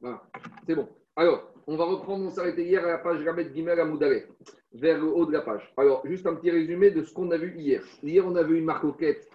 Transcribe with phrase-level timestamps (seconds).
[0.00, 0.22] Voilà.
[0.66, 0.88] C'est bon.
[1.16, 3.86] Alors, on va reprendre, on s'arrêtait hier à la page Ramet Gimel à
[4.72, 5.72] vers le haut de la page.
[5.76, 7.82] Alors, juste un petit résumé de ce qu'on a vu hier.
[8.02, 9.28] Hier, on a vu une marcoquette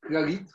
[0.00, 0.50] clarite,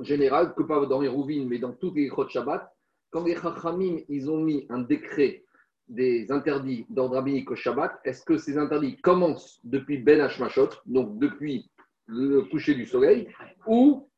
[0.00, 2.70] générale, que pas dans les rouvines, mais dans toutes les de Shabbat.
[3.10, 5.44] Quand les Chachamim, ils ont mis un décret
[5.88, 11.18] des interdits d'ordre rabbinique au Shabbat, est-ce que ces interdits commencent depuis Ben Hashmashot, donc
[11.18, 11.70] depuis
[12.06, 13.28] le coucher du soleil,
[13.66, 14.08] ou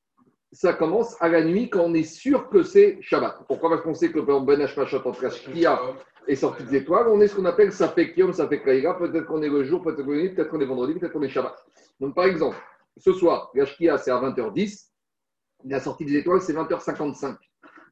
[0.54, 3.40] ça commence à la nuit quand on est sûr que c'est Shabbat.
[3.48, 5.80] Pourquoi Parce qu'on sait que par Ben Hashmashot entre Shkia
[6.28, 9.48] et sortie des étoiles, on est ce qu'on appelle Safek Yom, Safek peut-être qu'on est
[9.48, 11.54] le jour, peut-être qu'on est peut-être qu'on est vendredi, peut-être qu'on est Shabbat.
[12.00, 12.56] Donc par exemple,
[12.96, 14.90] ce soir, la Shkia c'est à 20h10,
[15.64, 17.36] la sortie des étoiles c'est 20h55.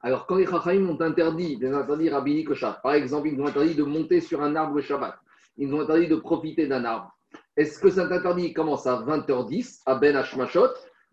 [0.04, 3.46] Alors, quand les Chachamim ont interdit, des interdits rabbiniques au Shabbat, par exemple, ils ont
[3.46, 5.16] interdit de monter sur un arbre Shabbat,
[5.56, 7.12] ils ont interdit de profiter d'un arbre.
[7.56, 10.70] Est-ce que cet interdit commence à 20h10, à Ben Hashmashot,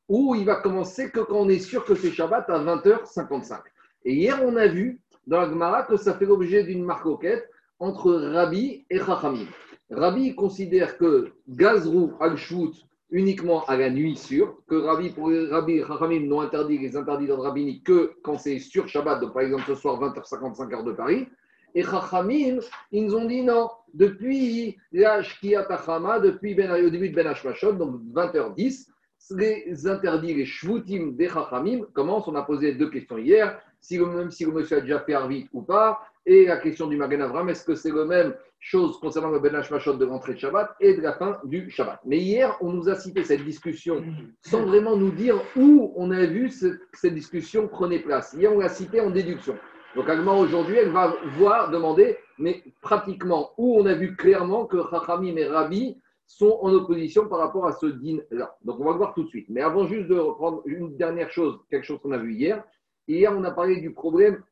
[0.09, 3.59] ou il va commencer que quand on est sûr que c'est Shabbat à 20h55
[4.05, 7.47] Et hier, on a vu dans la Gemara que ça fait l'objet d'une marcoquette
[7.79, 9.45] entre Rabbi et Chachamim.
[9.91, 12.73] Rabbi considère que Gazrou al-Shvout
[13.11, 15.13] uniquement à la nuit sûre, que Rabbi,
[15.49, 19.43] Rabbi Chachamim n'ont interdit les interdits d'ordre rabbinique que quand c'est sur Shabbat, donc par
[19.43, 21.27] exemple ce soir 20h55 heure de Paris.
[21.75, 22.59] Et Chachamim,
[22.91, 25.21] ils nous ont dit non, depuis la
[25.67, 28.87] Tachama, depuis ben, au début de Ben Hashmashot, donc 20h10,
[29.31, 32.27] les interdits, les shvutim des Chachamim commencent.
[32.27, 35.47] On a posé deux questions hier, si même si le monsieur a déjà fait Arvit
[35.53, 39.29] ou pas, et la question du Magen Avram, est-ce que c'est la même chose concernant
[39.29, 42.01] le Ben Hashmashot de l'entrée de Shabbat et de la fin du Shabbat?
[42.05, 44.03] Mais hier, on nous a cité cette discussion
[44.41, 48.33] sans vraiment nous dire où on a vu cette, cette discussion prenait place.
[48.37, 49.57] Hier, on l'a cité en déduction.
[49.95, 55.35] Donc, aujourd'hui, elle va voir, demander, mais pratiquement, où on a vu clairement que Chachamim
[55.35, 55.97] et Rabbi
[56.29, 58.55] sont en opposition par rapport à ce din-là.
[58.63, 59.47] Donc, on va le voir tout de suite.
[59.49, 62.63] Mais avant juste de reprendre une dernière chose, quelque chose qu'on a vu hier.
[63.07, 64.43] Hier, on a parlé du problème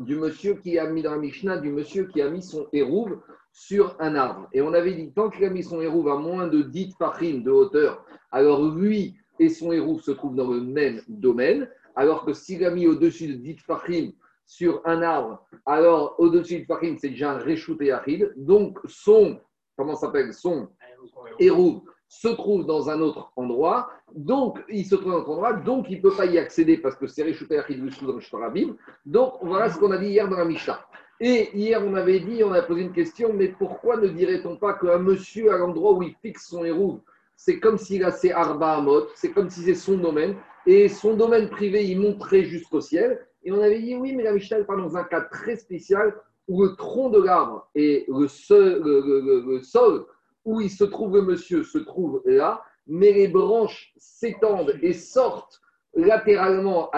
[0.00, 3.20] du monsieur qui a mis dans la Mishnah, du monsieur qui a mis son hérouve
[3.52, 4.48] sur un arbre.
[4.52, 7.42] Et on avait dit, tant qu'il a mis son hérouve à moins de 10 fachim
[7.44, 12.32] de hauteur, alors lui et son hérouve se trouvent dans le même domaine, alors que
[12.32, 14.10] s'il a mis au-dessus de 10 fachim
[14.46, 18.32] sur un arbre, alors au-dessus de fachim, c'est déjà un réchouté achid.
[18.36, 19.38] Donc son,
[19.76, 20.68] comment s'appelle, son
[21.38, 25.52] hérouve se trouve dans un autre endroit, donc il se trouve dans un autre endroit,
[25.54, 28.76] donc il ne peut pas y accéder parce que c'est Réchouté dans le.
[29.06, 30.80] Donc voilà ce qu'on a dit hier dans la Mishnah.
[31.20, 34.74] Et hier, on avait dit, on a posé une question, mais pourquoi ne dirait-on pas
[34.74, 37.00] qu'un monsieur, à l'endroit où il fixe son héros,
[37.36, 40.36] c'est comme s'il a ses arba mode, c'est comme si c'est son domaine,
[40.66, 43.26] et son domaine privé, il monterait jusqu'au ciel.
[43.44, 46.14] Et on avait dit, oui, mais la Mishnah parle dans un cas très spécial
[46.48, 50.06] où le tronc de l'arbre et le sol
[50.44, 55.60] où il se trouve le monsieur se trouve là, mais les branches s'étendent et sortent
[55.94, 56.90] latéralement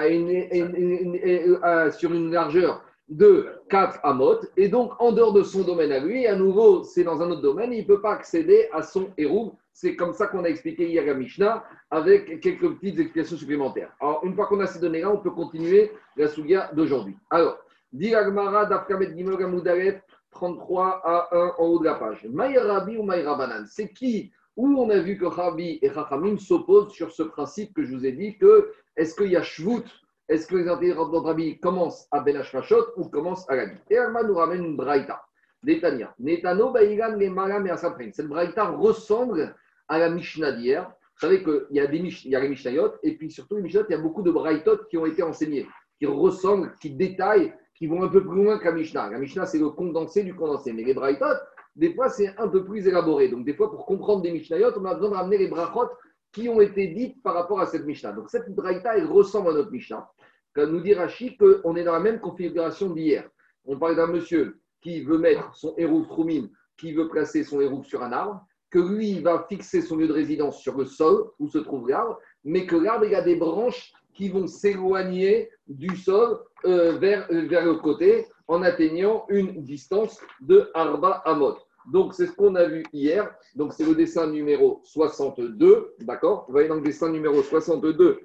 [1.92, 6.26] sur une largeur de 4 amotes, et donc en dehors de son domaine à lui,
[6.26, 9.54] à nouveau, c'est dans un autre domaine, il ne peut pas accéder à son héros.
[9.72, 13.92] C'est comme ça qu'on a expliqué hier à Mishnah, avec quelques petites explications supplémentaires.
[14.00, 17.14] Alors, une fois qu'on a ces données-là, on peut continuer la souga d'aujourd'hui.
[17.30, 17.58] Alors,
[17.92, 19.12] dit Agmara d'Afkamet
[20.36, 22.26] 33 à 1 en haut de la page.
[22.30, 27.10] Maïrabi ou Maïrabanan, c'est qui Où on a vu que Rabbi et Chachamim s'opposent sur
[27.10, 29.84] ce principe que je vous ai dit que est-ce qu'il y a Shvut
[30.28, 33.96] Est-ce que les intérêts de Rabbi commencent à Ben Hashmashot ou commencent à nuit Et
[33.96, 35.22] Alma nous ramène une braïta.
[35.62, 36.14] Netanya.
[36.18, 38.10] Netano Baïgan les Malam et Asaprin.
[38.12, 39.56] Cette braïta ressemble
[39.88, 40.82] à la Mishnah d'hier.
[41.14, 43.92] Vous savez qu'il y a, des, y les Mishnayot et puis surtout les Mishnayot, il
[43.92, 45.66] y a beaucoup de braïtot qui ont été enseignés,
[45.98, 49.10] qui ressemblent, qui détaillent qui vont un peu plus loin que la Mishnah.
[49.10, 50.72] La Mishnah, c'est le condensé du condensé.
[50.72, 51.26] Mais les Braithot,
[51.76, 53.28] des fois, c'est un peu plus élaboré.
[53.28, 55.90] Donc, des fois, pour comprendre des Mishnayot, on a besoin de ramener les brachot
[56.32, 58.12] qui ont été dites par rapport à cette Mishnah.
[58.12, 60.08] Donc, cette Braïta, elle ressemble à notre Mishnah.
[60.54, 63.28] Comme nous dit Rachid qu'on est dans la même configuration d'hier.
[63.66, 66.48] On parle d'un monsieur qui veut mettre son héros Troumim,
[66.78, 70.12] qui veut placer son héros sur un arbre, que lui, va fixer son lieu de
[70.12, 73.92] résidence sur le sol où se trouve l'arbre, mais que l'arbre, il a des branches
[74.16, 80.20] qui vont s'éloigner du sol euh, vers, euh, vers le côté en atteignant une distance
[80.40, 81.58] de Arba Amot.
[81.92, 83.32] Donc, c'est ce qu'on a vu hier.
[83.54, 85.94] Donc, c'est le dessin numéro 62.
[86.00, 86.44] D'accord?
[86.46, 88.20] Vous voyez dans le dessin numéro 62,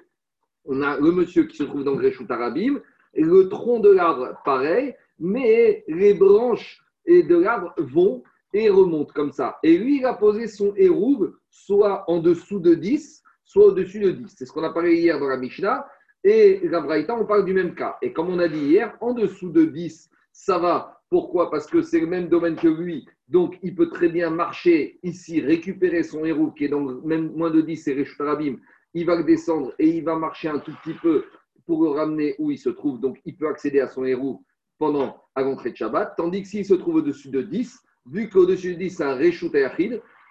[0.64, 2.80] on a le monsieur qui se trouve dans le Réchout Arabim,
[3.14, 8.22] et le tronc de l'arbre, pareil, mais les branches et de l'arbre vont
[8.54, 9.58] et remontent comme ça.
[9.62, 13.21] Et lui, il a posé son hérouve soit en dessous de 10,
[13.52, 14.34] soit au-dessus de 10.
[14.34, 15.86] C'est ce qu'on a parlé hier dans la Mishnah.
[16.24, 17.98] Et la Braïta, on parle du même cas.
[18.00, 21.02] Et comme on a dit hier, en dessous de 10, ça va.
[21.10, 21.50] Pourquoi?
[21.50, 23.06] Parce que c'est le même domaine que lui.
[23.28, 27.50] Donc, il peut très bien marcher ici, récupérer son héros qui est dans même moins
[27.50, 28.56] de 10, c'est Rabim.
[28.94, 31.26] Il va descendre et il va marcher un tout petit peu
[31.66, 33.00] pour le ramener où il se trouve.
[33.00, 34.42] Donc, il peut accéder à son héros
[34.78, 37.78] pendant à l'entrée de Shabbat, tandis que s'il se trouve au-dessus de 10,
[38.10, 39.54] vu qu'au-dessus de 10, c'est un Reshut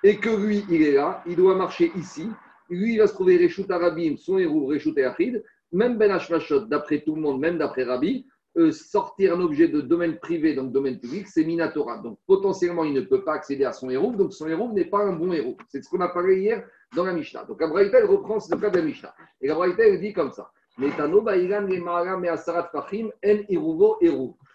[0.04, 2.28] et que lui, il est là, il doit marcher ici,
[2.72, 7.02] lui, il va se trouver Reshut Arabim, son héros Reshut Ayachid, même Ben Hashmashot, d'après
[7.02, 8.26] tout le monde, même d'après Rabbi,
[8.58, 12.00] euh, sortir un objet de domaine privé, donc domaine public, c'est Minatora.
[12.00, 15.00] Donc potentiellement, il ne peut pas accéder à son héros, donc son héros n'est pas
[15.00, 15.56] un bon héros.
[15.70, 17.46] C'est ce qu'on a parlé hier dans la Mishnah.
[17.46, 19.16] Donc Abraïta, reprend ce cas de la Mishnah.
[19.42, 20.52] Et Abraïta, dit comme ça.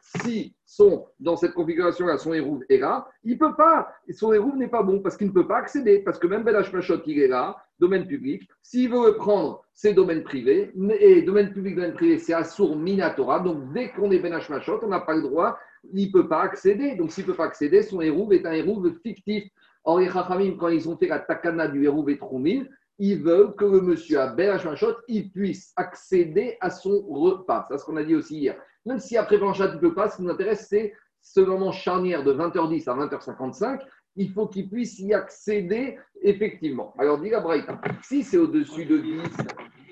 [0.03, 4.57] Si sont dans cette configuration-là, son hérouve est là, il ne peut pas, son hérouve
[4.57, 7.19] n'est pas bon parce qu'il ne peut pas accéder, parce que même Ben Machot, il
[7.19, 12.19] est là, domaine public, s'il veut prendre, c'est domaine privé, et domaine public, domaine privé,
[12.19, 15.59] c'est Assour Minatora, donc dès qu'on est Ben Machot, on n'a pas le droit,
[15.93, 18.53] il ne peut pas accéder, donc s'il ne peut pas accéder, son hérouve est un
[18.53, 19.45] hérouve fictif.
[19.85, 23.65] Or, les quand ils ont fait la takana du hérouve et Troumil, ils veulent que
[23.65, 27.67] le monsieur à Machot, il puisse accéder à son repas.
[27.69, 28.57] C'est ce qu'on a dit aussi hier.
[28.87, 31.73] Même si après Blanchard, il ne peut pas, ce qui nous intéresse, c'est ce moment
[31.73, 33.81] charnière de 20h10 à 20h55.
[34.17, 36.95] Il faut qu'il puisse y accéder effectivement.
[36.99, 39.23] Alors, dit la Braïta, si c'est au-dessus de 10,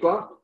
[0.01, 0.41] quoi?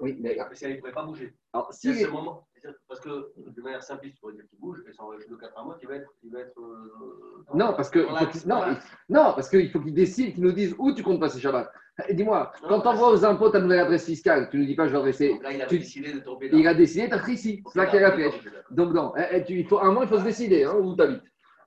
[0.00, 1.34] Oui, mais si elle ne pourrait pas bouger.
[1.52, 2.46] Alors, si ce moment,
[2.88, 5.78] parce que de manière simpliste, on pourrait dire qu'il bouge, et sans de 4 mois,
[5.80, 6.10] il va être.
[6.22, 8.00] Il va être euh, non, parce que
[8.46, 8.76] non,
[9.08, 11.70] non, parce qu'il faut qu'il décide, qu'il nous dise où tu comptes passer Shabbat.
[12.10, 14.92] Dis-moi, quand on envoies aux impôts ta nouvelle adresse fiscale, tu ne dis pas je
[14.92, 15.38] vais adresser.
[15.42, 16.58] Là, il a décidé de tomber là.
[16.58, 17.62] Il a décidé d'être ici.
[17.72, 18.30] C'est là qu'il a fait.
[18.70, 20.96] Donc, non, eh, eh, il faut, à un moment, il faut se décider hein, où
[20.96, 21.22] tu habites.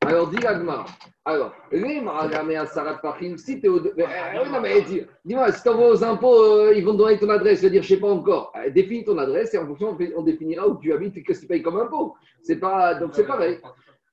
[0.07, 0.86] Alors, dis Agmar.
[1.25, 3.81] Alors, si tu es au.
[3.86, 4.81] Eh,
[5.25, 7.59] dis-moi, si tu envoies aux impôts, euh, ils vont donner ton adresse.
[7.59, 8.54] Je veux dire, je ne sais pas encore.
[8.74, 11.50] Définis ton adresse et en fonction, on définira où tu habites et qu'est-ce que tu
[11.50, 12.15] payes comme impôt.
[12.42, 13.59] C'est pas, donc, c'est pareil.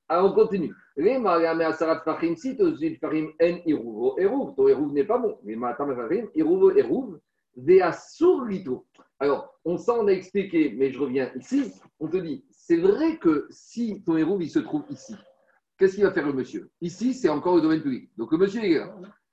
[0.09, 0.75] Alors, on continue.
[0.97, 2.75] Les Mariamé Asarat Fahim, si en
[3.65, 4.17] Irouvo
[4.57, 5.39] ton Erouv n'est pas bon.
[5.45, 7.19] Mais Matam Farim, Irouvo Erouv.
[9.21, 11.73] Alors, on s'en a expliqué, mais je reviens ici.
[12.01, 15.15] On te dit, c'est vrai que si ton Erouv, il se trouve ici,
[15.79, 16.71] qu'est-ce qu'il va faire le monsieur?
[16.81, 18.11] Ici, c'est encore le domaine public.
[18.17, 18.81] Donc, le monsieur est.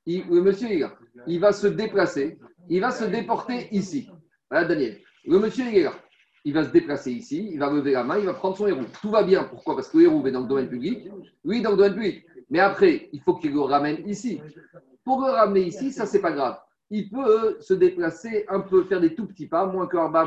[0.05, 0.67] Il, le monsieur.
[1.27, 2.39] Il va se déplacer.
[2.69, 4.09] Il va se déporter ici.
[4.49, 4.99] Voilà, Daniel.
[5.25, 5.87] Le monsieur est
[6.43, 8.81] il va se déplacer ici, il va lever la main, il va prendre son héros.
[9.01, 9.43] Tout va bien.
[9.43, 9.75] Pourquoi?
[9.75, 11.07] Parce que le héros est dans le domaine public.
[11.43, 12.25] Oui, dans le domaine public.
[12.49, 14.41] Mais après, il faut qu'il le ramène ici.
[15.03, 16.57] Pour le ramener ici, ça, c'est pas grave.
[16.93, 20.25] Il peut se déplacer un peu, faire des tout petits pas, moins que Arba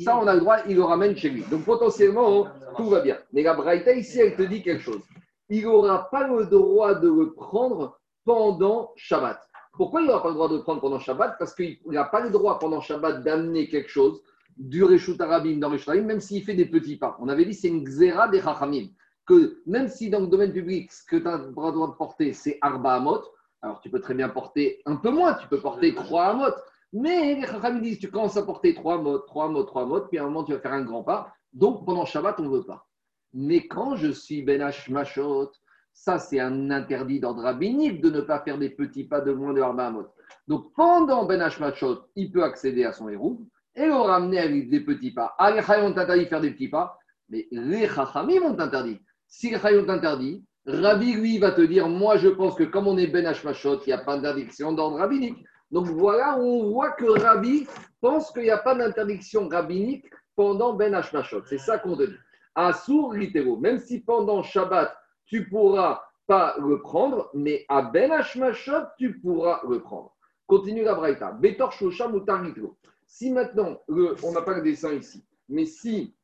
[0.00, 1.44] Ça, on a le droit, il le ramène chez lui.
[1.50, 3.18] Donc, potentiellement, tout va bien.
[3.32, 5.02] Mais la Braïta, ici, elle te dit quelque chose.
[5.50, 9.38] Il n'aura pas le droit de le prendre pendant Shabbat.
[9.74, 11.36] Pourquoi il n'aura pas le droit de le prendre pendant Shabbat?
[11.38, 14.22] Parce qu'il n'a pas le droit pendant Shabbat d'amener quelque chose
[14.56, 17.16] du Reshut Arabim dans Reshut même s'il fait des petits pas.
[17.20, 18.86] On avait dit c'est une xéra des Chachamim,
[19.26, 22.32] que même si dans le domaine public, ce que tu as le droit de porter,
[22.32, 23.22] c'est Arba Amot,
[23.62, 26.54] alors tu peux très bien porter un peu moins, tu peux porter 3 Amot,
[26.92, 30.18] mais les Chachamim disent tu commences à porter 3 Amot, 3 Amot, 3 Amot, puis
[30.18, 32.64] à un moment tu vas faire un grand pas, donc pendant Shabbat, on ne veut
[32.64, 32.86] pas.
[33.32, 35.50] Mais quand je suis Ben Machot,
[35.92, 39.52] ça c'est un interdit d'ordre rabbinique de ne pas faire des petits pas de moins
[39.52, 40.06] de Arba Amot.
[40.46, 43.40] Donc pendant Ben Machot, il peut accéder à son héros
[43.74, 45.34] et le ramener avec des petits pas.
[45.38, 46.98] Ah, les Chayons ont interdit de faire des petits pas,
[47.28, 49.00] mais les Chachamim ont interdit.
[49.26, 53.06] Si les interdit, Rabbi, lui, va te dire Moi, je pense que comme on est
[53.06, 55.44] Ben Hashmashot, il n'y a pas d'interdiction d'ordre rabbinique.
[55.70, 57.66] Donc voilà on voit que Rabbi
[58.00, 61.44] pense qu'il n'y a pas d'interdiction rabbinique pendant Ben Hashmashot.
[61.46, 62.16] C'est ça qu'on te dit.
[62.54, 64.96] Assour littéro, même si pendant Shabbat,
[65.26, 70.16] tu pourras pas le prendre, mais à Ben Hashmashot, tu pourras le prendre.
[70.46, 71.32] Continue la Braïta.
[71.32, 72.24] Betor Shosham ou
[73.06, 76.14] si maintenant, on n'a pas le dessin ici, mais si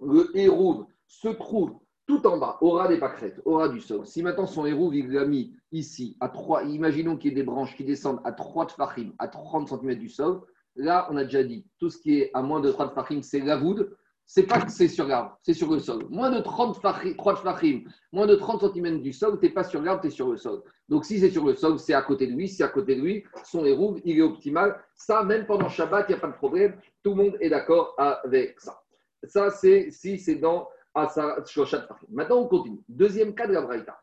[0.00, 4.46] le héros se trouve tout en bas, aura des pâquerettes, aura du sol, si maintenant
[4.46, 7.84] son héros, il l'a mis ici, à 3, imaginons qu'il y ait des branches qui
[7.84, 10.42] descendent à 3 de fachim, à 30 cm du sol,
[10.76, 13.22] là, on a déjà dit, tout ce qui est à moins de 3 de fachim,
[13.22, 13.88] c'est la voûte,
[14.24, 16.06] c'est pas que c'est sur l'arbre, c'est sur le sol.
[16.08, 19.64] Moins de 30 fachim, 3 de moins de 30 cm du sol, tu n'es pas
[19.64, 20.62] sur l'arbre, tu es sur le sol.
[20.88, 22.48] Donc si c'est sur le sol, c'est à côté de lui.
[22.48, 24.78] C'est à côté de lui, son héros, il est optimal.
[24.94, 26.76] Ça, même pendant Shabbat, il n'y a pas de problème.
[27.02, 28.80] Tout le monde est d'accord avec ça.
[29.24, 32.80] Ça, c'est si c'est dans Maintenant, on continue.
[32.88, 33.98] Deuxième cas de la Braïta.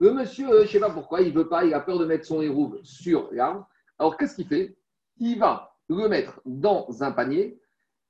[0.00, 2.04] Le monsieur, je ne sais pas pourquoi, il ne veut pas, il a peur de
[2.04, 3.66] mettre son héros sur l'arbre.
[3.98, 4.76] Alors qu'est-ce qu'il fait?
[5.18, 7.58] Il va le mettre dans un panier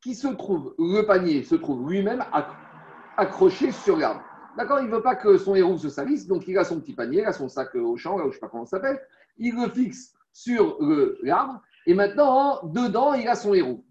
[0.00, 2.24] qui se trouve, le panier se trouve lui-même
[3.16, 4.22] accroché sur l'arbre.
[4.56, 6.92] D'accord Il ne veut pas que son héros se salisse, donc il a son petit
[6.92, 9.00] panier, il a son sac au champ, je ne sais pas comment ça s'appelle,
[9.38, 10.78] il le fixe sur
[11.22, 13.84] l'arbre, et maintenant, dedans, il a son héros.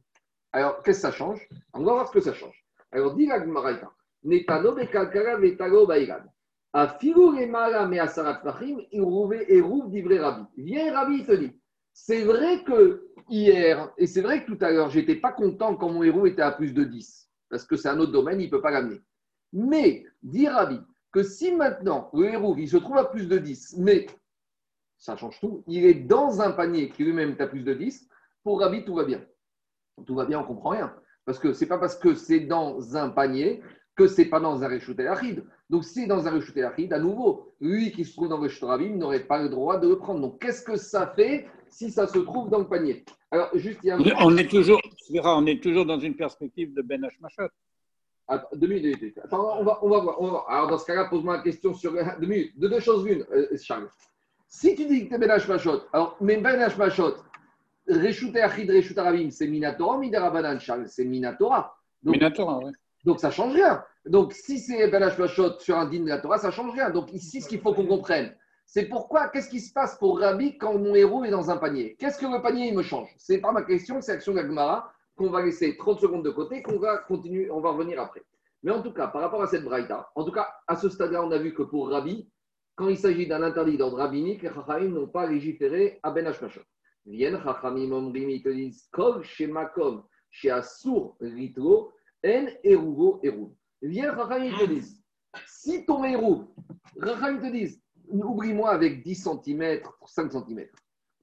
[0.54, 1.48] Alors, qu'est-ce que ça change?
[1.74, 2.66] On va voir ce que ça change.
[2.92, 3.92] Alors, dit la Gmaraïta,
[4.24, 6.24] Netano bekalkara vetalo baïran.
[6.74, 10.44] A filou les mala me asarat fachim, il rouve et rouve d'ivré rabbi.
[10.58, 11.52] Viens, rabbi, il te dit,
[11.94, 15.90] C'est vrai que hier, et c'est vrai que tout à l'heure, j'étais pas content quand
[15.90, 18.62] mon héros était à plus de 10, parce que c'est un autre domaine, il peut
[18.62, 19.02] pas l'amener.
[19.54, 20.80] Mais, dit Ravi,
[21.12, 24.06] que si maintenant le héros, il se trouve à plus de 10, mais
[24.98, 28.08] ça change tout, il est dans un panier qui lui-même est à plus de 10,
[28.44, 29.26] pour Ravi, tout va bien.
[30.06, 30.94] Tout va bien, on comprend rien.
[31.26, 33.62] Parce que c'est pas parce que c'est dans un panier
[33.96, 35.44] que c'est pas dans un réchouté aride.
[35.70, 38.44] Donc, si c'est dans un réchouté aride, à nouveau, lui qui se trouve dans le
[38.44, 40.22] réchouté n'aurait pas le droit de le prendre.
[40.22, 43.04] Donc, qu'est-ce que ça fait si ça se trouve dans le panier?
[43.32, 44.80] Alors, juste, il y a on, est toujours,
[45.12, 47.50] on est toujours dans une perspective de Ben Hashmashot.
[48.30, 49.20] Attends, deux minutes.
[49.24, 50.46] Attends, on va, on va voir.
[50.50, 52.58] Alors, dans ce cas-là, pose-moi une question sur deux minutes.
[52.58, 53.90] De deux choses l'une, euh, Charles.
[54.48, 57.16] Si tu dis que tu es Ben Hashmashot, alors, mais Ben Hashmashot,
[57.88, 61.76] Réchouté Achid, Réchouté Arabim, c'est Minatora, Midarabanan, Charles, c'est Minatora.
[62.04, 62.72] Minatora, oui.
[63.06, 63.84] Donc ça change rien.
[64.06, 66.90] Donc si c'est Ben Hashmashot sur un din de la Torah, ça change rien.
[66.90, 70.58] Donc ici, ce qu'il faut qu'on comprenne, c'est pourquoi, qu'est-ce qui se passe pour Rabbi
[70.58, 71.96] quand mon héros est dans un panier?
[71.98, 73.10] Qu'est-ce que le panier, il me change?
[73.18, 76.78] C'est pas ma question, c'est l'action d'Agmara qu'on va laisser 30 secondes de côté, qu'on
[76.78, 78.24] va continuer, on va revenir après.
[78.64, 81.24] Mais en tout cas, par rapport à cette braïta, en tout cas, à ce stade-là,
[81.24, 82.30] on a vu que pour Rabbi,
[82.76, 86.62] quand il s'agit d'un interdit d'ordre rabbinique, les Chachamim n'ont pas légiféré à Ben Hashmashot.
[87.08, 91.94] Viennent Chachamim Omrim, ils te disent Kol chez Makom, chez Assour Ritro,
[92.26, 93.52] En Eruvo Eruv.
[93.82, 95.02] Viens, Chachamim te disent
[95.46, 96.54] si ton héros,
[97.02, 100.68] Chachamim te disent oublie-moi avec 10 cm, 5 cm,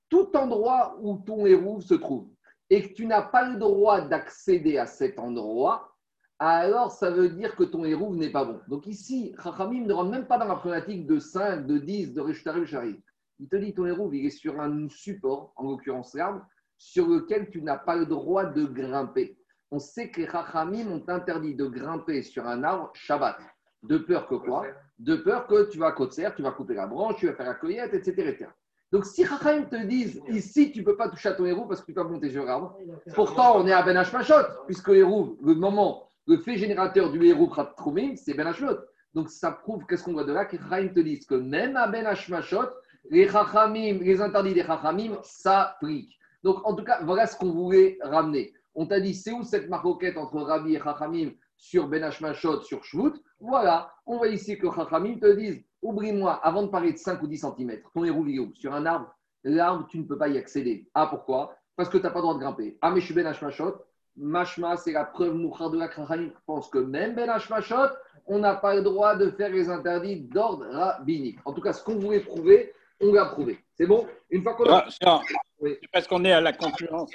[0.08, 2.28] tout endroit où ton héros se trouve
[2.70, 5.94] et que tu n'as pas le droit d'accéder à cet endroit,
[6.38, 8.60] alors ça veut dire que ton héros n'est pas bon.
[8.68, 12.20] Donc ici, Chachamim ne rentre même pas dans la problématique de 5, de 10, de
[12.20, 13.02] Rishtari, Shari.
[13.40, 16.46] Il te dit ton héros, il est sur un support, en l'occurrence l'arbre,
[16.78, 19.36] sur lequel tu n'as pas le droit de grimper.
[19.70, 23.38] On sait que les Chachamim ont interdit de grimper sur un arbre Shabbat.
[23.82, 24.66] De peur que quoi?
[24.98, 27.54] De peur que tu vas côté tu vas couper la branche, tu vas faire la
[27.54, 28.46] cueillette, etc.
[28.92, 31.80] Donc si Chachamim te disent ici tu ne peux pas toucher à ton héros parce
[31.80, 32.78] que tu peux monter sur l'arbre,
[33.14, 37.50] pourtant on est à Ben Hashmashot, puisque héros, le moment, le fait générateur du héros
[37.76, 38.78] Troumim, c'est Ben Hashmashot.
[39.12, 41.88] Donc ça prouve qu'est-ce qu'on voit de là que Chachamim te disent que même à
[41.88, 42.68] Ben Hashmashot,
[43.10, 46.18] les les interdits des Chachamim s'appliquent.
[46.42, 48.52] Donc en tout cas, voilà ce qu'on voulait ramener.
[48.74, 52.84] On t'a dit, c'est où cette maroquette entre Rabbi et Chachamim sur Ben Hashmashot, sur
[52.84, 53.12] Shvut?
[53.40, 57.26] Voilà, on voit ici que Chachamim te disent, oublie-moi, avant de parler de 5 ou
[57.26, 60.88] 10 cm, ton héros sur un arbre, l'arbre, tu ne peux pas y accéder.
[60.94, 61.56] Ah, pourquoi?
[61.76, 62.76] Parce que tu n'as pas le droit de grimper.
[62.82, 63.76] Ah, mais je suis Ben Hashmashot,
[64.16, 67.90] Mashma, c'est la preuve mouchard de la Chachamim pense que même Ben Hashmashot,
[68.26, 71.38] on n'a pas le droit de faire les interdits d'ordre rabbinique.
[71.44, 73.58] En tout cas, ce qu'on voulait prouver, on l'a prouvé.
[73.74, 74.06] C'est bon?
[74.30, 74.86] Une fois qu'on a.
[75.02, 75.20] Ah,
[75.60, 77.10] c'est parce qu'on est à la concurrence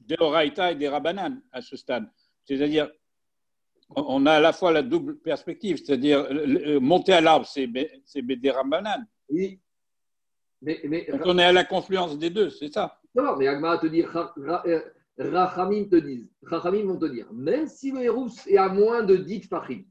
[0.00, 2.10] des Oraïta et des Rabanan à ce stade.
[2.44, 2.90] C'est-à-dire,
[3.94, 6.26] on a à la fois la double perspective, c'est-à-dire
[6.80, 9.06] monter à l'arbre, c'est des Rabanan.
[9.28, 9.60] Oui.
[10.60, 13.00] Mais, Donc on est à la confluence des deux, c'est ça.
[13.14, 14.08] Non, mais Agma te dire,
[15.18, 19.16] Rachamim te disent, Rachamim vont te dire, même si le héros est à moins de
[19.16, 19.82] 10 fachim,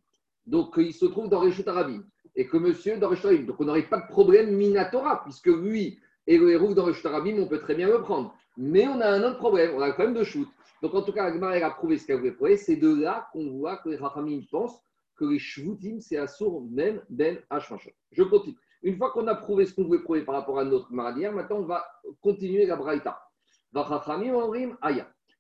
[0.46, 2.04] donc il se trouve dans Réchut Arabim,
[2.36, 6.52] et que monsieur dans donc on n'aurait pas de problème Minatora, puisque lui et le
[6.52, 8.36] héros dans on peut très bien le prendre.
[8.58, 10.48] Mais on a un autre problème, on a quand même de shoot.
[10.82, 12.58] Donc en tout cas, Agmar a prouvé ce qu'elle voulait prouver.
[12.58, 14.82] C'est de là qu'on voit que les Rachamim pensent
[15.16, 17.92] que les shvutim, c'est assour même ben hashmashot.
[18.12, 18.58] Je continue.
[18.84, 21.58] Une fois qu'on a prouvé ce qu'on voulait prouver par rapport à notre maradière, maintenant
[21.58, 21.86] on va
[22.22, 23.20] continuer la braïta.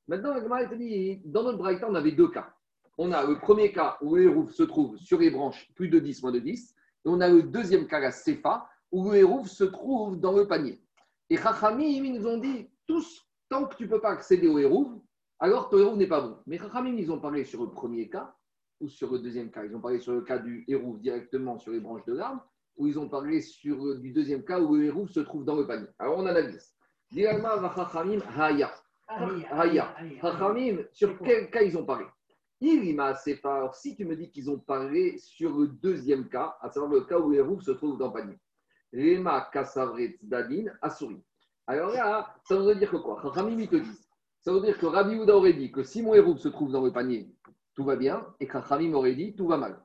[0.07, 2.53] Maintenant, Agmar dit, dans notre braïta, on avait deux cas.
[2.97, 5.99] On a le premier cas où le hérouf se trouve sur les branches plus de
[5.99, 6.75] 10, moins de 10.
[7.05, 10.47] Et on a le deuxième cas, la Sefa, où le hérouf se trouve dans le
[10.47, 10.83] panier.
[11.29, 14.59] Et Chachamim, ils nous ont dit, tous, tant que tu ne peux pas accéder au
[14.59, 15.01] héros,
[15.39, 16.37] alors ton héros n'est pas bon.
[16.45, 18.35] Mais Chachamim, ils ont parlé sur le premier cas
[18.79, 19.63] ou sur le deuxième cas.
[19.65, 22.43] Ils ont parlé sur le cas du héros directement sur les branches de l'arbre
[22.77, 25.65] ou ils ont parlé sur du deuxième cas où le héros se trouve dans le
[25.65, 25.87] panier.
[25.99, 26.73] Alors on analyse.
[28.29, 28.71] Haya.
[30.21, 32.05] Chachamim, sur quel cas ils ont parlé?
[33.43, 37.01] Alors, si tu me dis qu'ils ont parlé sur le deuxième cas, à savoir le
[37.01, 38.37] cas où le héros se trouve dans le panier.
[38.93, 41.23] Rema Kasavret Dadin Asuri.
[41.65, 43.19] Alors là, ça veut dire que quoi?
[43.21, 44.07] Rami te dit.
[44.41, 46.83] Ça veut dire que Rabbi Houda aurait dit que si mon héros se trouve dans
[46.83, 47.33] le panier,
[47.73, 49.81] tout va bien, et Rami aurait dit tout va mal.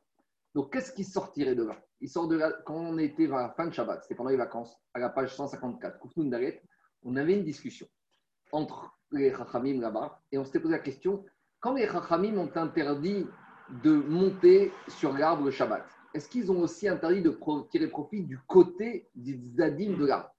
[0.54, 1.78] Donc qu'est-ce qui sortirait de là?
[2.00, 4.36] Il sort de là, quand on était à la fin de Shabbat, c'était pendant les
[4.36, 5.98] vacances, à la page 154,
[7.02, 7.86] on avait une discussion
[8.52, 11.24] entre les Chachamim là-bas, et on s'était posé la question
[11.66, 13.26] quand les Chachamim ont interdit
[13.82, 17.36] de monter sur l'arbre le Shabbat, est-ce qu'ils ont aussi interdit de
[17.72, 20.30] tirer profit du côté des Zadim de l'arbre?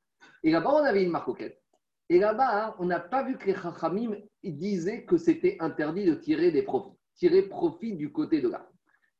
[0.41, 1.62] Et là-bas, on avait une marcoquette.
[2.07, 6.51] Et là-bas, on n'a pas vu que les Chachamim disaient que c'était interdit de tirer
[6.51, 8.72] des profits, tirer profit du côté de l'arbre.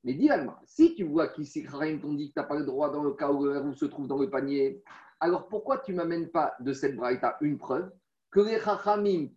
[0.05, 0.29] Mais dis
[0.65, 3.15] si tu vois qu'ici, Chachamim t'ont dit que tu n'as pas le droit dans le
[3.15, 4.81] cas où le se trouve dans le panier,
[5.19, 7.91] alors pourquoi tu ne m'amènes pas de cette braïta une preuve?
[8.31, 9.27] Que les Chachamim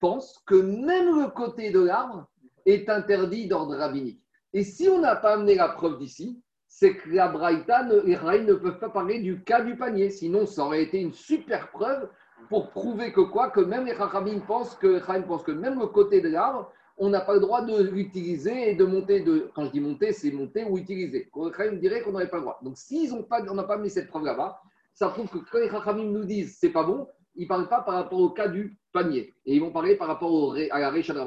[0.00, 2.28] pensent que même le côté de l'arbre
[2.66, 4.20] est interdit d'ordre rabbinique.
[4.52, 8.44] Et si on n'a pas amené la preuve d'ici, c'est que la Braïta, les Raïs
[8.44, 10.10] ne peuvent pas parler du cas du panier.
[10.10, 12.08] Sinon, ça aurait été une super preuve
[12.48, 16.20] pour prouver que quoi Que même les Chachamim pensent que, pensent que même le côté
[16.20, 19.20] de l'arbre, on n'a pas le droit de l'utiliser et de monter.
[19.20, 21.30] De, quand je dis monter, c'est monter ou utiliser.
[21.34, 22.58] Les dirait qu'on n'aurait pas le droit.
[22.62, 24.60] Donc, s'ils ont pas, on n'a pas mis cette preuve là-bas,
[24.94, 27.82] ça prouve que quand les Chachamim nous disent c'est pas bon, ils ne parlent pas
[27.82, 29.34] par rapport au cas du panier.
[29.44, 31.20] Et ils vont parler par rapport au, à la Recha de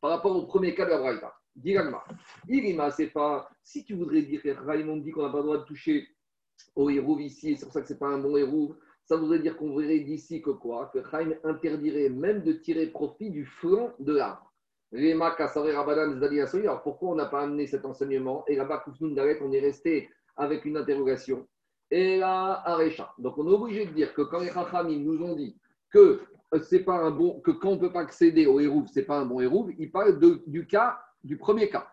[0.00, 1.34] par rapport au premier cas de la Braïta.
[1.56, 2.04] Diragma.
[2.90, 3.48] C'est pas.
[3.64, 6.06] Si tu voudrais dire que Raymond dit qu'on n'a pas le droit de toucher
[6.76, 9.56] au héros ici, c'est pour ça que c'est pas un bon héros, ça voudrait dire
[9.56, 10.90] qu'on verrait d'ici que quoi?
[10.92, 14.52] Que Chaim interdirait même de tirer profit du flanc de l'arbre.
[14.92, 18.44] Alors pourquoi on n'a pas amené cet enseignement?
[18.46, 21.46] Et là-bas, on est resté avec une interrogation.
[21.90, 23.12] Et là, Arecha.
[23.18, 25.58] Donc on est obligé de dire que quand les Chachamim nous ont dit
[25.90, 26.20] que
[26.62, 29.18] c'est pas un bon, que quand on ne peut pas accéder au ce c'est pas
[29.18, 31.86] un bon hérouve, ils parlent du cas du premier cas.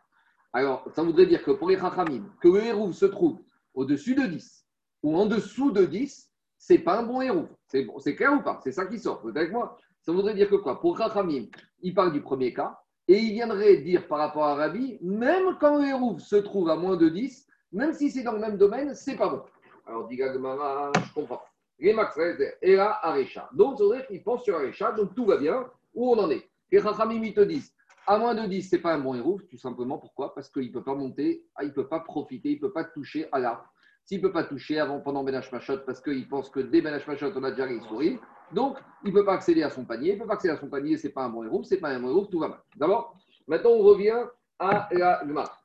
[0.54, 3.42] Alors, ça voudrait dire que pour les Chachamim, que le hérouve se trouve
[3.74, 4.66] au-dessus de 10
[5.04, 7.50] ou en dessous de 10, c'est pas un bon hérouve.
[7.68, 8.62] C'est clair ou pas?
[8.64, 9.22] C'est ça qui sort.
[9.22, 9.78] Vous êtes avec moi?
[10.02, 10.80] Ça voudrait dire que quoi?
[10.80, 11.48] Pour Chachamim,
[11.82, 15.78] il parle du premier cas et il viendrait dire par rapport à Rabbi, même quand
[15.80, 18.96] le hérouve se trouve à moins de 10, même si c'est dans le même domaine,
[18.96, 19.44] c'est pas bon.
[19.86, 21.42] Alors, dit je comprends.
[21.78, 21.96] Les
[22.62, 23.50] et là, Arecha.
[23.54, 25.70] Donc, qu'il pense sur Arecha, donc tout va bien.
[25.94, 26.50] Où on en est?
[26.72, 27.74] Les Chachamim, ils te disent
[28.08, 29.98] à moins de 10, ce n'est pas un bon héros, tout simplement.
[29.98, 30.34] Pourquoi?
[30.36, 32.72] Parce qu'il ne peut pas monter, ah, il ne peut pas profiter, il ne peut
[32.72, 33.72] pas toucher à l'arbre.
[34.04, 36.92] S'il ne peut pas toucher avant, pendant Ben Machot, parce qu'il pense que dès Ben
[37.08, 38.20] Machot, on a déjà les souris,
[38.52, 40.12] donc il ne peut pas accéder à son panier.
[40.12, 41.74] Il ne peut pas accéder à son panier, ce n'est pas un bon héros, ce
[41.74, 42.60] n'est pas un bon héros, tout va mal.
[42.76, 43.18] D'abord,
[43.48, 44.24] maintenant on revient
[44.60, 45.58] à la Gemara.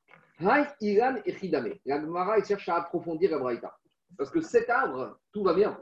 [0.80, 1.50] Iran et.
[1.84, 3.76] La Gemara, il cherche à approfondir la Braïta.
[4.16, 5.78] Parce que cet arbre, tout va bien.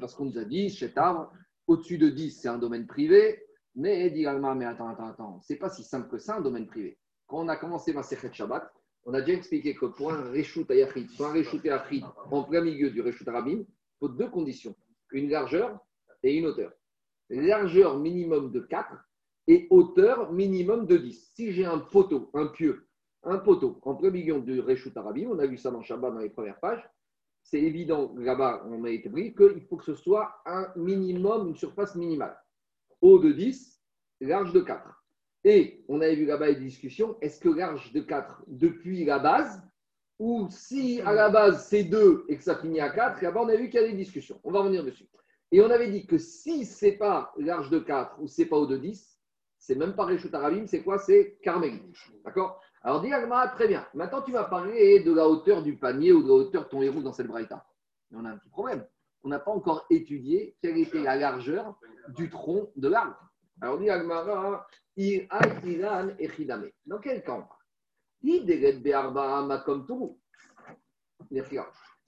[0.00, 1.32] Parce qu'on nous a dit, cet arbre,
[1.66, 3.42] au-dessus de 10, c'est un domaine privé.
[3.74, 6.98] Mais dit mais attends, attends, attends, c'est pas si simple que ça, un domaine privé.
[7.26, 8.70] Quand on a commencé ma Sechet Shabbat,
[9.04, 12.60] on a déjà expliqué que pour un Reshut Ayachid, soit un Reshut Ayachid en plein
[12.60, 13.66] milieu du Reshut Arabim, il
[13.98, 14.74] faut deux conditions
[15.12, 15.78] une largeur
[16.22, 16.72] et une hauteur.
[17.30, 18.96] Largeur minimum de 4
[19.48, 21.32] et hauteur minimum de 10.
[21.34, 22.86] Si j'ai un poteau, un pieu,
[23.22, 26.20] un poteau en plein milieu du Reshut Arabim, on a vu ça dans Shabbat dans
[26.20, 26.82] les premières pages,
[27.42, 31.94] c'est évident là-bas, on a pris, qu'il faut que ce soit un minimum, une surface
[31.94, 32.36] minimale
[33.02, 33.82] haut de 10,
[34.20, 35.04] large de 4.
[35.44, 39.60] Et on avait vu là-bas une discussion, est-ce que large de 4 depuis la base,
[40.18, 43.48] ou si à la base c'est 2 et que ça finit à 4, là-bas on
[43.48, 44.40] a vu qu'il y a des discussions.
[44.44, 45.08] On va revenir dessus.
[45.50, 48.66] Et on avait dit que si c'est pas large de 4 ou c'est pas haut
[48.66, 49.18] de 10,
[49.58, 50.98] c'est même pas Réchut Arabim, c'est quoi?
[50.98, 51.80] C'est Carmel.
[52.24, 52.60] D'accord?
[52.84, 53.10] Alors dis
[53.54, 53.86] très bien.
[53.94, 56.82] Maintenant tu vas parler de la hauteur du panier ou de la hauteur de ton
[56.82, 57.64] héros dans cette braïta.
[58.10, 58.84] Mais on a un petit problème.
[59.24, 63.16] On n'a pas encore étudié quelle était la largeur du tronc de l'arbre.
[63.60, 64.66] Alors, dit Agmara,
[64.96, 66.68] Iran et Chidame.
[66.86, 67.48] Dans quel camp?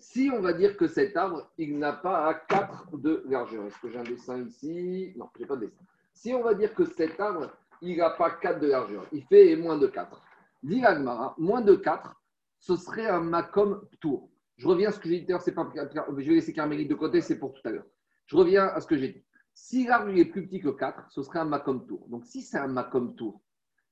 [0.01, 3.65] Si on va dire que cet arbre, il n'a pas 4 de largeur.
[3.67, 5.13] Est-ce que j'ai un dessin ici?
[5.17, 5.83] Non, je n'ai pas de dessin.
[6.13, 9.55] Si on va dire que cet arbre, il n'a pas 4 de largeur, il fait
[9.57, 10.21] moins de 4.
[10.65, 12.15] Dit Agmara, moins de 4,
[12.59, 14.31] ce serait un Makom tour.
[14.57, 17.21] Je reviens à ce que j'ai dit, c'est pas, je vais laisser Carmélite de côté,
[17.21, 17.85] c'est pour tout à l'heure.
[18.25, 19.25] Je reviens à ce que j'ai dit.
[19.53, 22.07] Si l'arbre est plus petit que 4, ce serait un Macom Tour.
[22.09, 23.43] Donc si c'est un Macom Tour,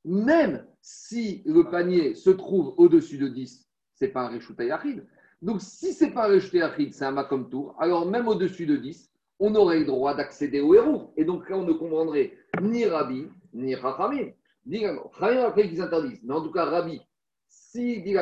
[0.07, 5.07] même si le panier se trouve au-dessus de 10, ce n'est pas un Réchouta Yachid.
[5.43, 8.77] Donc si ce n'est pas un Réchouta c'est un Macom Tour, alors même au-dessus de
[8.77, 11.13] 10, on aurait le droit d'accéder au héros.
[11.19, 12.33] Et donc là, on ne comprendrait
[12.63, 14.31] ni Rabbi, ni Rachamim.
[14.67, 16.23] Ni Rachamim après qu'ils interdisent.
[16.23, 17.01] Mais en tout cas, Rabbi,
[17.49, 18.15] si, dit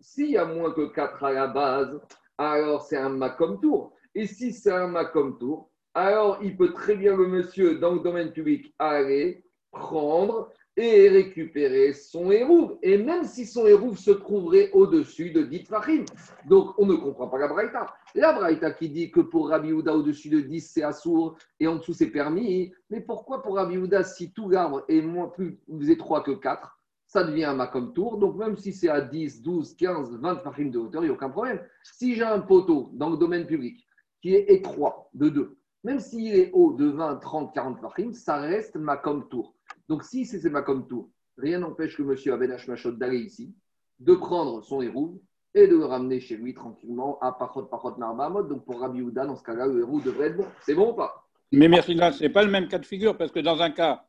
[0.00, 2.00] s'il y a moins que 4 à la base,
[2.36, 3.94] alors c'est un Macom Tour.
[4.14, 8.00] Et si c'est un Macom Tour, alors il peut très bien le monsieur dans le
[8.00, 12.78] domaine public aller prendre et récupérer son hérouve.
[12.82, 16.04] Et même si son hérouve se trouverait au-dessus de 10 fachim.
[16.48, 17.86] Donc on ne comprend pas la Braïta.
[18.14, 21.76] La Braïta qui dit que pour Rabbi Houda au-dessus de 10 c'est assourd et en
[21.76, 22.72] dessous c'est permis.
[22.90, 26.78] Mais pourquoi pour Rabbi Houda si tout l'arbre est moins, plus étroit que 4
[27.12, 28.16] ça devient un Macom Tour.
[28.16, 31.14] Donc, même si c'est à 10, 12, 15, 20 fachim de hauteur, il n'y a
[31.14, 31.60] aucun problème.
[31.82, 33.86] Si j'ai un poteau dans le domaine public
[34.22, 38.36] qui est étroit de 2, même s'il est haut de 20, 30, 40 fachim, ça
[38.36, 39.54] reste Macom Tour.
[39.88, 43.54] Donc, si c'est Macom Tour, rien n'empêche que monsieur Aben Machot d'aller ici,
[43.98, 45.22] de prendre son héros
[45.54, 48.44] et de le ramener chez lui tranquillement à Pachot Pachot Narbahamot.
[48.44, 50.46] Donc, pour Rabbi Houda, dans ce cas-là, le héros devrait être bon.
[50.64, 51.26] C'est bon ou pas?
[51.52, 53.70] Mais merci, là, ce n'est pas le même cas de figure parce que dans un
[53.70, 54.06] cas,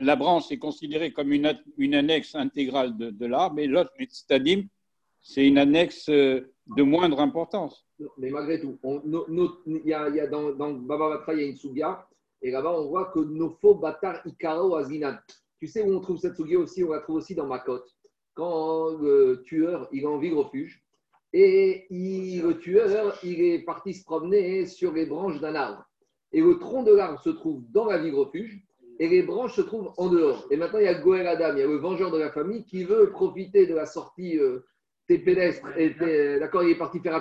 [0.00, 4.64] la branche est considérée comme une, une annexe intégrale de, l'arbre, et l'autre, stadim,
[5.20, 7.86] c'est une annexe euh, de moindre importance.
[8.18, 8.78] mais malgré tout,
[9.84, 12.06] y a, dans, dans Baba Batra, il y a une souga,
[12.44, 15.16] et là-bas, on voit que Nofo Batar Ikaro Azinan.
[15.58, 16.84] Tu sais où on trouve cette souga aussi?
[16.84, 17.80] On la trouve aussi dans Makot.
[18.34, 20.84] Quand le tueur, il est en refuge,
[21.32, 25.84] et le tueur, il est parti se promener sur les branches d'un arbre.
[26.32, 28.62] Et le tronc de l'arbre se trouve dans la ville refuge,
[28.98, 30.46] et les branches se trouvent en dehors.
[30.50, 32.64] Et maintenant, il y a Goël Adam, il y a le vengeur de la famille
[32.64, 34.60] qui veut profiter de la sortie euh,
[35.06, 35.66] t'es pédestre,
[36.40, 37.14] d'accord, il est parti faire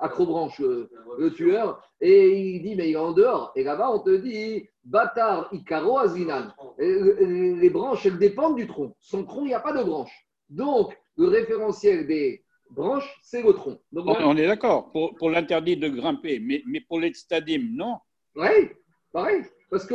[0.00, 3.52] acrobranche, euh, le tueur, et il dit, mais il est en dehors.
[3.56, 6.52] Et là-bas, on te dit, bâtard, Icaro, Azinan.
[6.78, 8.94] Les branches, elles dépendent du tronc.
[9.00, 10.26] Son tronc, il n'y a pas de branche.
[10.48, 13.80] Donc, le référentiel des branches, c'est le tronc.
[13.92, 17.96] on, est d'accord, pour, l'interdit de grimper, mais, mais pour les stadium, non?
[18.36, 18.70] Oui,
[19.12, 19.42] pareil.
[19.70, 19.94] Parce que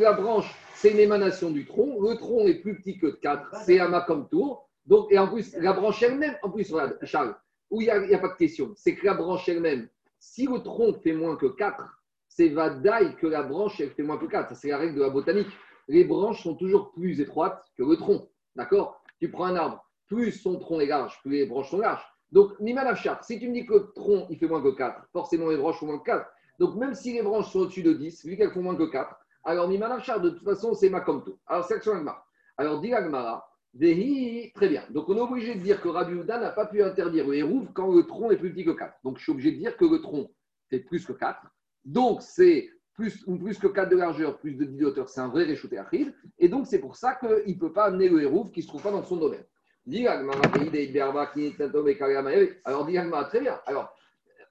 [0.00, 2.00] la branche, c'est une émanation du tronc.
[2.00, 4.68] Le tronc est plus petit que 4, c'est un comme tour.
[4.86, 7.34] Donc, et en plus, la branche elle-même, en plus, regarde, Charles,
[7.70, 10.94] où il n'y a, pas de question, c'est que la branche elle-même, si le tronc
[11.02, 11.84] fait moins que 4,
[12.28, 14.56] c'est vadaï que la branche elle fait moins que 4.
[14.56, 15.48] C'est la règle de la botanique.
[15.88, 18.28] Les branches sont toujours plus étroites que le tronc.
[18.56, 19.02] D'accord?
[19.20, 22.04] Tu prends un arbre, plus son tronc est large, plus les branches sont larges.
[22.32, 22.84] Donc, Niman
[23.22, 25.78] si tu me dis que le tronc il fait moins que 4, forcément les branches
[25.78, 26.26] font moins que 4.
[26.58, 29.16] Donc, même si les branches sont au-dessus de 10, vu qu'elles font moins que 4,
[29.44, 31.38] alors Niman de toute façon, c'est ma comme tout.
[31.46, 32.26] Alors, section Agmara.
[32.56, 32.92] Alors, dit
[34.54, 34.84] très bien.
[34.90, 37.72] Donc on est obligé de dire que Rabbi Houda n'a pas pu interdire le hérouve
[37.72, 39.00] quand le tronc est plus petit que 4.
[39.02, 40.30] Donc je suis obligé de dire que le tronc
[40.70, 41.40] fait plus que 4.
[41.84, 45.28] Donc c'est plus, plus que 4 de largeur, plus de 10 de hauteur, c'est un
[45.28, 46.14] vrai réchauté aride.
[46.38, 48.68] Et donc c'est pour ça qu'il ne peut pas amener le hérouve qui ne se
[48.68, 49.44] trouve pas dans son domaine.
[52.64, 52.86] Alors
[53.28, 53.60] très bien.
[53.66, 53.94] Alors,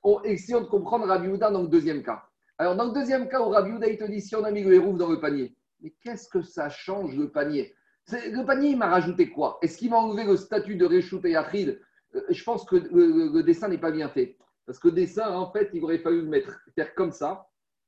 [0.03, 2.23] on, essayons de comprendre Rabbi Houda dans le deuxième cas.
[2.57, 4.63] Alors dans le deuxième cas où Rabbi Houda il te dit si on a mis
[4.63, 7.73] le hérouve dans le panier, mais qu'est-ce que ça change le panier?
[8.11, 9.57] Le panier, il m'a rajouté quoi?
[9.61, 11.79] Est-ce qu'il m'a enlevé le statut de Réchout et Achid
[12.15, 14.37] euh, Je pense que le, dessin n'est pas bien fait.
[14.65, 17.47] Parce que le dessin, en fait, il aurait fallu le mettre, faire comme ça,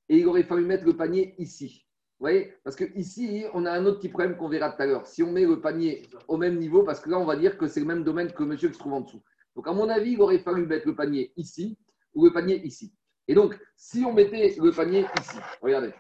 [0.10, 1.86] et il aurait fallu mettre le panier ici.
[2.20, 2.54] Vous voyez?
[2.64, 5.06] Parce que ici, on a un autre petit problème qu'on verra tout à l'heure.
[5.06, 7.68] Si on met le panier au même niveau, parce que là, on va dire que
[7.68, 9.22] c'est le même domaine que monsieur qui se trouve en dessous.
[9.56, 11.78] Donc, à mon avis, il aurait fallu mettre le panier ici
[12.14, 12.94] ou le panier ici.
[13.28, 15.94] Et donc, si on mettait le panier ici, regardez,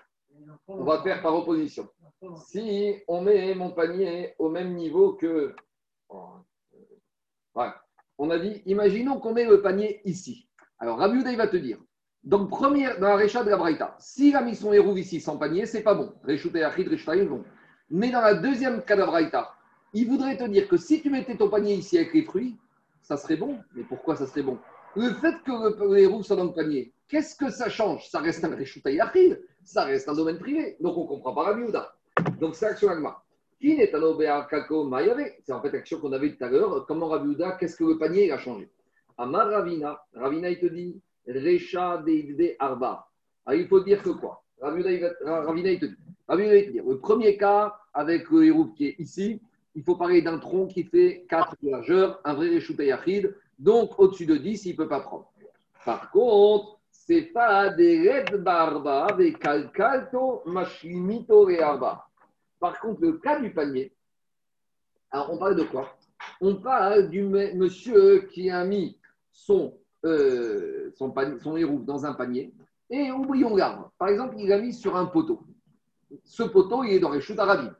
[0.67, 1.89] on va faire par opposition.
[2.47, 5.55] Si on met mon panier au même niveau que.
[8.17, 10.47] On a dit, imaginons qu'on met le panier ici.
[10.79, 11.79] Alors, Rabbi va te dire,
[12.23, 15.37] dans, première, dans la Récha de la Braïta, s'il a mis son héros ici sans
[15.37, 16.13] panier, c'est pas bon.
[16.23, 16.89] Réchouté Achid,
[17.27, 17.43] bon.
[17.89, 19.53] Mais dans la deuxième cas de Braïta,
[19.93, 22.57] il voudrait te dire que si tu mettais ton panier ici avec les fruits,
[23.01, 23.59] ça serait bon.
[23.75, 24.57] Mais pourquoi ça serait bon?
[24.95, 28.09] Le fait que le, héros soit dans le panier, qu'est-ce que ça change?
[28.09, 30.77] Ça reste un Réchouté Achid, ça reste un domaine privé.
[30.79, 31.63] Donc on comprend pas Rabbi
[32.39, 33.21] donc c'est l'action Agma.
[33.59, 36.85] Qui n'est C'est en fait l'action qu'on avait tout à l'heure.
[36.85, 38.69] Comment Rabiuda, qu'est-ce que le panier a changé
[39.17, 43.07] Amar Ravina, Ravina il te dit Recha de Arba.
[43.45, 45.95] Alors, il faut dire que quoi Ravina il te dit
[46.27, 49.41] Ravina il te dit le premier cas avec le héros qui est ici,
[49.73, 53.97] il faut parler d'un tronc qui fait 4 de largeur, un vrai Réchouta Yachid, donc
[53.99, 55.31] au-dessus de 10, il ne peut pas prendre.
[55.85, 62.07] Par contre, c'est pas des red barba, des calcalto, machimito et arba.
[62.59, 63.93] Par contre, le cas du panier,
[65.11, 65.95] alors on parle de quoi?
[66.41, 68.97] On parle du monsieur qui a mis
[69.31, 71.13] son, euh, son,
[71.43, 72.53] son héros dans un panier
[72.89, 73.91] et oublions l'arbre.
[73.99, 75.43] Par exemple, il l'a mis sur un poteau.
[76.23, 77.75] Ce poteau, il est dans les chutes arabes.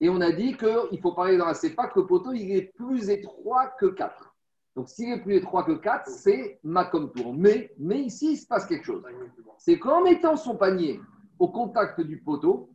[0.00, 2.72] Et on a dit qu'il faut parler dans la CEPA que le poteau, il est
[2.76, 4.27] plus étroit que 4.
[4.78, 7.34] Donc, s'il est plus étroit que 4, c'est ma comme tour.
[7.34, 9.02] Mais, mais ici, il se passe quelque chose.
[9.56, 11.00] C'est qu'en mettant son panier
[11.40, 12.70] au contact du poteau,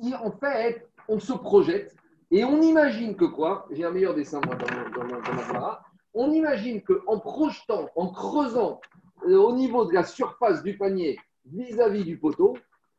[0.00, 1.96] en fait, on se projette
[2.30, 3.66] et on imagine que quoi?
[3.72, 5.78] J'ai un meilleur dessin moi, dans, dans,
[6.14, 8.80] On imagine qu'en projetant, en creusant
[9.26, 12.56] euh, au niveau de la surface du panier vis-à-vis du poteau,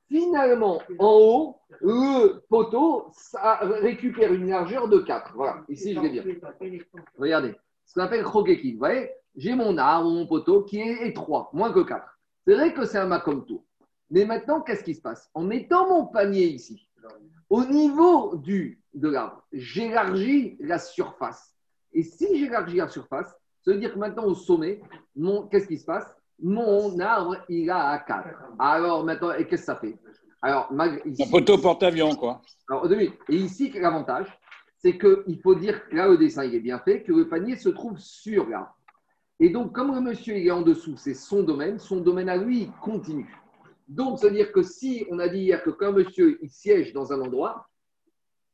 [0.10, 3.12] finalement, en haut, le poteau
[3.80, 5.36] récupère une largeur de 4.
[5.36, 6.26] Voilà, ici je vais dire.
[7.18, 8.74] Regardez, ce qu'on appelle krogekin.
[8.74, 12.20] Vous voyez J'ai mon arbre, mon poteau qui est étroit, moins que 4.
[12.46, 13.64] C'est vrai que c'est un macom tour.
[14.10, 15.30] Mais maintenant, qu'est-ce qui se passe?
[15.34, 16.88] En mettant mon panier ici,
[17.50, 21.56] au niveau du, de l'arbre, j'élargis la surface.
[21.94, 24.82] Et si j'élargis la surface, ça veut dire que maintenant au sommet,
[25.50, 26.06] qu'est-ce qui se passe?
[26.42, 28.28] Mon arbre, il a à 4.
[28.58, 29.98] Alors maintenant, et qu'est-ce que ça fait?
[30.42, 30.72] Alors,
[31.06, 32.42] ici, Un poteau porte-avions, quoi.
[32.68, 34.26] Alors, et ici, l'avantage,
[34.82, 37.56] c'est qu'il faut dire que là, le dessin, il est bien fait, que le panier
[37.56, 38.76] se trouve sur l'arbre.
[39.40, 42.38] Et donc, comme le monsieur il est en dessous, c'est son domaine, son domaine à
[42.38, 43.36] lui, il continue.
[43.88, 47.22] Donc, c'est-à-dire que si on a dit hier que quand monsieur il siège dans un
[47.22, 47.68] endroit,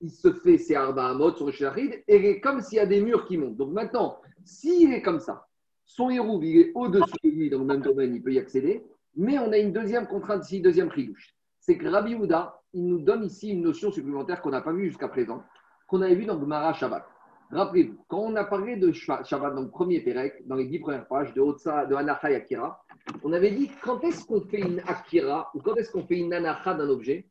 [0.01, 2.85] il se fait ses arba à mode sur le sharid, et comme s'il y a
[2.85, 3.57] des murs qui montent.
[3.57, 5.47] Donc maintenant, s'il est comme ça,
[5.87, 8.83] Son héros, il est au-dessus de lui dans le même domaine, il peut y accéder.
[9.15, 11.33] Mais on a une deuxième contrainte ici, deuxième chidouche.
[11.59, 14.89] C'est que Rabbi Houda, il nous donne ici une notion supplémentaire qu'on n'a pas vue
[14.89, 15.43] jusqu'à présent,
[15.87, 17.05] qu'on avait vue dans Gemara Shabbat.
[17.49, 21.07] Rappelez-vous, quand on a parlé de Shabbat dans le premier Pérec, dans les dix premières
[21.07, 22.83] pages de Otsa, de Anacha et Akira,
[23.23, 26.33] on avait dit quand est-ce qu'on fait une Akira ou quand est-ce qu'on fait une
[26.33, 27.29] Anacha d'un objet,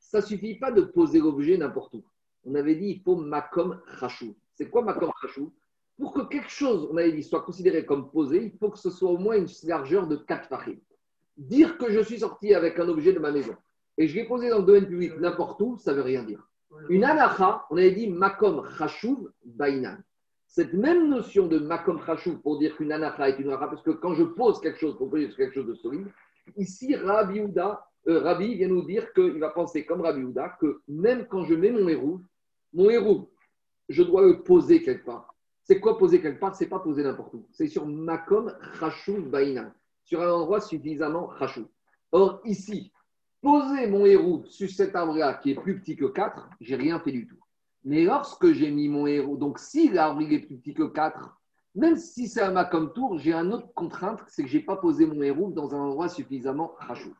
[0.00, 2.04] ça ne suffit pas de poser l'objet n'importe où.
[2.44, 4.34] On avait dit il faut Makom Chachou.
[4.54, 5.52] C'est quoi Makom Chachou
[5.98, 8.88] Pour que quelque chose, on avait dit, soit considéré comme posé, il faut que ce
[8.88, 10.80] soit au moins une largeur de 4 fahim.
[11.36, 13.54] Dire que je suis sorti avec un objet de ma maison
[13.98, 16.47] et je l'ai posé dans le domaine public n'importe où, ça ne veut rien dire.
[16.88, 19.96] Une anacha, on avait dit makom chashuv bainan.
[20.46, 23.90] Cette même notion de makom chashuv pour dire qu'une anacha est une anacha, parce que
[23.90, 26.08] quand je pose quelque chose pour poser quelque chose de solide,
[26.56, 31.26] ici Rabbi euh, Rabbi vient nous dire qu'il va penser comme Rabbi Houda que même
[31.26, 32.20] quand je mets mon héros,
[32.72, 33.30] mon héros,
[33.88, 35.34] je dois le poser quelque part.
[35.64, 36.54] C'est quoi poser quelque part?
[36.54, 37.46] C'est pas poser n'importe où.
[37.52, 39.72] C'est sur makom chashuv bainan,
[40.04, 41.66] sur un endroit suffisamment chashuv.
[42.12, 42.90] Or ici,
[43.40, 47.12] poser mon héros sur cet arbre-là qui est plus petit que 4, j'ai rien fait
[47.12, 47.38] du tout.
[47.84, 51.38] Mais lorsque j'ai mis mon héros, donc si l'arbre est plus petit que 4,
[51.74, 54.76] même si c'est un comme tour, j'ai une autre contrainte, c'est que je n'ai pas
[54.76, 57.14] posé mon héros dans un endroit suffisamment rachou.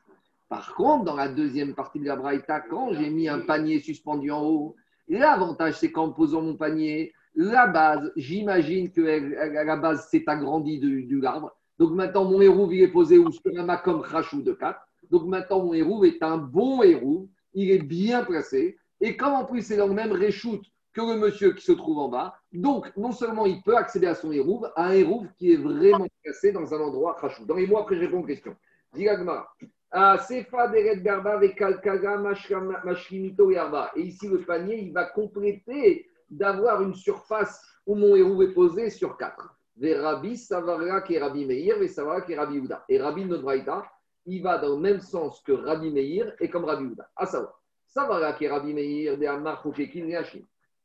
[0.49, 4.31] Par contre, dans la deuxième partie de la braïta, quand j'ai mis un panier suspendu
[4.31, 4.77] en haut,
[5.09, 11.21] l'avantage c'est qu'en posant mon panier, la base, j'imagine que la base s'est agrandie du
[11.21, 11.55] l'arbre.
[11.79, 14.88] Donc maintenant, mon héros est posé sur un comme rachou de 4.
[15.11, 18.79] Donc maintenant, mon héros est un bon héros, il est bien placé.
[19.01, 21.99] Et comme en plus c'est dans le même réchoute que le monsieur qui se trouve
[21.99, 25.53] en bas, donc non seulement il peut accéder à son héros, à un héros qui
[25.53, 27.45] est vraiment placé dans un endroit crachou.
[27.45, 28.57] Dans les mois après, je réponds aux questions.
[28.95, 29.47] Digagma.
[29.93, 31.41] Sefa Deret Garba
[32.85, 38.53] Mashrimito Et ici, le panier, il va compléter d'avoir une surface où mon héros est
[38.53, 39.55] posé sur quatre.
[39.77, 42.85] Ve Rabbi Savara Rabbi Meir, Savara qui est Rabbi Uda.
[42.89, 43.85] Et Rabbi Nodraïta,
[44.29, 47.09] il va dans le même sens que Rabbi Meir et comme Rabbi Houda.
[47.17, 49.63] À savoir, ça va là qui est Rabbi Meir, des Amar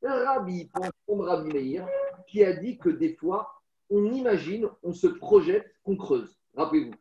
[0.02, 1.86] Rabbi pense comme Rabbi Meir
[2.28, 3.50] qui a dit que des fois,
[3.90, 6.40] on imagine, on se projette, qu'on creuse.
[6.56, 6.94] Rappelez-vous,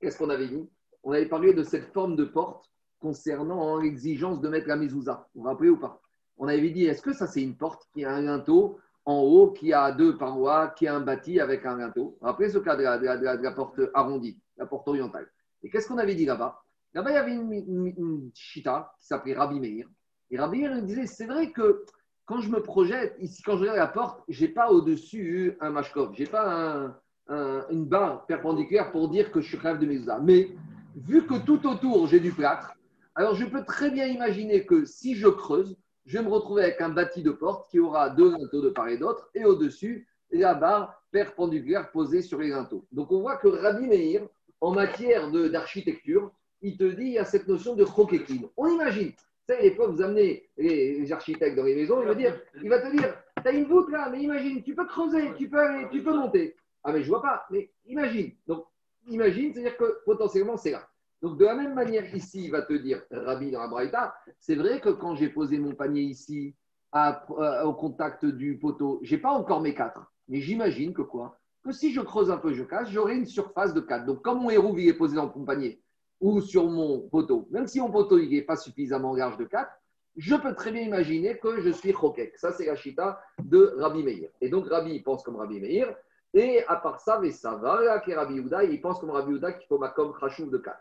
[0.00, 0.68] qu'est-ce qu'on avait dit?
[1.04, 5.28] On avait parlé de cette forme de porte concernant l'exigence de mettre la mezouza.
[5.34, 6.00] Vous vous rappelez ou pas?
[6.36, 9.52] On avait dit, est-ce que ça c'est une porte qui a un linteau en haut,
[9.52, 12.76] qui a deux parois, qui a un bâti avec un linteau vous rappelez ce cas
[12.76, 14.40] de la porte arrondie?
[14.58, 15.28] La porte orientale.
[15.62, 16.62] Et qu'est-ce qu'on avait dit là-bas?
[16.94, 19.86] Là-bas, il y avait une, chita qui s'appelait Rabbi Meir.
[20.30, 21.84] Et Rabbi Meir disait c'est vrai que
[22.26, 25.70] quand je me projette, ici, quand je regarde la porte, je n'ai pas au-dessus un
[25.70, 26.94] mashkov, je n'ai pas
[27.28, 30.18] une barre perpendiculaire pour dire que je suis rêve de Mezouza.
[30.18, 30.50] Mais
[30.96, 32.74] vu que tout autour, j'ai du plâtre,
[33.14, 36.80] alors je peux très bien imaginer que si je creuse, je vais me retrouver avec
[36.80, 40.54] un bâti de porte qui aura deux linteaux de part et d'autre, et au-dessus, la
[40.54, 42.86] barre perpendiculaire posée sur les linteaux.
[42.92, 44.26] Donc on voit que Rabbi Meir,
[44.60, 48.48] en matière d'architecture, il te dit il y a cette notion de croquequine.
[48.56, 49.12] On imagine.
[49.12, 52.68] Tu sais, des fois, vous amenez les, architectes dans les maisons, il va, dire, il
[52.68, 55.88] va te dire tu as une voûte là, mais imagine, tu peux creuser, tu peux,
[55.90, 56.56] tu peux monter.
[56.84, 58.32] Ah, mais je vois pas, mais imagine.
[58.46, 58.66] Donc,
[59.08, 60.88] imagine, c'est-à-dire que potentiellement, c'est là.
[61.22, 64.54] Donc, de la même manière, ici, il va te dire, Rabbi dans la Braïta, c'est
[64.54, 66.54] vrai que quand j'ai posé mon panier ici,
[66.94, 70.10] euh, au contact du poteau, j'ai pas encore mes quatre.
[70.28, 71.37] Mais j'imagine que quoi?
[71.64, 74.06] Que si je creuse un peu, je casse, j'aurai une surface de 4.
[74.06, 75.82] Donc, comme mon héros est posé dans mon panier
[76.20, 79.70] ou sur mon poteau, même si mon poteau n'est pas suffisamment large de 4,
[80.16, 82.36] je peux très bien imaginer que je suis chokek.
[82.36, 84.30] Ça, c'est la de Rabbi Meir.
[84.40, 85.94] Et donc, Rabbi pense comme Rabbi Meir.
[86.34, 89.32] Et à part ça, mais ça va, là, qui Rabbi Houda, il pense comme Rabbi
[89.32, 90.76] Houda qu'il faut ma comme de 4.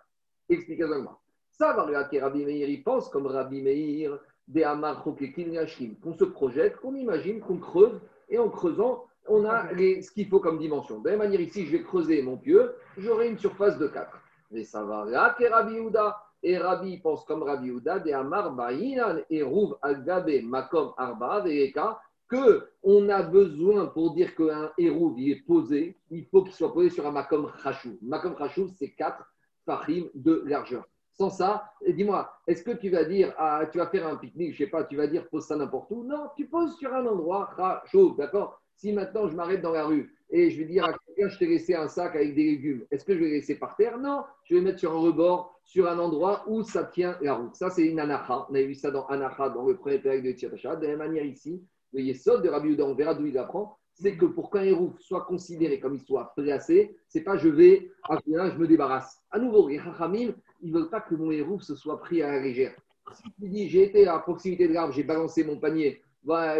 [0.49, 1.19] Expliquez-moi.
[1.51, 5.95] Ça va, là, qui Rabbi Meir, il pense comme Rabbi Meir, des Amar Chokekin Yashim,
[6.01, 10.39] qu'on se projette, qu'on imagine, qu'on creuse, et en creusant, on a ce qu'il faut
[10.39, 10.99] comme dimension.
[10.99, 14.09] De la même manière, ici, je vais creuser mon pieu, j'aurai une surface de 4.
[14.51, 16.23] Mais ça va là, que Rabbi Houda.
[16.43, 21.99] Et Rabbi pense comme Rabbi Houda, de Amar Ba'inan et Rouv Agabe Makom Arba Veka,
[22.29, 26.91] que on a besoin pour dire qu'un héros est posé, il faut qu'il soit posé
[26.91, 27.97] sur un Makom Chachou.
[28.01, 29.23] Makom Chachou, c'est 4
[29.65, 30.87] fahim de largeur.
[31.13, 34.59] Sans ça, dis-moi, est-ce que tu vas dire, ah, tu vas faire un pique-nique, je
[34.59, 36.03] sais pas, tu vas dire pose ça n'importe où?
[36.03, 38.61] Non, tu poses sur un endroit Chachou, d'accord?
[38.77, 41.47] Si maintenant je m'arrête dans la rue et je vais dire à quelqu'un, je t'ai
[41.47, 43.97] laissé un sac avec des légumes, est-ce que je vais laisser par terre?
[43.97, 47.55] Non, je vais mettre sur un rebord, sur un endroit où ça tient la route.
[47.55, 48.45] Ça, c'est une anacha.
[48.49, 50.75] On avait vu ça dans anacha, dans le premier période de Tchatacha.
[50.75, 51.63] De la même manière ici,
[51.93, 54.93] le yesod de Rabbi Uda, on verra d'où il apprend, c'est que pour qu'un héros
[54.99, 59.17] soit considéré comme il soit placé, c'est pas je vais, ah, je me débarrasse.
[59.31, 62.31] À nouveau, les Chachamim, ils ne veulent pas que mon héros se soit pris à
[62.31, 62.75] la légère.
[63.13, 66.01] Si tu dis, j'ai été à proximité de l'arbre, j'ai balancé mon panier,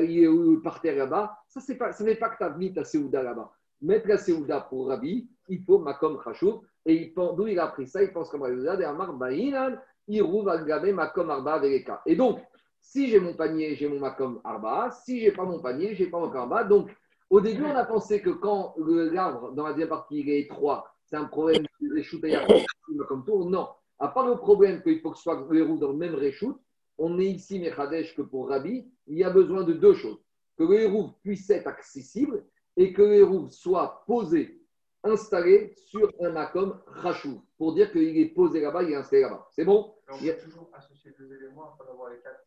[0.01, 3.23] il est par terre là-bas, ça ne pas, pas que tu as mis ta Séouda
[3.23, 3.51] là-bas.
[3.81, 6.59] mettre la Seouda pour Rabbi, il faut Makom Khashuv.
[6.85, 9.77] Et d'où il a pris ça Il pense comme Rabbi de Amar Ba'inan,
[10.07, 12.01] Irouv al Makom Arba Veleka.
[12.05, 12.39] Et donc,
[12.79, 14.91] si j'ai mon panier, j'ai mon Makom Arba.
[14.91, 16.63] Si j'ai pas mon panier, j'ai pas mon Arba.
[16.63, 16.89] Donc,
[17.29, 20.85] au début, on a pensé que quand l'arbre, dans la deuxième partie, il est étroit,
[21.05, 23.25] c'est un problème de comme.
[23.49, 23.67] Non.
[23.99, 26.57] À part le problème qu'il faut que ce soit le roues dans le même reshoot,
[26.97, 30.19] on est ici, Mechadesh, que pour Rabbi, il y a besoin de deux choses.
[30.57, 32.43] Que le héros puisse être accessible
[32.75, 34.61] et que le héros soit posé,
[35.03, 39.47] installé sur un makom rachou, pour dire qu'il est posé là-bas, il est installé là-bas.
[39.51, 39.93] C'est bon?
[40.11, 42.43] On peut toujours associer deux éléments afin d'avoir les quatre.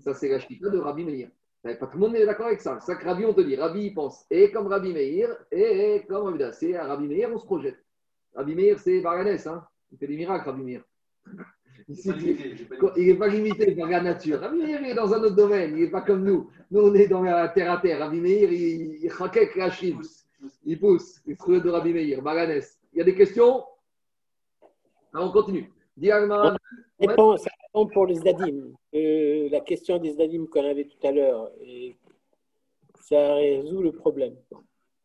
[0.00, 1.30] Ça, c'est la chita de Rabbi Meir.
[1.62, 2.78] Pas tout le monde est d'accord avec ça.
[2.80, 3.56] C'est ça que Rabbi, on te dit.
[3.56, 4.24] Rabbi, il pense.
[4.30, 7.82] Et comme Rabbi Meir, et comme Rabbi C'est à Rabbi Meir, on se projette.
[8.34, 9.46] Rabbi Meir, c'est Baranès.
[9.46, 10.84] Hein il fait des miracles, Rabbi Meir.
[11.88, 14.40] Il n'est pas limité par la nature.
[14.40, 15.72] Rabbi Meir, est dans un autre domaine.
[15.76, 16.50] Il n'est pas comme nous.
[16.70, 18.00] Nous, on est dans la terre à terre.
[18.00, 19.12] Rabbi Meir, il, il
[19.56, 20.00] la chine.
[20.64, 21.22] Il pousse.
[21.26, 22.20] Il se de Rabbi Meir.
[22.92, 23.64] Il y a des questions?
[25.14, 25.72] Alors, on continue.
[25.96, 26.58] Diagman.
[27.00, 28.72] Réponse, pour les Zdadim.
[28.94, 31.50] Euh, la question des Zdadim qu'on avait tout à l'heure.
[31.62, 31.96] Et
[33.00, 34.34] ça résout le problème.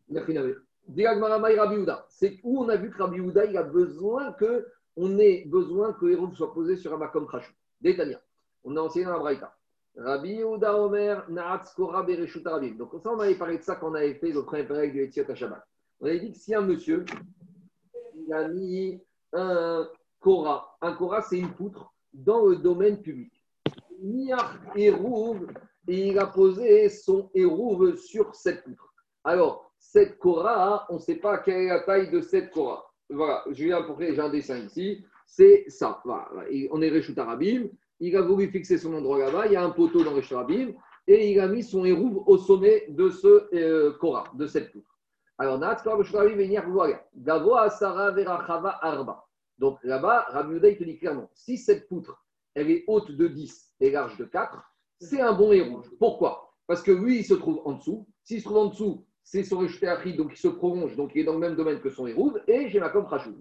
[0.10, 0.38] Merci,
[2.10, 5.94] c'est où on a vu que Rabbi Houda, il a besoin que on ait besoin
[5.94, 7.54] que Héron soit posé sur un makom khashou.
[7.82, 8.22] Détania.
[8.64, 9.56] On a enseigné dans la Braïta.
[9.96, 12.44] Rabbi Houda Omer Naatz Kora Bereshut.
[12.78, 15.04] Donc, ça, on avait parlé de ça quand on avait fait le premier règle du
[15.04, 15.64] Etziot Shabbat.
[16.00, 17.06] On avait dit que si un monsieur,
[18.16, 19.02] il a mis
[19.34, 19.88] un
[20.20, 23.34] Kora, un Kora, c'est une poutre dans le domaine public.
[24.02, 25.48] Miach Hérouv,
[25.88, 28.94] et il a posé son Hérouv sur cette poutre.
[29.24, 32.84] Alors, cette Cora, on ne sait pas quelle est la taille de cette Cora.
[33.14, 35.06] Voilà, je viens pour j'ai un dessin ici.
[35.26, 36.02] C'est ça.
[36.04, 36.30] Voilà.
[36.72, 37.70] on est Réchout Arabim.
[38.00, 39.46] Il a voulu fixer son endroit là-bas.
[39.48, 40.74] Il y a un poteau dans Réchout Arabim.
[41.08, 44.98] Et il a mis son hérouve au sommet de ce euh, Cora, de cette poutre.
[45.38, 45.62] Alors,
[48.82, 49.26] Arba.
[49.58, 52.24] Donc là-bas, Rabbi Uday te dit clairement si cette poutre,
[52.56, 54.62] elle est haute de 10 et large de 4,
[55.00, 55.90] c'est un bon hérouve.
[55.98, 56.56] Pourquoi?
[56.68, 58.08] Parce que lui, il se trouve en dessous.
[58.24, 61.24] S'il se trouve en dessous, c'est son Rishtéachid, donc il se prolonge, donc il est
[61.24, 63.36] dans le même domaine que son Hérouv, et j'ai ma comme Rachou.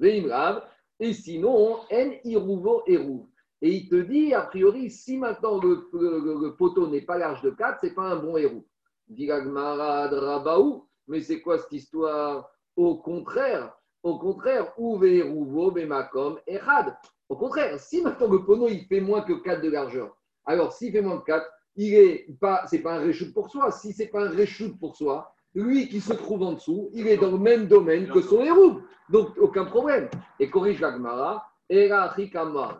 [1.00, 3.26] Et sinon, En Irouvo Hérouv.
[3.60, 7.80] Et il te dit, a priori, si maintenant le, poteau n'est pas large de 4,
[7.80, 8.62] ce n'est pas un bon Hérouv.
[9.08, 12.50] Diragmarad Rabaou, mais c'est quoi cette histoire?
[12.76, 16.96] Au contraire, au contraire, Ouve Hérouvo Bemakom Echad.
[17.28, 20.92] Au contraire, si maintenant le poteau il fait moins que 4 de largeur, alors s'il
[20.92, 23.70] fait moins que 4, il est pas, c'est pas un reshoot pour soi.
[23.70, 27.16] Si c'est pas un reshoot pour soi, lui qui se trouve en dessous, il est
[27.18, 28.80] dans le même domaine que son héros.
[29.10, 30.08] Donc, aucun problème.
[30.40, 31.46] Et corrige l'Agmara.
[31.68, 32.14] Era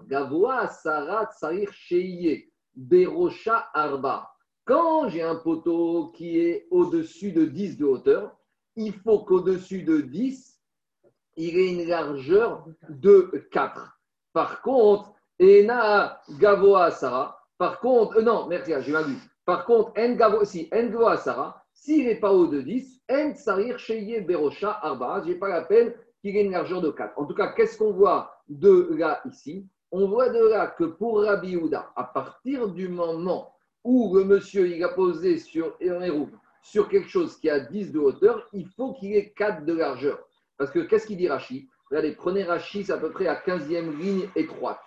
[0.08, 1.70] Gavoa Sarat Sarir
[2.74, 4.30] Berocha Arba.
[4.64, 8.36] Quand j'ai un poteau qui est au-dessus de 10 de hauteur,
[8.76, 10.58] il faut qu'au-dessus de 10,
[11.36, 13.98] il ait une largeur de 4.
[14.32, 19.16] Par contre, Ena Gavoa Sara, par contre, euh, non, merci, j'ai mal vu.
[19.44, 23.76] Par contre, En si, En s'il n'est pas haut de 10, En Sarir
[24.62, 27.18] Arba, je pas la peine qu'il ait une largeur de 4.
[27.18, 29.66] En tout cas, qu'est-ce qu'on voit de là ici?
[29.90, 34.68] On voit de là que pour Rabbi Houda, à partir du moment où le monsieur
[34.68, 35.76] il a posé sur
[36.88, 40.24] quelque chose qui a 10 de hauteur, il faut qu'il ait 4 de largeur.
[40.58, 41.68] Parce que qu'est-ce qu'il dit Rashi?
[41.90, 44.78] Regardez, prenez Rashi, c'est à peu près à 15e ligne étroite.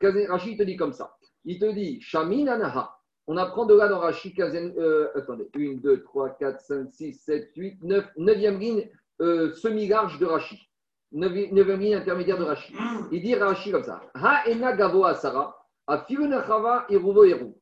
[0.00, 1.16] Rashi te dit comme ça.
[1.44, 2.99] Il te dit Shamin Anaha.
[3.32, 7.12] On apprend de là dans Rashi, 15 euh, attendez, 1, 2, 3, 4, 5, 6,
[7.14, 8.90] 7, 8, 9, 9e ligne
[9.20, 10.68] euh, semi-large de Rashi.
[11.14, 12.74] 9e ligne intermédiaire de Rashi.
[13.12, 17.54] Il dit Rashi comme ça Ha gavo asara, afirunachava iruvo eru.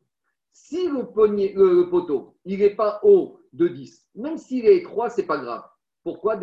[0.50, 5.10] Si le, poignet, le, poteau, il n'est pas haut de 10, même s'il est étroit,
[5.10, 5.64] ce n'est pas grave.
[6.02, 6.38] Pourquoi?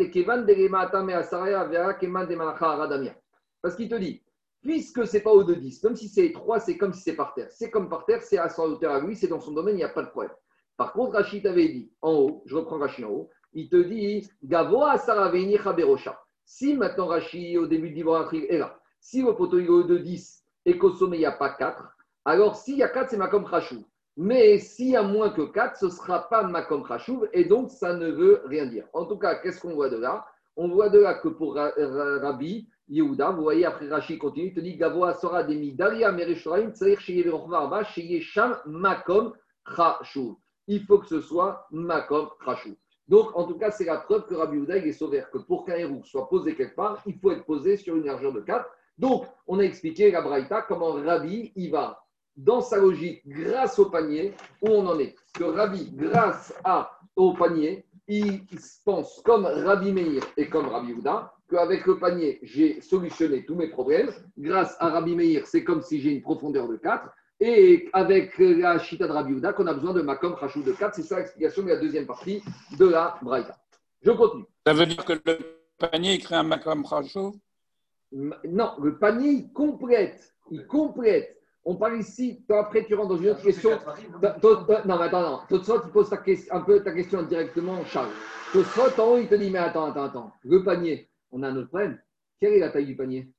[3.60, 4.22] Parce qu'il te dit
[4.66, 7.14] puisque ce n'est pas haut de 10, même si c'est étroit, c'est comme si c'est
[7.14, 7.46] par terre.
[7.52, 9.78] C'est comme par terre, c'est à son hauteur à lui, c'est dans son domaine, il
[9.78, 10.32] n'y a pas de problème.
[10.76, 14.28] Par contre, Rachid avait dit en haut, je reprends Rachid en haut, il te dit
[14.42, 16.20] Gavoa Saraveni Chaberosha.
[16.44, 19.98] Si maintenant Rachid, au début du livre est là, si le poteau est haut de
[19.98, 21.84] 10 et qu'au sommet il n'y a pas 4,
[22.24, 23.84] alors s'il y a 4, c'est Makom Chachou.
[24.16, 27.70] Mais s'il y a moins que 4, ce ne sera pas Makom Chachou et donc
[27.70, 28.88] ça ne veut rien dire.
[28.92, 30.26] En tout cas, qu'est-ce qu'on voit de là?
[30.56, 34.60] On voit de là que pour Rabbi, Yehuda, vous voyez, après Rashi continue, il te
[34.60, 37.00] dit Gavoa sera des Midaria Mereshoraim, c'est-à-dire
[37.84, 39.32] chez Sham Makom.
[40.68, 42.76] Il faut que ce soit Makom Chachou.
[43.08, 45.76] Donc, en tout cas, c'est la preuve que Rabbi Yehuda est sauvé, que pour qu'un
[45.76, 48.68] héros soit posé quelque part, il faut être posé sur une largeur de 4.
[48.98, 52.02] Donc, on a expliqué la Braïta comment Rabbi il va
[52.36, 55.14] dans sa logique grâce au panier où on en est.
[55.34, 58.44] Que Rabbi, grâce à, au panier, il
[58.84, 63.68] pense comme Rabbi Meir et comme Rabbi Houda qu'avec le panier, j'ai solutionné tous mes
[63.68, 64.10] problèmes.
[64.36, 67.08] Grâce à Rabbi Meir, c'est comme si j'ai une profondeur de 4.
[67.38, 70.94] Et avec la Chita de Rabbi Houda, qu'on a besoin de Makom Rachou de 4.
[70.94, 72.42] C'est ça l'explication de la deuxième partie
[72.78, 73.56] de la Braïta.
[74.02, 74.44] Je continue.
[74.66, 75.38] Ça veut dire que le
[75.78, 77.34] panier crée un Makom Rachou
[78.12, 80.34] Non, le panier, il complète.
[80.50, 81.35] Il complète
[81.66, 83.70] on parle ici, après tu rentres dans une autre question.
[84.22, 85.62] Non, mais attends, non.
[85.62, 86.10] soit tu poses
[86.50, 88.12] un peu ta question directement, Charles.
[88.52, 90.32] soit en haut, il te dit, mais attends, attends, attends.
[90.44, 91.98] Le panier, on a un autre problème.
[92.40, 93.32] Quelle est la taille du panier?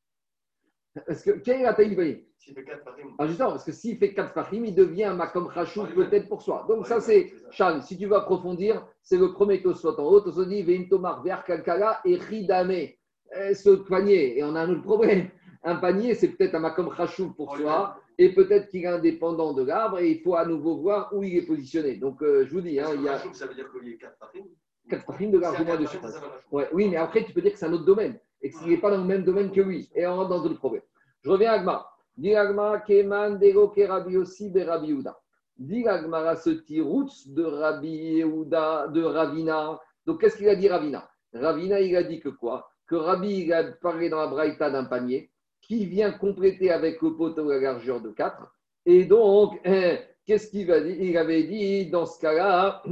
[1.06, 2.28] Parce que, Quelle est la taille du panier?
[2.38, 3.16] S'il fait 4 fahim.
[3.18, 6.42] Ah, justement, parce que s'il fait 4 fahim, il devient un makom rachou peut-être pour
[6.42, 6.66] soi.
[6.68, 10.20] Donc, ça, c'est, Charles, si tu veux approfondir, c'est le premier soit en haut.
[10.20, 12.72] Tosot dit, Veintomar, Ver Kalkala et Ridame.
[12.72, 15.30] Eh, ce panier, et on a un autre problème.
[15.64, 19.64] Un panier, c'est peut-être un makom rachou pour soi et peut-être qu'il est indépendant de
[19.64, 21.96] l'arbre et il faut à nouveau voir où il est positionné.
[21.96, 23.20] Donc, euh, je vous dis, hein, il y a.
[23.34, 24.48] Ça veut dire qu'il y a 4 parines
[24.90, 26.20] 4 parines de moins de surface.
[26.52, 28.78] Ouais, oui, mais après, tu peux dire que c'est un autre domaine et qu'il n'est
[28.78, 29.90] pas dans le même domaine que lui.
[29.96, 30.84] Et on rentre dans d'autres problèmes.
[31.22, 31.86] Je reviens à Agma.
[32.16, 35.20] Dit Agma, Keman, Dego, Kerabi aussi, Berabi Uda.
[35.58, 39.80] Dit Agma, ce roots de Rabbi Yehuda, de Ravina.
[40.06, 41.08] Donc, qu'est-ce qu'il a dit, Ravina?
[41.34, 42.70] Ravina, il a dit que quoi?
[42.88, 45.30] Que Rabbi, il a parlé dans la Braïta d'un panier
[45.68, 48.54] qui vient compléter avec le poteau la largeur de 4.
[48.86, 50.96] Et donc, hein, qu'est-ce qu'il va dire?
[51.00, 52.84] Il avait dit, dans ce cas-là,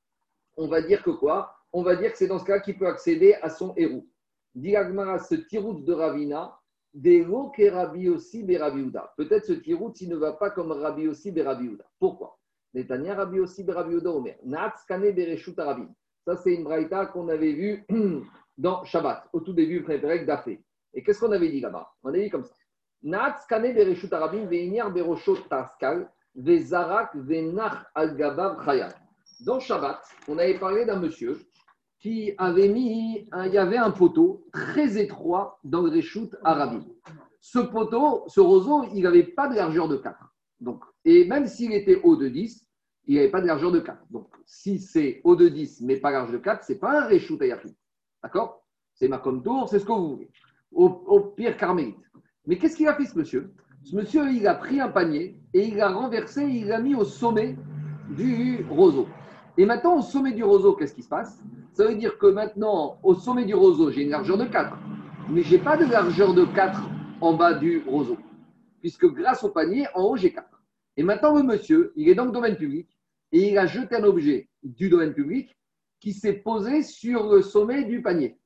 [0.56, 1.54] on va dire que quoi?
[1.72, 4.06] On va dire que c'est dans ce cas qu'il peut accéder à son héros.
[4.54, 6.58] Diagmara, ce tirout de Ravina,
[6.94, 9.12] des que Rabbi aussi Berabiouda.
[9.16, 11.84] Peut-être ce tirout, il ne va pas comme Rabbi aussi Berabiouda.
[11.98, 12.38] Pourquoi?
[12.74, 14.36] Netanya Rabbi aussi Berabiouda Omer.
[14.44, 15.56] Natskane Bereshut.
[16.24, 17.86] Ça, c'est une braïta qu'on avait vue
[18.58, 20.62] dans Shabbat, au tout début, préféré d'Afé.
[20.98, 21.92] Et qu'est-ce qu'on avait dit là-bas?
[22.02, 22.52] On avait dit comme ça.
[23.04, 23.20] Dans
[29.60, 31.38] Shabbat, on avait parlé d'un monsieur
[32.00, 36.84] qui avait mis, il y avait un poteau très étroit dans le Réchout Arabim.
[37.40, 40.18] Ce poteau, ce roseau, il n'avait pas de largeur de 4.
[40.58, 42.66] Donc, et même s'il était haut de 10,
[43.06, 44.02] il n'avait pas de largeur de 4.
[44.10, 47.06] Donc, si c'est haut de 10, mais pas large de 4, ce n'est pas un
[47.06, 47.70] Réchout Ayafim.
[48.20, 48.64] D'accord?
[48.94, 50.28] C'est ma tour, c'est ce que vous voulez
[50.72, 51.96] au, pire carmélite.
[52.46, 53.52] Mais qu'est-ce qu'il a fait ce monsieur?
[53.84, 57.04] Ce monsieur, il a pris un panier et il l'a renversé, il l'a mis au
[57.04, 57.56] sommet
[58.10, 59.06] du roseau.
[59.56, 61.42] Et maintenant, au sommet du roseau, qu'est-ce qui se passe?
[61.72, 64.76] Ça veut dire que maintenant, au sommet du roseau, j'ai une largeur de 4.
[65.30, 66.80] Mais je n'ai pas de largeur de 4
[67.20, 68.16] en bas du roseau.
[68.80, 70.46] Puisque grâce au panier, en haut, j'ai 4.
[70.96, 72.88] Et maintenant, le monsieur, il est dans le domaine public
[73.32, 75.56] et il a jeté un objet du domaine public
[76.00, 78.38] qui s'est posé sur le sommet du panier.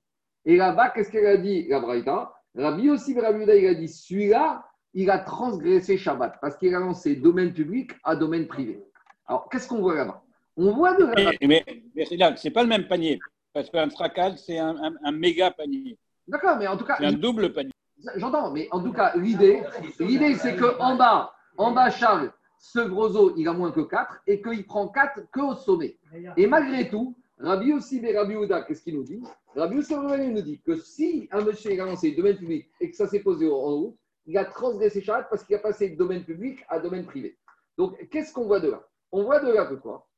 [0.45, 4.65] Et là-bas, qu'est-ce qu'elle a dit, la Braïta Rabbi aussi, Rabbi il a dit celui-là,
[4.95, 8.83] il a transgressé Shabbat parce qu'il a lancé domaine public à domaine privé.
[9.27, 10.23] Alors, qu'est-ce qu'on voit là-bas?
[10.57, 11.65] On voit de là Mais,
[11.95, 12.05] mais,
[12.37, 13.19] c'est pas le même panier.
[13.55, 14.75] Parce qu'un tracal, c'est un,
[15.13, 15.97] méga panier.
[16.27, 16.97] D'accord, mais en tout cas.
[16.99, 17.73] C'est un double panier.
[18.17, 19.63] J'entends, mais en tout cas, l'idée,
[20.01, 24.23] l'idée c'est qu'en bas, en bas, Charles, ce gros os, il a moins que 4
[24.27, 25.99] et qu'il prend 4 qu'au sommet.
[26.37, 29.23] Et malgré tout, Rabbi aussi et Rabbi Ouda, qu'est-ce qu'il nous dit?
[29.57, 33.09] Rabbi Ouda nous dit que si un monsieur a lancé domaine public et que ça
[33.09, 36.65] s'est posé en haut, il a transgressé Shabbat parce qu'il a passé de domaine public
[36.69, 37.37] à domaine privé.
[37.77, 38.87] Donc, qu'est-ce qu'on voit de là?
[39.11, 40.09] On voit de là que quoi?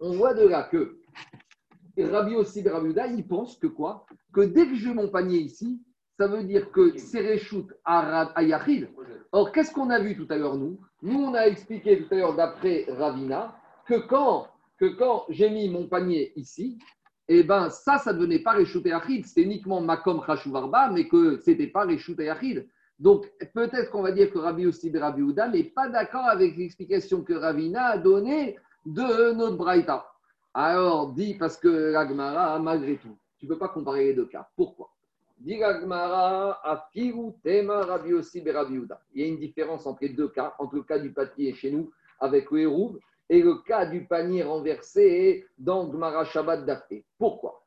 [0.00, 0.98] On voit de là que
[1.96, 4.06] Rabbi aussi Rabbi Ouda, ils pensent que quoi?
[4.32, 5.80] Que dès que je mon panier ici,
[6.18, 8.42] ça veut dire que c'est réchoute à, à.
[9.32, 10.80] Or, qu'est-ce qu'on a vu tout à l'heure, nous?
[11.02, 13.56] Nous, on a expliqué tout à l'heure, d'après Ravina,
[13.86, 14.46] que quand
[14.82, 16.76] que quand j'ai mis mon panier ici,
[17.28, 21.38] eh ben ça, ça ne devenait pas Réchouté Achid, c'était uniquement Makom Khashouvarba, mais que
[21.38, 22.68] ce n'était pas Réchouté Achid.
[22.98, 27.22] Donc peut-être qu'on va dire que Rabbi Aussi Rabbi Ouda n'est pas d'accord avec l'explication
[27.22, 30.04] que Ravina a donnée de notre Braïta.
[30.52, 34.48] Alors, dit parce que l'Agmara, malgré tout, tu ne peux pas comparer les deux cas.
[34.56, 34.90] Pourquoi?
[35.38, 36.60] Dit l'Agmara,
[37.44, 39.00] Tema Rabbi Aussi Rabbi Ouda.
[39.14, 41.70] Il y a une différence entre les deux cas, entre le cas du panier chez
[41.70, 42.66] nous avec le
[43.32, 46.68] et le cas du panier renversé dans Gmara Shabbat.
[47.16, 47.64] Pourquoi?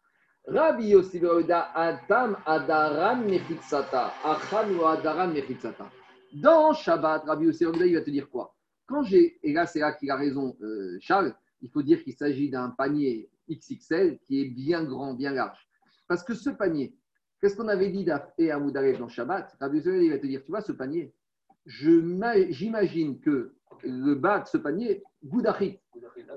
[0.47, 4.13] Rabbi Yossi Adam Adaran Mechitsata.
[4.23, 5.89] Achan ou Adaran Mechitsata.
[6.35, 8.55] Dans Shabbat, Rabbi Yossi il va te dire quoi?
[8.85, 12.13] Quand j'ai, et là c'est là qu'il a raison, euh, Charles, il faut dire qu'il
[12.13, 15.67] s'agit d'un panier XXL qui est bien grand, bien large.
[16.07, 16.93] Parce que ce panier,
[17.41, 19.57] qu'est-ce qu'on avait dit d'Afé à Moudarev dans Shabbat?
[19.59, 21.11] Rabbi Yossi il va te dire, tu vois ce panier,
[21.65, 25.79] j'imagine que le bas de ce panier, Goudachit.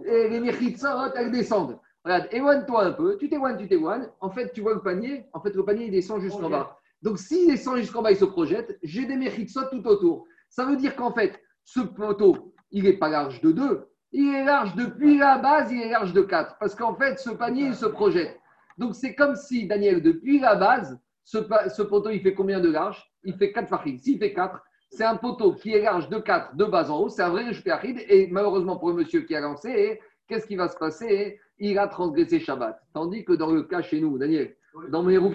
[0.04, 1.78] Et les Mechitzot, elles descendent.
[2.04, 4.08] Regarde, éloigne-toi un peu, tu t'éloignes, tu t'éloignes.
[4.20, 6.78] En fait, tu vois le panier, en fait, le panier, il descend jusqu'en bas.
[7.02, 10.26] Donc, s'il descend jusqu'en bas, il se projette, j'ai des Mechitzot tout autour.
[10.48, 14.44] Ça veut dire qu'en fait, ce poteau, il n'est pas large de 2, il est
[14.44, 16.56] large depuis la base, il est large de 4.
[16.58, 18.38] Parce qu'en fait, ce panier, il se projette.
[18.78, 23.12] Donc, c'est comme si, Daniel, depuis la base, ce, poteau, il fait combien de large
[23.22, 23.98] Il fait 4 farines.
[23.98, 27.08] S'il fait 4, c'est un poteau qui est large de 4 de base en haut.
[27.08, 28.04] C'est un vrai aride.
[28.08, 31.38] Et malheureusement pour le monsieur qui a lancé, qu'est-ce qui va se passer?
[31.58, 32.80] Il a transgressé Shabbat.
[32.94, 34.54] Tandis que dans le cas chez nous, Daniel,
[34.90, 35.34] dans mes roues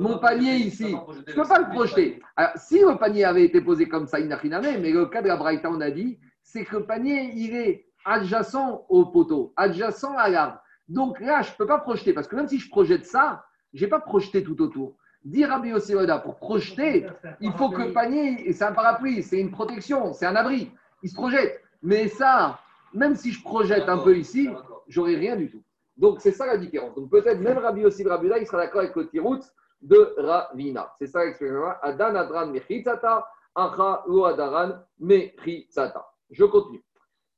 [0.00, 2.22] mon panier ici, je ne peux pas le projeter.
[2.34, 5.04] Alors, si le panier avait été posé comme ça, il n'a rien à mais le
[5.04, 9.04] cas de la Braïta, on a dit, c'est que le panier, il est adjacent au
[9.04, 10.58] poteau, adjacent à l'arbre.
[10.88, 13.84] Donc là, je ne peux pas projeter, parce que même si je projette ça, je
[13.84, 14.96] n'ai pas projeté tout autour.
[15.24, 17.06] Dire Rabbi Oseoda, pour projeter,
[17.40, 20.70] il faut que le panier, c'est un parapluie, c'est une protection, c'est un abri,
[21.02, 21.60] il se projette.
[21.82, 22.58] Mais ça,
[22.94, 24.48] même si je projette un peu ici,
[24.88, 25.62] j'aurai rien du tout.
[25.96, 26.94] Donc c'est ça la différence.
[26.94, 29.40] Donc peut-être même Rabbi Yossi Rabbi il sera d'accord avec le tirout
[29.82, 30.92] de Ravina.
[30.98, 31.66] C'est ça l'explication.
[31.82, 36.06] Adan Adran Mechitzata, Acha Adaran Mechitzata.
[36.30, 36.82] Je continue.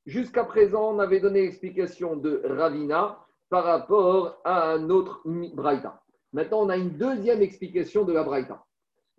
[0.07, 3.19] Jusqu'à présent, on avait donné l'explication de Ravina
[3.49, 6.02] par rapport à un autre Braïta.
[6.33, 8.65] Maintenant, on a une deuxième explication de la Braïta.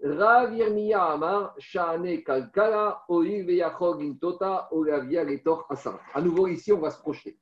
[0.03, 5.99] Ravirmiya Amar, Shane Kalkala, Oil Veyachog Intota, Olavia Letor Asar.
[6.13, 7.37] À nouveau, ici, on va se projeter.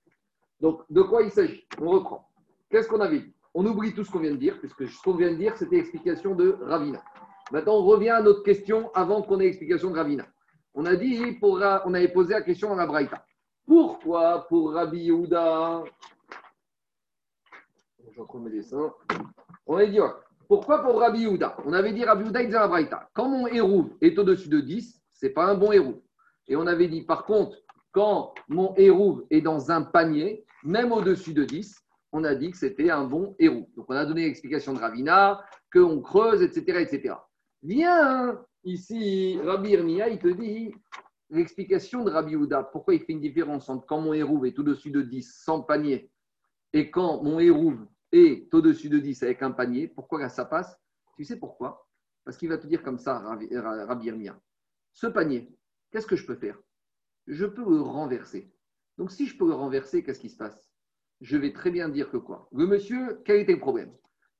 [0.59, 1.65] Donc, de quoi il s'agit?
[1.79, 2.27] On reprend.
[2.69, 3.33] Qu'est-ce qu'on avait dit?
[3.53, 5.77] On oublie tout ce qu'on vient de dire, puisque ce qu'on vient de dire, c'était
[5.77, 7.01] l'explication de Ravina.
[7.51, 10.25] Maintenant, on revient à notre question avant qu'on ait l'explication de Ravina.
[10.73, 11.53] On a dit, pour,
[11.85, 13.25] on avait posé la question dans la Braïta.
[13.65, 15.83] Pourquoi pour Rabbi Yehuda?
[18.13, 18.93] Je mes dessins.
[19.71, 19.99] On a dit,
[20.49, 21.55] pourquoi pour Rabbi Yehuda?
[21.63, 23.09] On avait dit Rabbi Yehuda, il la Braïta.
[23.13, 26.03] Quand mon héros est au-dessus de 10, ce n'est pas un bon héros.
[26.49, 27.55] Et on avait dit, par contre,
[27.93, 31.73] quand mon héros est dans un panier, même au-dessus de 10,
[32.11, 33.69] on a dit que c'était un bon héros.
[33.77, 35.41] Donc on a donné l'explication de Ravina,
[35.71, 37.15] qu'on creuse, etc., etc.
[37.63, 40.75] Viens ici, Rabbi Irmia, il te dit
[41.29, 42.63] l'explication de Rabbi Yehuda.
[42.63, 46.11] Pourquoi il fait une différence entre quand mon héros est au-dessus de 10 sans panier
[46.73, 47.73] et quand mon héros
[48.11, 50.77] et au-dessus de 10 avec un panier, pourquoi ça passe
[51.15, 51.87] Tu sais pourquoi
[52.23, 54.39] Parce qu'il va te dire comme ça, Rabbi Irmia.
[54.93, 55.55] Ce panier,
[55.91, 56.59] qu'est-ce que je peux faire
[57.27, 58.53] Je peux le renverser.
[58.97, 60.69] Donc si je peux le renverser, qu'est-ce qui se passe
[61.21, 63.93] Je vais très bien dire que quoi Le monsieur, quel était le problème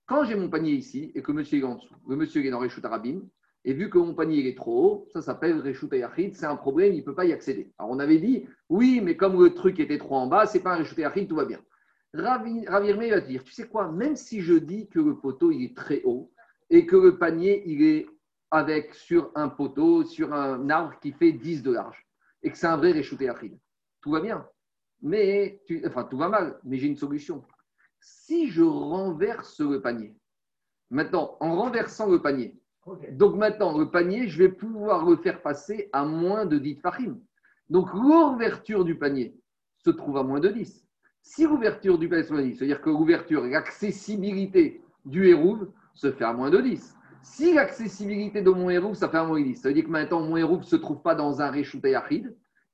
[0.05, 2.59] Quand j'ai mon panier ici et que monsieur est en dessous, le monsieur est dans
[2.59, 3.22] Réchout Arabim,
[3.63, 6.93] et vu que mon panier est trop haut, ça s'appelle Réchout Yachid, c'est un problème,
[6.93, 7.72] il ne peut pas y accéder.
[7.78, 10.74] Alors on avait dit, oui, mais comme le truc était trop en bas, c'est pas
[10.74, 11.59] un Réchout Yachid, tout va bien.
[12.14, 15.76] Ravirme va dire, tu sais quoi, même si je dis que le poteau il est
[15.76, 16.32] très haut
[16.70, 18.07] et que le panier il est
[18.51, 22.05] avec sur un poteau, sur un arbre qui fait 10 de large
[22.43, 23.57] et que c'est un vrai réchauté aride,
[24.01, 24.45] tout va bien.
[25.01, 27.43] Mais, tu, enfin, tout va mal, mais j'ai une solution.
[27.99, 30.16] Si je renverse le panier,
[30.89, 32.62] maintenant, en renversant le panier,
[33.12, 37.20] donc maintenant, le panier, je vais pouvoir le faire passer à moins de 10 farim.
[37.70, 39.39] Donc, l'ouverture du panier
[39.78, 40.86] se trouve à moins de 10.
[41.22, 46.59] Si l'ouverture du panier, c'est-à-dire que l'ouverture, l'accessibilité du hérouve se fait à moins de
[46.59, 46.95] 10.
[47.22, 49.89] Si l'accessibilité de mon hérouve, ça fait à moins de 10, ça veut dire que
[49.89, 51.82] maintenant mon hérouve ne se trouve pas dans un Réchout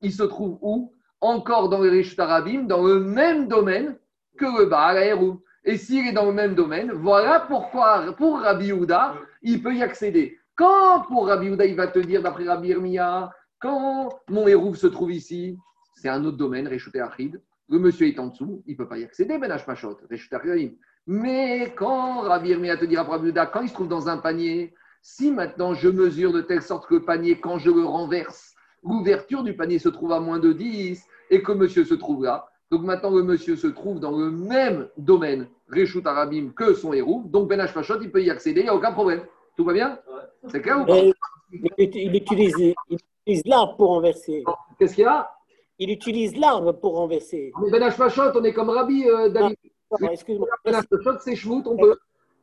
[0.02, 0.94] il se trouve où?
[1.20, 3.98] Encore dans le Réchout Arabim, dans le même domaine
[4.38, 5.40] que le Baal hérouve.
[5.64, 9.84] Et s'il est dans le même domaine, voilà pourquoi, pour Rabbi Houda, il peut y
[9.84, 10.38] accéder.
[10.56, 14.88] Quand pour Rabbi Houda, il va te dire, d'après Rabbi Irmiya, quand mon hérouve se
[14.88, 15.58] trouve ici,
[15.96, 18.98] c'est un autre domaine, Réchout Achid, le monsieur est en dessous, il ne peut pas
[18.98, 19.98] y accéder, Ben Machot,
[21.06, 23.06] Mais quand Rabbi Irmia te dira,
[23.52, 26.96] quand il se trouve dans un panier, si maintenant je mesure de telle sorte que
[26.96, 31.04] le panier, quand je le renverse, l'ouverture du panier se trouve à moins de 10
[31.30, 34.88] et que monsieur se trouve là, donc maintenant le monsieur se trouve dans le même
[34.98, 38.70] domaine, Réchout Arabim, que son héros, donc Ben Machot, il peut y accéder, il n'y
[38.70, 39.22] a aucun problème.
[39.58, 40.00] Tout va bien?
[40.50, 40.98] C'est clair ou pas?
[41.52, 44.44] il utilise, il utilise l'arbre pour renverser.
[44.78, 45.30] Qu'est-ce qu'il y a?
[45.80, 47.52] Il utilise l'arbre pour renverser.
[47.62, 49.58] Mais Ben Hashmashot, on est comme Rabbi euh, David.
[49.92, 50.48] Ah, excuse-moi.
[50.66, 51.98] Ben Hashmashot, c'est Shmout, on peut.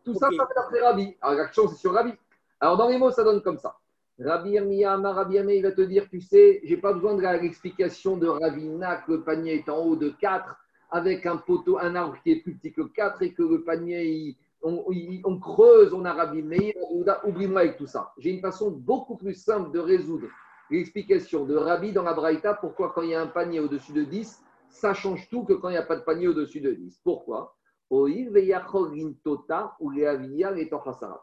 [0.05, 1.16] Tout ça, ça fait d'après Rabbi.
[1.20, 2.12] Alors l'action, c'est sur Rabbi.
[2.61, 3.76] Alors dans les mots, ça donne comme ça.
[4.20, 8.28] Rabbi Irmiyama, Rabbi il va te dire, tu sais, j'ai pas besoin de l'explication de
[8.28, 10.55] Ravina que le panier est en haut de 4
[10.93, 14.37] avec un poteau, un arbre qui est plus petit que 4 et que le panier,
[14.62, 14.85] on,
[15.24, 16.74] on, creuse, on a Rabbi Meir,
[17.24, 18.12] oublie-moi avec tout ça.
[18.18, 20.28] J'ai une façon beaucoup plus simple de résoudre
[20.71, 24.05] l'explication de Rabbi dans la Braïta, pourquoi quand il y a un panier au-dessus de
[24.05, 27.01] 10, ça change tout que quand il n'y a pas de panier au-dessus de 10.
[27.05, 27.57] Pourquoi?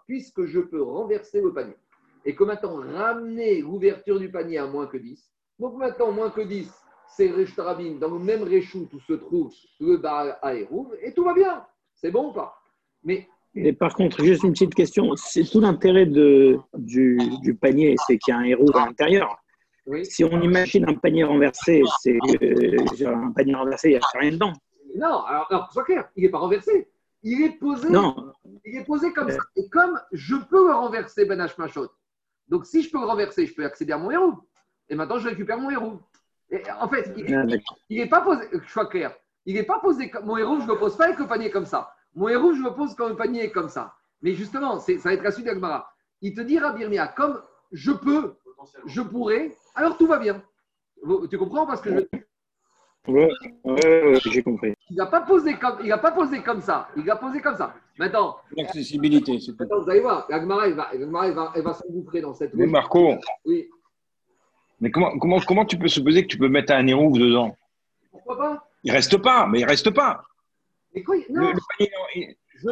[0.08, 1.76] Puisque je peux renverser le panier.
[2.24, 5.34] Et que maintenant, ramener l'ouverture du panier à moins que 10.
[5.60, 6.72] Donc maintenant, moins que 10,
[7.08, 11.34] c'est Reshtarabim, dans le même Réchou où se trouve le Baal Aérouv, et tout va
[11.34, 11.66] bien.
[11.94, 12.56] C'est bon ou pas?
[13.04, 18.18] Mais et par contre, juste une petite question, c'est tout l'intérêt du, du, panier, c'est
[18.18, 19.38] qu'il y a un héros à l'intérieur.
[20.04, 22.18] Si on imagine un panier renversé, c'est
[23.06, 24.54] un panier renversé, il n'y a rien dedans.
[24.96, 26.88] Non, alors, sois clair, il n'est pas renversé.
[27.24, 28.34] Il est posé, non.
[28.66, 29.38] il est posé comme ça.
[29.56, 31.88] Et comme je peux le renverser, Ben Machot,
[32.48, 34.34] donc si je peux le renverser, je peux accéder à mon héros.
[34.90, 36.00] Et maintenant, je récupère mon héros.
[36.50, 40.12] Et en fait, il n'est ah, pas posé, je sois clair, il n'est pas posé
[40.24, 41.94] mon héros, je ne le pose pas avec le panier comme ça.
[42.16, 43.94] Mon héros, je le pose comme un panier comme ça.
[44.22, 45.94] Mais justement, ça va être la suite d'Agmara.
[46.22, 47.42] Il te dira, Birmia, comme
[47.72, 48.36] je peux,
[48.86, 50.44] je pourrais, alors tout va bien.
[51.30, 52.06] Tu comprends parce que je
[53.08, 53.26] oui,
[53.64, 54.76] ouais, j'ai compris.
[54.92, 56.88] Il n'a pas posé comme, il a pas posé comme ça.
[56.96, 57.74] Il a posé comme ça.
[57.98, 58.38] Maintenant.
[58.56, 62.36] L'accessibilité, c'est Maintenant, vous allez voir, l'Agmara, elle va, elle va, elle va s'engouffrer dans
[62.36, 62.54] cette.
[62.54, 63.16] Mais Marco.
[63.46, 63.68] Oui.
[64.80, 67.58] Mais comment, comment, comment tu peux supposer que tu peux mettre un héros dedans?
[68.12, 68.68] Pourquoi pas?
[68.84, 70.24] Il reste pas, mais il reste pas.
[70.94, 71.54] Mais quoi non.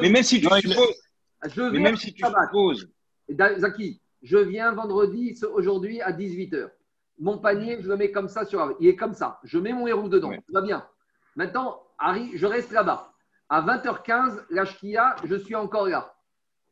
[0.02, 1.02] Mais même si tu supposes.
[1.46, 2.90] Je mais même si tu supposes.
[3.30, 6.70] Zaki, je viens vendredi, aujourd'hui, à 18h
[7.20, 9.40] mon panier, je le mets comme ça sur Il est comme ça.
[9.44, 10.32] Je mets mon héros dedans.
[10.32, 10.86] Ça va bien.
[11.36, 13.14] Maintenant, Harry, je reste là-bas.
[13.50, 14.64] À 20h15, la
[15.24, 16.14] je suis encore là.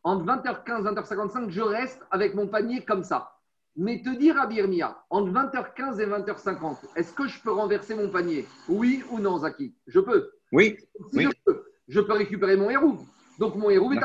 [0.04, 3.34] Entre 20h15 et 20h55, je reste avec mon panier comme ça.
[3.76, 8.10] Mais te dire à Birmia, entre 20h15 et 20h50, est-ce que je peux renverser mon
[8.10, 8.48] panier?
[8.70, 9.76] Oui ou non, Zaki?
[9.86, 10.32] Je peux.
[10.52, 10.78] Oui.
[11.14, 12.98] Je, peux, je peux récupérer mon héros.
[13.40, 14.00] Donc mon héros est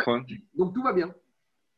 [0.55, 1.13] Donc tout va bien.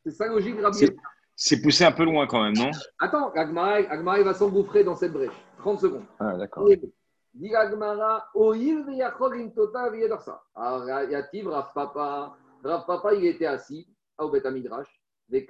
[0.04, 0.90] C'est ça logique, Rabbi.
[1.36, 2.70] C'est poussé un peu loin quand même, non?
[3.00, 5.32] Attends, Agmara, va s'engouffrer dans cette brèche.
[5.58, 6.04] 30 secondes.
[6.20, 6.68] Ah, d'accord.
[7.34, 8.84] Dit Agmara, Oil
[9.54, 9.90] tota
[10.54, 13.88] Alors, Yativ, Rav Papa, Rav Papa, il était assis
[14.18, 14.86] au Bet Midrash,
[15.32, 15.46] et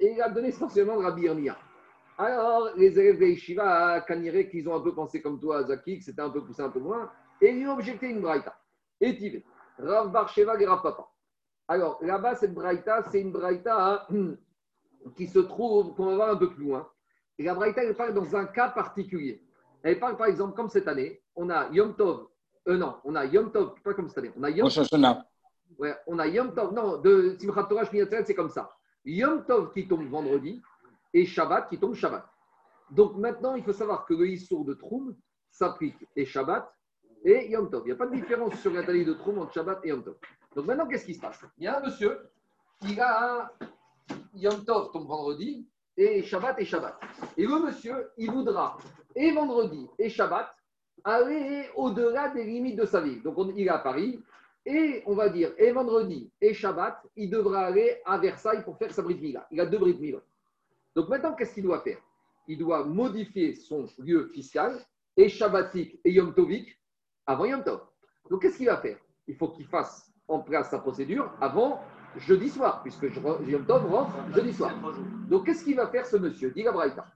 [0.00, 1.56] il a donné essentiellement Rabbi Irmia.
[2.18, 6.04] Alors, les élèves de Yeshiva, Kanire, qu'ils ont un peu pensé comme toi, Zaki, que
[6.04, 7.10] c'était un peu poussé un peu loin,
[7.40, 8.56] et ils ont objecté une braïta.
[9.00, 9.42] Et Tive,
[9.78, 11.08] Rav Barsheva et Rav Papa.
[11.68, 14.06] Alors, là-bas, cette braïta, c'est une braïta
[15.16, 16.88] qui se trouve, qu'on va voir un peu plus loin.
[17.38, 19.42] Et la Braïta, elle parle dans un cas particulier.
[19.82, 22.26] Elle parle par exemple, comme cette année, on a Yom Tov,
[22.68, 25.22] euh, non, on a Yom Tov, pas comme cette année, on a Yom Tov.
[25.78, 28.76] Ouais, on a Yom Tov, non, de Simchat Torah c'est comme ça.
[29.06, 30.60] Yom Tov qui tombe vendredi
[31.14, 32.26] et Shabbat qui tombe Shabbat.
[32.90, 35.16] Donc maintenant, il faut savoir que le Issour de Troum
[35.50, 36.70] s'applique et Shabbat
[37.24, 37.82] et Yom Tov.
[37.84, 40.16] Il n'y a pas de différence sur la de Troum entre Shabbat et Yom Tov.
[40.54, 41.44] Donc maintenant, qu'est-ce qui se passe?
[41.58, 42.18] Il y a un monsieur,
[42.82, 43.52] il a
[44.34, 45.66] Yom Tov tombe vendredi
[45.96, 46.98] et Shabbat et Shabbat.
[47.36, 48.78] Et le monsieur, il voudra
[49.14, 50.54] et vendredi et Shabbat
[51.04, 53.22] aller au-delà des limites de sa ville.
[53.22, 54.22] Donc il est à Paris
[54.66, 58.92] et on va dire et vendredi et Shabbat, il devra aller à Versailles pour faire
[58.92, 59.46] sa Brit Mila.
[59.50, 60.18] Il a deux Brit Mila.
[60.94, 61.98] Donc maintenant, qu'est-ce qu'il doit faire?
[62.48, 64.78] Il doit modifier son lieu fiscal
[65.16, 66.79] et Shabbatique et Yom Tovik
[67.30, 67.80] avant Yom Tov.
[68.28, 68.98] Donc qu'est-ce qu'il va faire?
[69.28, 71.80] Il faut qu'il fasse en place sa procédure avant
[72.16, 73.06] jeudi soir, puisque
[73.46, 74.72] Yom Tov rentre jeudi soir.
[75.28, 76.50] Donc, qu'est-ce qu'il va faire ce monsieur?
[76.50, 77.06] Dit Braïta.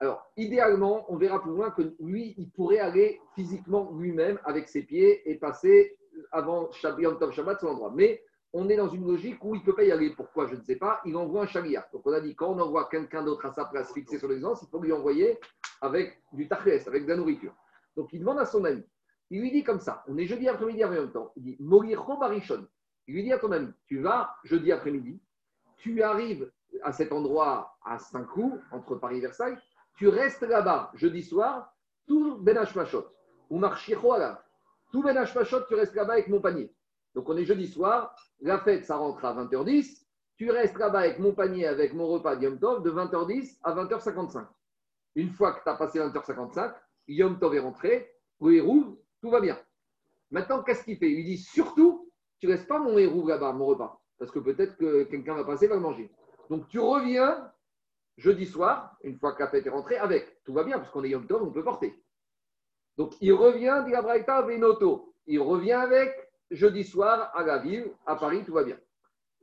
[0.00, 4.82] Alors, idéalement, on verra plus loin que lui, il pourrait aller physiquement lui-même avec ses
[4.82, 5.96] pieds et passer
[6.32, 7.92] avant Yom Tov Shabbat son endroit.
[7.94, 10.10] Mais on est dans une logique où il ne peut pas y aller.
[10.10, 10.46] Pourquoi?
[10.46, 11.00] Je ne sais pas.
[11.04, 11.82] Il envoie un chariot.
[11.92, 14.62] Donc, on a dit quand on envoie quelqu'un d'autre à sa place fixée sur l'existence,
[14.62, 15.38] il faut lui envoyer
[15.80, 17.54] avec du tachès, avec de la nourriture.
[17.98, 18.84] Donc, il demande à son ami.
[19.28, 21.32] Il lui dit comme ça on est jeudi après-midi en même temps.
[21.34, 22.64] Il dit Moricho Barishon.
[23.08, 25.20] Il lui dit à ton ami, tu vas jeudi après-midi,
[25.78, 26.48] tu arrives
[26.82, 29.56] à cet endroit à Saint-Cloud, entre Paris et Versailles,
[29.96, 31.74] tu restes là-bas jeudi soir,
[32.06, 33.06] tout Ben Machot,
[33.50, 34.44] ou là.
[34.92, 36.72] Tout Ben Machot, tu restes là-bas avec mon panier.
[37.14, 40.04] Donc on est jeudi soir, la fête, ça rentre à 20h10,
[40.36, 44.46] tu restes là-bas avec mon panier, avec mon repas Yom Tov, de 20h10 à 20h55.
[45.16, 46.74] Une fois que tu as passé 20h55,
[47.08, 49.58] Yom Tov est rentré, oui, roule, tout va bien.
[50.30, 51.10] Maintenant, qu'est-ce qu'il fait?
[51.10, 54.76] Il dit surtout, tu ne laisses pas mon héros là-bas, mon repas, parce que peut-être
[54.76, 56.10] que quelqu'un va passer, va le manger.
[56.50, 57.50] Donc tu reviens
[58.16, 60.42] jeudi soir, une fois que la fête est rentrée, avec.
[60.44, 61.94] Tout va bien, parce qu'on est Yom Tov, on peut porter.
[62.96, 65.14] Donc il revient, dit Abraïta, Venoto.
[65.26, 66.14] Il revient avec
[66.50, 68.78] jeudi soir à la ville, à Paris, tout va bien.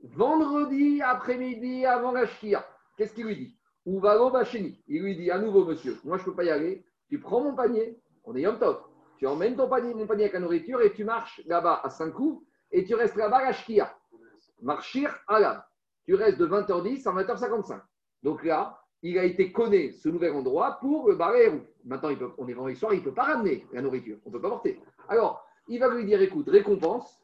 [0.04, 3.58] Vendredi après-midi, avant la Shkia, qu'est-ce qu'il lui dit?
[3.86, 4.84] Ouvalo Bacheni.
[4.88, 6.86] Il lui dit à nouveau, monsieur, moi je ne peux pas y aller.
[7.16, 8.82] Tu prends mon panier, on est Yom Tov.
[9.18, 12.12] Tu emmènes ton panier, mon panier avec la nourriture et tu marches là-bas à 5
[12.12, 13.98] coups et tu restes là-bas à Shkia.
[14.62, 15.64] Marchir Alam.
[16.04, 17.80] Tu restes de 20h10 à 20h55.
[18.22, 21.54] Donc là, il a été connu ce nouvel endroit pour le barrer.
[21.86, 24.18] Maintenant, il peut, on est vendredi soir, il ne peut pas ramener la nourriture.
[24.26, 24.82] On ne peut pas porter.
[25.08, 27.22] Alors, il va lui dire écoute, récompense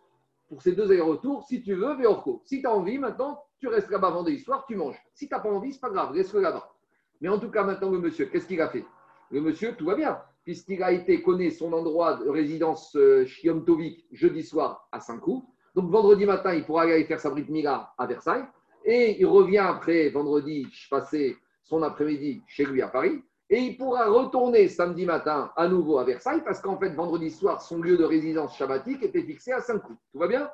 [0.48, 2.42] pour ces deux allers-retours, si tu veux, Véorco.
[2.46, 5.04] Si tu as envie, maintenant, tu restes là-bas vendredi soir, tu manges.
[5.14, 6.72] Si tu n'as pas envie, c'est pas grave, reste là-bas.
[7.20, 8.86] Mais en tout cas, maintenant, le monsieur, qu'est-ce qu'il a fait?
[9.32, 13.26] Le monsieur, tout va bien puisqu'il a été connu son endroit de résidence euh,
[13.66, 15.44] Tovik jeudi soir à Saint-Cloud.
[15.76, 18.44] Donc vendredi matin, il pourra aller faire sa brite Mila à Versailles.
[18.84, 23.24] Et il revient après vendredi passé son après-midi chez lui à Paris.
[23.50, 27.62] Et il pourra retourner samedi matin à nouveau à Versailles parce qu'en fait, vendredi soir,
[27.62, 29.98] son lieu de résidence shabbatique était fixé à Saint-Cloud.
[30.12, 30.50] Tout va bien?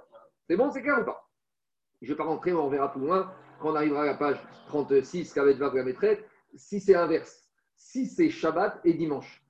[0.50, 1.30] C'est bon, c'est clair ou pas?
[2.02, 4.38] Je ne vais pas rentrer, on verra plus loin quand on arrivera à la page
[4.68, 6.20] 36 qu'avec la maîtresse.
[6.56, 7.47] Si c'est inverse,
[7.78, 9.44] si c'est Shabbat et dimanche,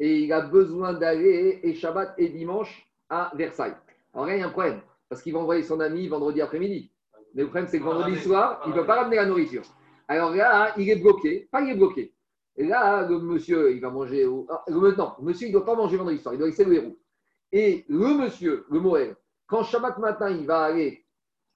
[0.00, 3.76] et il a besoin d'aller et Shabbat et dimanche à Versailles.
[4.12, 6.90] Alors là, il y a un problème, parce qu'il va envoyer son ami vendredi après-midi.
[7.34, 9.62] Mais le problème, c'est que vendredi soir, il ne peut pas ramener la nourriture.
[10.08, 11.48] Alors là, il est bloqué.
[11.50, 12.14] Pas il est bloqué.
[12.56, 14.24] Et là, le monsieur, il va manger.
[14.26, 14.46] Au...
[14.48, 16.34] Ah, maintenant, le monsieur, il ne doit pas manger vendredi soir.
[16.34, 16.98] Il doit laisser le héros.
[17.50, 19.16] Et le monsieur, le Moël,
[19.46, 21.04] quand Shabbat matin, il va aller,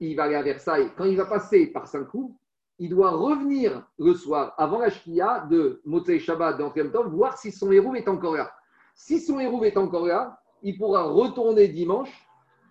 [0.01, 2.33] il va aller à Versailles, quand il va passer par Saint-Cloud,
[2.79, 7.51] il doit revenir le soir, avant la Shkia de Motsei Shabbat d'Ancien Temps, voir si
[7.51, 8.51] son héros est encore là.
[8.95, 12.11] Si son héros est encore là, il pourra retourner dimanche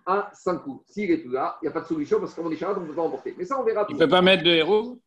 [0.06, 0.80] à Saint-Cloud.
[0.86, 2.80] S'il est plus là, il n'y a pas de solution parce qu'on est Shabbat, on
[2.82, 3.34] ne peut pas emporter.
[3.36, 3.86] Mais ça, on verra.
[3.88, 4.98] Il ne peut pas mettre de héros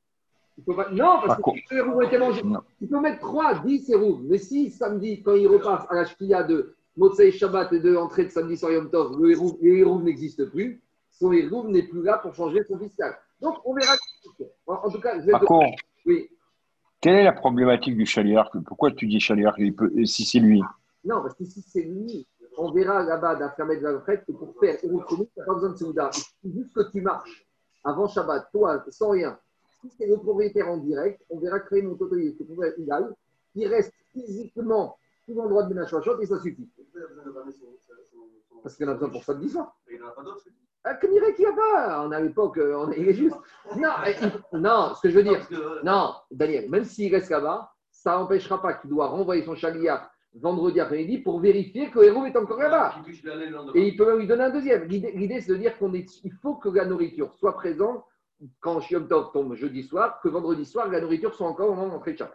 [0.92, 2.44] non, parce que les héros ont été mangés.
[2.82, 4.20] Il peut mettre 3, 10 héros.
[4.24, 8.26] Mais si samedi, quand il repasse à la Shkia de Motsei Shabbat et de entrée
[8.26, 12.34] de samedi sur Yom Tov, le héros, n'existe plus, son héros n'est plus là pour
[12.34, 13.18] changer son fiscal.
[13.42, 13.94] Donc, on verra.
[14.68, 16.30] En, tout cas, Par contre, oui.
[17.00, 19.56] quelle est la problématique du chaliard Pourquoi tu dis chaliard
[20.06, 20.62] si c'est lui
[21.04, 22.28] Non, parce que si c'est lui,
[22.58, 25.70] on verra là-bas d'Aframet de la retraite que pour faire héros tu n'as pas besoin
[25.72, 26.10] de Souda.
[26.44, 27.46] Juste que tu marches
[27.84, 29.38] avant Shabbat, toi, sans rien,
[29.82, 32.38] si c'est le propriétaire en direct, on verra créer une autorité
[33.54, 36.70] qui reste physiquement tout l'endroit de Benachachot et ça suffit.
[38.62, 39.76] Parce qu'il en a besoin pour ça de l'histoire.
[39.90, 40.44] Il n'y en a pas d'autres
[40.84, 42.04] ah, qu'il n'y a pas?
[42.06, 43.36] On à l'époque, on est juste.
[43.78, 43.90] Non,
[44.54, 45.48] non, ce que je veux dire,
[45.84, 50.80] non, Daniel, même s'il reste là-bas, ça n'empêchera pas qu'il doit renvoyer son chagriard vendredi
[50.80, 52.96] après-midi pour vérifier que héros est encore là-bas.
[53.76, 54.86] Et il peut même lui donner un deuxième.
[54.86, 58.04] L'idée, c'est de dire qu'il faut que la nourriture soit présente
[58.60, 61.90] quand Shiom Tov tombe jeudi soir, que vendredi soir, la nourriture soit encore au moment
[61.90, 62.26] d'entrée de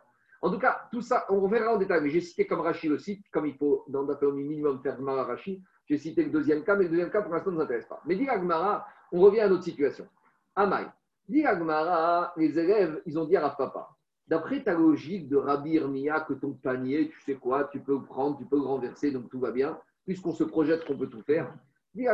[0.42, 2.02] En tout cas, tout ça, on verra en détail.
[2.02, 5.24] Mais j'ai cité comme Rachid site, comme il faut dans le minimum faire mal à
[5.24, 5.60] Rachid.
[5.88, 8.00] J'ai cité le deuxième cas, mais le deuxième cas, pour l'instant, ne nous intéresse pas.
[8.06, 10.06] Mais dit Agmara, on revient à notre situation.
[10.54, 10.86] Amaï.
[11.28, 13.88] Dit Agmara, les élèves, ils ont dit à Papa,
[14.26, 18.38] d'après ta logique de Rabbi Irmia, que ton panier, tu sais quoi, tu peux prendre,
[18.38, 21.52] tu peux renverser, donc tout va bien, puisqu'on se projette qu'on peut tout faire,
[21.94, 22.04] les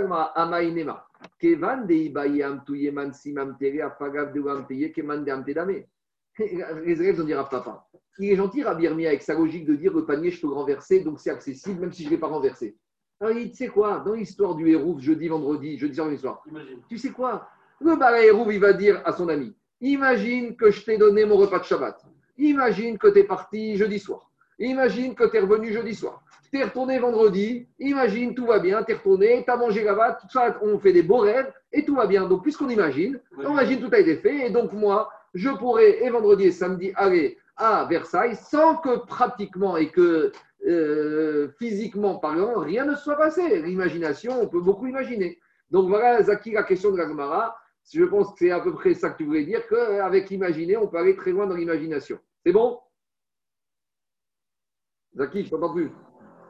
[7.01, 9.93] élèves vont dire à papa, il est gentil Rabbi Irmia avec sa logique de dire
[9.93, 12.77] le panier je peux renverser, donc c'est accessible même si je ne l'ai pas renversé.
[13.23, 16.43] Alors il dit, tu sais quoi, dans l'histoire du héros, jeudi, vendredi, jeudi, vendredi soir,
[16.89, 17.49] tu sais quoi,
[17.81, 21.37] le balai héros, il va dire à son ami, imagine que je t'ai donné mon
[21.37, 22.05] repas de Shabbat,
[22.37, 26.25] imagine que tu es parti jeudi soir, imagine que tu es revenu jeudi soir.
[26.53, 30.18] Tu es retourné vendredi, imagine, tout va bien, tu es retourné, tu as mangé là-bas,
[30.20, 32.29] tout ça, on fait des beaux rêves et tout va bien.
[32.29, 34.49] Donc, puisqu'on imagine, on imagine tout a été fait.
[34.49, 39.79] Et donc moi, je pourrais, et vendredi et samedi, aller à Versailles sans que pratiquement
[39.79, 40.31] et que
[40.67, 43.63] euh, physiquement parlant, rien ne soit passé.
[43.63, 45.39] L'imagination, on peut beaucoup imaginer.
[45.71, 47.57] Donc voilà, Zaki, la question de la
[47.93, 50.87] Je pense que c'est à peu près ça que tu voulais dire, qu'avec imaginer, on
[50.87, 52.19] peut aller très loin dans l'imagination.
[52.45, 52.79] C'est bon?
[55.17, 55.91] Zaki, je ne t'entends plus.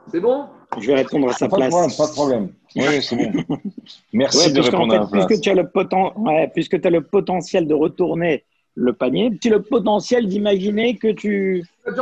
[0.08, 0.48] C'est bon?
[0.78, 1.68] Je vais répondre à sa pas place.
[1.68, 2.52] De problème, pas de problème.
[2.76, 3.60] Oui, c'est bon.
[4.12, 5.26] Merci de répondre à la place.
[5.26, 5.70] Puisque tu, as le
[6.16, 8.44] ouais, puisque tu as le potentiel de retourner
[8.74, 11.62] le panier, tu as le potentiel d'imaginer que tu.
[11.84, 11.92] Que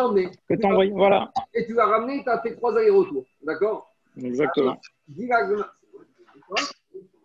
[0.54, 0.90] tu envoies.
[0.92, 1.32] Voilà.
[1.54, 3.24] Et tu vas ramener, tu as fait trois allers-retours.
[3.42, 3.90] D'accord?
[4.22, 4.76] Exactement.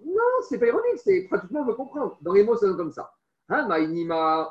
[0.05, 2.17] Non, c'est pas ironique, c'est pratiquement, on veut comprendre.
[2.21, 3.11] Dans les mots, c'est comme ça.
[3.49, 3.67] Hein,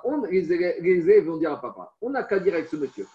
[0.05, 3.07] on, les, élèves vont dire à papa on n'a qu'à dire avec ce monsieur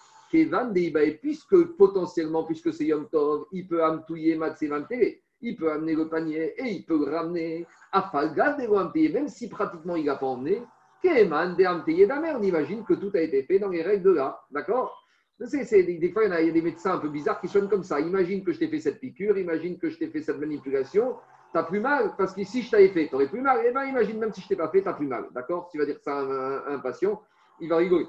[1.21, 6.53] puisque potentiellement, puisque c'est Yom Tov, il peut amtouiller Matsevantere, il peut amener le panier
[6.57, 10.61] et il peut le ramener à Falgad de même si pratiquement il n'a pas emmené.
[11.05, 14.41] On imagine que tout a été fait dans les règles de là.
[14.51, 15.05] D'accord?
[15.45, 18.01] C'est, des, fois, il y, a, des médecins un peu bizarres qui sonnent comme ça.
[18.01, 21.15] Imagine que je t'ai fait cette piqûre, imagine que je t'ai fait cette manipulation.
[21.53, 23.61] Tu as plus mal, parce que si je t'avais fait, tu aurais plus mal.
[23.65, 25.27] Eh bien, imagine même si je t'ai pas fait, tu as plus mal.
[25.31, 25.69] D'accord?
[25.71, 27.21] Tu vas dire ça à un, patient,
[27.61, 28.07] il va rigoler.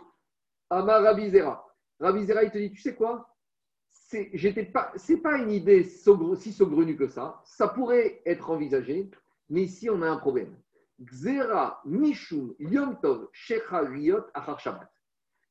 [0.68, 1.64] Amar Rabizera.
[2.00, 3.28] Rabbi Zera, il te dit, tu sais quoi?
[3.88, 7.40] Ce pas, c'est pas une idée si saugrenue que ça.
[7.44, 9.08] Ça pourrait être envisagé,
[9.48, 10.56] mais ici, on a un problème.
[11.04, 13.28] Xera Mishum Yom Tov
[13.70, 14.24] Riot
[14.58, 14.90] Shabbat.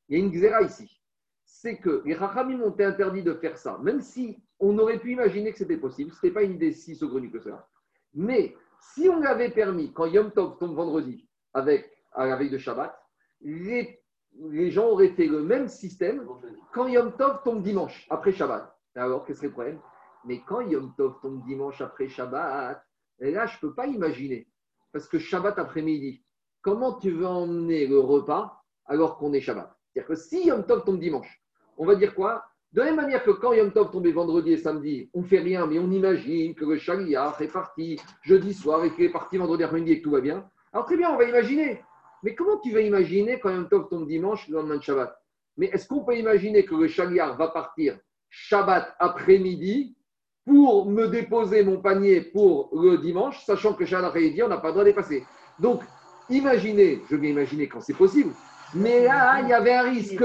[0.08, 1.00] Il y a une Xera ici.
[1.44, 5.52] C'est que les Chachamim ont interdit de faire ça, même si on aurait pu imaginer
[5.52, 6.12] que c'était possible.
[6.12, 7.68] Ce n'était pas une idée si saugrenue que ça.
[8.14, 8.56] Mais
[8.94, 12.96] si on avait permis, quand Yom Tov tombe vendredi, avec, à la veille de Shabbat,
[13.40, 14.00] les
[14.38, 16.26] les gens auraient fait le même système
[16.72, 18.74] quand Yom Tov tombe dimanche, après Shabbat.
[18.94, 19.80] Alors, qu'est-ce que le problème
[20.24, 22.84] Mais quand Yom Tov tombe dimanche après Shabbat,
[23.18, 24.48] là, je ne peux pas imaginer.
[24.92, 26.22] Parce que Shabbat après-midi,
[26.62, 29.74] comment tu veux emmener le repas alors qu'on est Shabbat?
[29.92, 31.42] C'est-à-dire que si Yom Tov tombe dimanche,
[31.76, 32.44] on va dire quoi?
[32.72, 35.40] De la même manière que quand Yom Tov tombait vendredi et samedi, on ne fait
[35.40, 39.38] rien, mais on imagine que le chariach est parti jeudi soir et qu'il est parti
[39.38, 40.48] vendredi après-midi et que tout va bien.
[40.72, 41.82] Alors très bien, on va imaginer.
[42.22, 45.16] Mais comment tu vas imaginer quand Yom Tov tombe dimanche, le lendemain de Shabbat?
[45.56, 49.96] Mais est-ce qu'on peut imaginer que le chariach va partir Shabbat après-midi
[50.46, 54.68] pour me déposer mon panier pour le dimanche, sachant que Shabbat après-midi, on n'a pas
[54.68, 55.24] le droit de dépasser
[55.58, 55.82] Donc,
[56.28, 58.32] imaginez, je vais imaginer quand c'est possible,
[58.74, 60.22] mais là, il y avait un risque.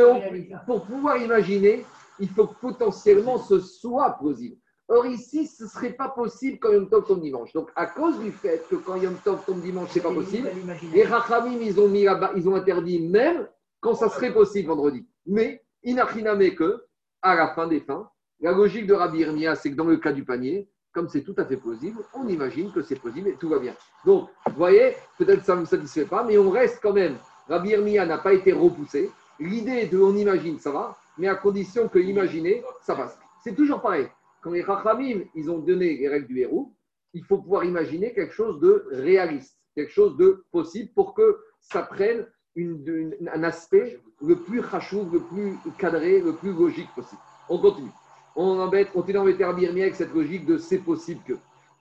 [0.65, 1.85] Pour pouvoir imaginer,
[2.19, 4.57] il faut que potentiellement ce soit plausible.
[4.87, 7.51] Or, ici, ce ne serait pas possible quand Yom Tov tombe dimanche.
[7.53, 10.49] Donc, à cause du fait que quand Yom Tov tombe dimanche, ce n'est pas possible,
[10.93, 12.05] les Rachamim, ils ont, mis
[12.35, 13.47] ils ont interdit même
[13.79, 15.07] quand ça serait possible vendredi.
[15.25, 16.85] Mais, inachiname que,
[17.23, 18.07] à la fin des fins,
[18.41, 21.35] la logique de Rabbi Irmia, c'est que dans le cas du panier, comme c'est tout
[21.37, 23.73] à fait plausible, on imagine que c'est possible et tout va bien.
[24.05, 27.17] Donc, vous voyez, peut-être ça ne me satisfait pas, mais on reste quand même.
[27.47, 29.11] Rabbi Irmia n'a pas été repoussé.
[29.39, 33.17] L'idée de on imagine, ça va, mais à condition que imaginer, ça passe.
[33.43, 34.07] C'est toujours pareil.
[34.41, 36.73] Quand les Rachamim, ils ont donné les règles du héros,
[37.13, 41.81] il faut pouvoir imaginer quelque chose de réaliste, quelque chose de possible pour que ça
[41.81, 42.25] prenne
[42.57, 47.21] un aspect le plus rachou, le plus cadré, le plus logique possible.
[47.49, 47.91] On continue.
[48.35, 51.33] On embête, on continue d'embêter Rabbi avec cette logique de c'est possible que.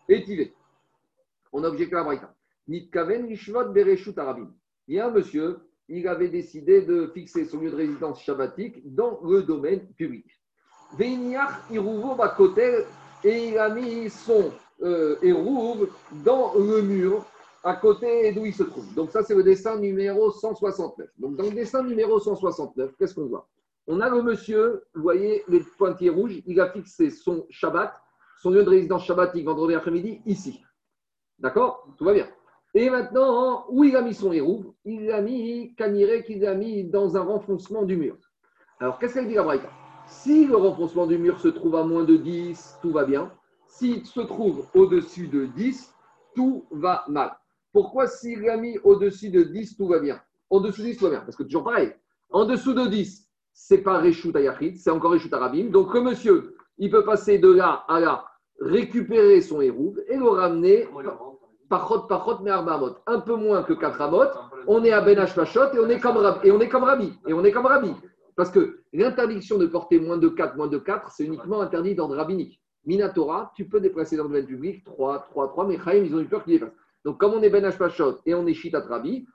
[0.08, 0.52] Et
[1.52, 2.34] On a objecté la Braïta.
[2.68, 3.26] Nitkaven
[3.72, 4.52] Bereshut Arabim.
[4.86, 8.80] Il y a un monsieur, il avait décidé de fixer son lieu de résidence shabbatique
[8.84, 10.26] dans le domaine public.
[10.96, 12.84] Veiniach Iruvo Bakotel,
[13.24, 14.52] et il a mis son
[14.82, 15.16] euh,
[16.24, 17.24] dans le mur
[17.62, 18.92] à côté d'où il se trouve.
[18.94, 21.08] Donc ça, c'est le dessin numéro 169.
[21.18, 23.48] Donc dans le dessin numéro 169, qu'est-ce qu'on voit?
[23.86, 27.94] On a le monsieur, vous voyez les pointillés rouges, il a fixé son Shabbat,
[28.40, 30.62] son lieu de résidence shabbatique vendredi après-midi, ici.
[31.38, 31.86] D'accord?
[31.98, 32.28] Tout va bien.
[32.74, 36.84] Et maintenant, où il a mis son héros Il l'a mis, Kanirek, qu'il l'a mis
[36.84, 38.16] dans un renfoncement du mur.
[38.80, 39.70] Alors, qu'est-ce qu'elle dit la Braïta?
[40.06, 43.32] Si le renfoncement du mur se trouve à moins de 10, tout va bien.
[43.66, 45.94] S'il se trouve au-dessus de 10,
[46.34, 47.36] tout va mal.
[47.72, 50.20] Pourquoi s'il l'a mis au-dessus de 10, tout va bien?
[50.50, 51.20] Au-dessus de 10, tout va bien.
[51.20, 51.92] Parce que toujours pareil.
[52.30, 55.70] En dessous de 10, c'est pas Réchout Ayachid, c'est encore Réchout Arabim.
[55.70, 58.24] Donc le monsieur, il peut passer de là à là,
[58.60, 60.88] récupérer son héros et le ramener
[61.70, 62.96] Pachot, Pachot, mais Arbamot.
[63.06, 64.26] Un peu moins que 4 Amot.
[64.66, 66.48] On est à Ben Pachot et on est comme Rabbi.
[66.48, 67.12] Et on est comme Rabbi.
[67.26, 67.92] Et on est comme Rabbi.
[68.36, 72.08] Parce que l'interdiction de porter moins de 4, moins de 4, c'est uniquement interdit dans
[72.08, 72.60] le rabbinique.
[72.84, 76.20] Minatora, tu peux déplacer dans le domaine public 3, 3, 3, mais Chaim, ils ont
[76.20, 76.74] eu peur qu'il dépasse.
[77.04, 79.26] Donc, comme on est Ben Pachot et on est Shitat Rabbi,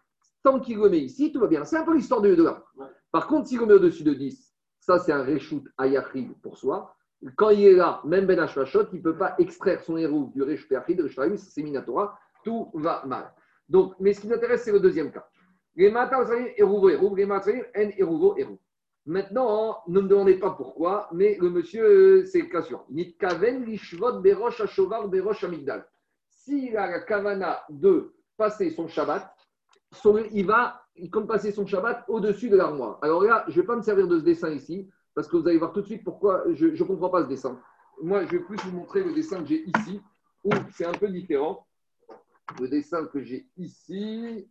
[0.43, 1.63] tant qu'il le met ici, tout va bien.
[1.63, 2.63] C'est un peu l'histoire de là.
[3.11, 6.95] Par contre, s'il le met au-dessus de 10, ça, c'est un reshoot ayachri pour soi.
[7.35, 10.67] Quand il est là, même Ben il ne peut pas extraire son héros du Resh
[10.67, 13.33] Peachid, c'est Minatora, tout va mal.
[13.67, 15.27] Donc, mais ce qui m'intéresse, c'est le deuxième cas.
[19.05, 22.63] Maintenant, ne me demandez pas pourquoi, mais le monsieur, c'est le cas.
[22.89, 24.21] Nitkaven lishvot.
[26.29, 29.35] S'il a la kavana de passer son Shabbat,
[30.31, 30.81] il va,
[31.11, 32.99] comme passer son Shabbat au-dessus de l'armoire.
[33.01, 35.47] Alors là, je ne vais pas me servir de ce dessin ici, parce que vous
[35.47, 37.59] allez voir tout de suite pourquoi je ne comprends pas ce dessin.
[38.01, 40.01] Moi, je vais plus vous montrer le dessin que j'ai ici,
[40.43, 41.65] où c'est un peu différent.
[42.59, 44.47] Le dessin que j'ai ici.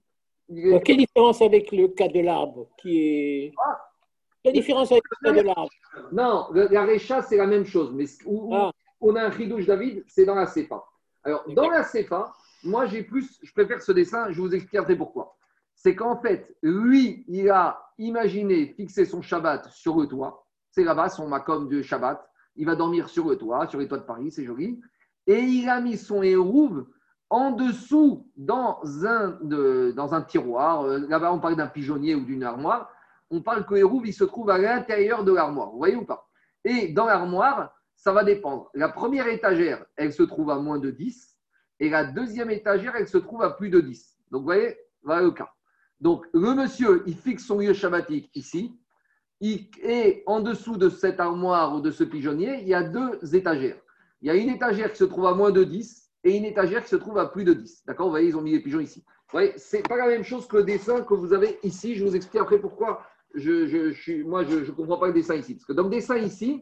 [0.84, 3.53] quelle différence avec le cas de l'arbre qui est.
[3.64, 3.91] Ah.
[4.43, 5.70] quelle différence avec le cas de l'arbre
[6.12, 8.70] Non, la récha, c'est la même chose, mais où, ah.
[9.01, 10.84] on a un ridouche David, c'est dans la CEPA.
[11.24, 12.32] Alors, dans la CEPA,
[12.65, 15.37] moi, j'ai plus, je préfère ce dessin, je vous expliquerai pourquoi.
[15.75, 21.09] C'est qu'en fait, lui, il a imaginé fixer son Shabbat sur le toit c'est là-bas
[21.09, 22.25] son macom de Shabbat.
[22.55, 24.81] Il va dormir sur le toit, sur les toits de Paris, c'est joli.
[25.27, 26.87] Et il a mis son hérouve
[27.31, 30.83] en dessous dans un, dans un tiroir.
[30.83, 32.91] Euh, là-bas, on parle d'un pigeonnier ou d'une armoire.
[33.31, 35.71] On parle que hérouve, il se trouve à l'intérieur de l'armoire.
[35.71, 36.29] Vous voyez ou pas?
[36.65, 38.71] Et dans l'armoire, ça va dépendre.
[38.75, 41.38] La première étagère, elle se trouve à moins de 10.
[41.81, 44.18] Et la deuxième étagère, elle se trouve à plus de 10.
[44.31, 45.53] Donc, vous voyez, voilà le cas.
[46.01, 48.79] Donc, le monsieur, il fixe son lieu shabbatique ici.
[49.41, 53.81] Et en dessous de cette armoire ou de ce pigeonnier, il y a deux étagères.
[54.20, 56.83] Il y a une étagère qui se trouve à moins de 10 et une étagère
[56.83, 57.85] qui se trouve à plus de 10.
[57.87, 59.05] D'accord Vous voyez, ils ont mis les pigeons ici.
[59.07, 61.95] Vous voyez, c'est pas la même chose que le dessin que vous avez ici.
[61.95, 63.03] Je vous explique après pourquoi
[63.35, 65.55] je, suis, moi, je ne comprends pas le dessin ici.
[65.55, 66.61] Parce que dans le dessin ici,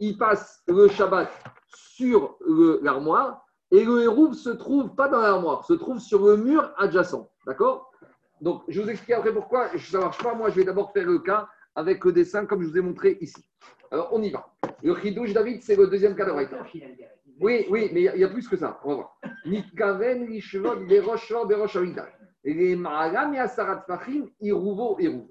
[0.00, 1.30] il passe le Shabbat
[1.66, 2.38] sur
[2.82, 3.43] l'armoire
[3.74, 7.28] et le héros se trouve pas dans l'armoire, se trouve sur le mur adjacent.
[7.44, 7.90] D'accord?
[8.40, 9.68] Donc, je vous explique après pourquoi.
[9.78, 10.32] Ça ne marche pas.
[10.32, 13.18] Moi, je vais d'abord faire le cas avec le dessin comme je vous ai montré
[13.20, 13.44] ici.
[13.90, 14.48] Alors, on y va.
[14.80, 16.30] Le chidouche David, c'est le deuxième cas de
[17.40, 18.78] Oui, oui, mais il y, a plus que ça.
[18.84, 19.20] On va voir.
[19.44, 19.64] Les.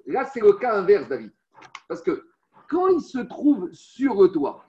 [0.05, 1.31] Là, c'est le cas inverse, David.
[1.87, 2.25] Parce que
[2.69, 4.65] quand il se trouve sur le toit,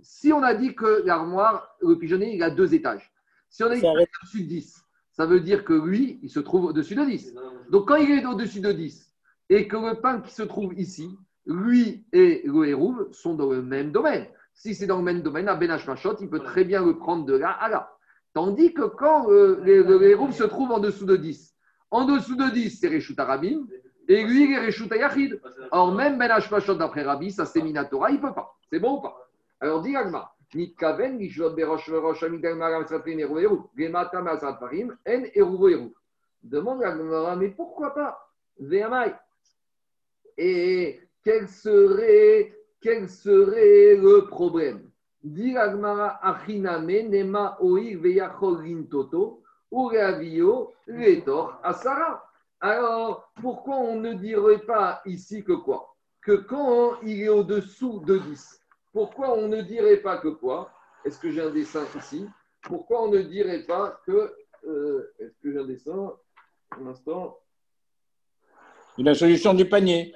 [0.00, 3.12] si on a dit que l'armoire, le pigeonnier, il a deux étages,
[3.48, 6.94] si on est au-dessus de 10, ça veut dire que lui, il se trouve au-dessus
[6.94, 7.34] de 10.
[7.70, 9.12] Donc quand il est au-dessus de 10
[9.50, 13.62] et que le pain qui se trouve ici, lui et le hérouve sont dans le
[13.62, 14.26] même domaine.
[14.54, 17.24] Si c'est dans le même domaine, à Ben Machot, il peut très bien le prendre
[17.24, 17.92] de là à là.
[18.34, 21.54] Tandis que quand euh, le, hérouve se trouve en dessous de 10,
[21.90, 23.66] en dessous de 10, c'est Reshut Arabim,
[24.08, 25.40] et lui, il est Reshut Ayachid.
[25.70, 28.56] Or, même Ben Machot d'après Rabbi, ça c'est Minatora, il ne peut pas.
[28.70, 29.16] C'est bon ou pas?
[29.60, 30.32] Alors, dis Agma.
[30.54, 31.18] Nitkaven,
[31.54, 35.90] Berosh Verosh, Amidel Maram, Farim, En.
[36.42, 38.18] Demande à mais pourquoi pas
[38.58, 39.14] Ve'amai.
[40.36, 44.88] Et quel serait, quel serait le problème
[45.22, 49.42] Diragmara achiname nema oir veyachol rintoto
[49.72, 52.22] ureavio letor asara.
[52.60, 55.94] Alors, pourquoi on ne dirait pas ici que quoi?
[56.22, 58.60] Que quand il est au-dessous de 10,
[58.98, 60.72] pourquoi on ne dirait pas que quoi?
[61.04, 62.26] Est-ce que j'ai un dessin ici?
[62.62, 64.34] Pourquoi on ne dirait pas que.
[64.66, 66.14] Euh, est-ce que j'ai un dessin?
[66.72, 67.38] Un instant.
[68.98, 70.12] La solution du panier.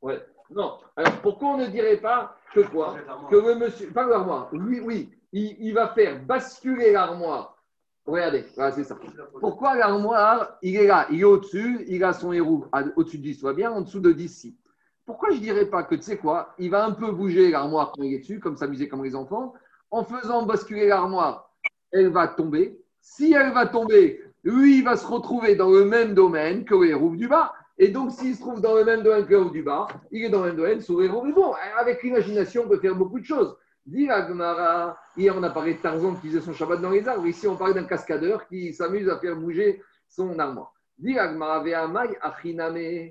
[0.00, 0.20] Ouais.
[0.50, 0.80] Non.
[0.96, 2.96] Alors pourquoi on ne dirait pas que quoi?
[3.30, 3.92] Que le monsieur.
[3.92, 4.48] Pas l'armoire.
[4.52, 5.08] Oui, oui.
[5.32, 7.56] Il, va faire basculer l'armoire.
[8.04, 8.98] Regardez, c'est ça.
[9.38, 12.66] Pourquoi l'armoire, il est là, il est au-dessus, il a son héros
[12.96, 14.56] au-dessus de 10, soit bien, en dessous de 10 si.
[15.04, 17.92] Pourquoi je ne dirais pas que, tu sais quoi, il va un peu bouger l'armoire
[17.92, 19.54] quand il est dessus, comme s'amuser comme les enfants,
[19.90, 21.50] en faisant basculer l'armoire,
[21.90, 22.78] elle va tomber.
[23.00, 26.90] Si elle va tomber, lui, il va se retrouver dans le même domaine que le
[26.90, 27.52] héros du bas.
[27.78, 30.28] Et donc, s'il se trouve dans le même domaine que le du bas, il est
[30.28, 33.24] dans le même domaine sous les Mais bon, avec l'imagination, on peut faire beaucoup de
[33.24, 33.56] choses.
[33.84, 37.26] Dit Agmara, hier on a parlé de Tarzan qui faisait son Shabbat dans les arbres.
[37.26, 40.72] Ici, on parle d'un cascadeur qui s'amuse à faire bouger son armoire.
[40.98, 43.10] Dit Agmara, Ve'amai, Achiname,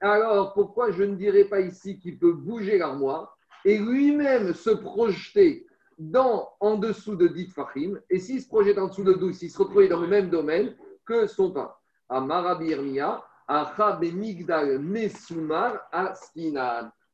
[0.00, 5.66] Alors, pourquoi je ne dirais pas ici qu'il peut bouger l'armoire et lui-même se projeter
[5.98, 9.50] dans, en dessous de dit Fahim, et s'il se projette en dessous de 12, s'il
[9.50, 11.72] se retrouve dans le même domaine que son pain.
[12.08, 16.14] À Marabirmia, à Migdal Mesumar, à.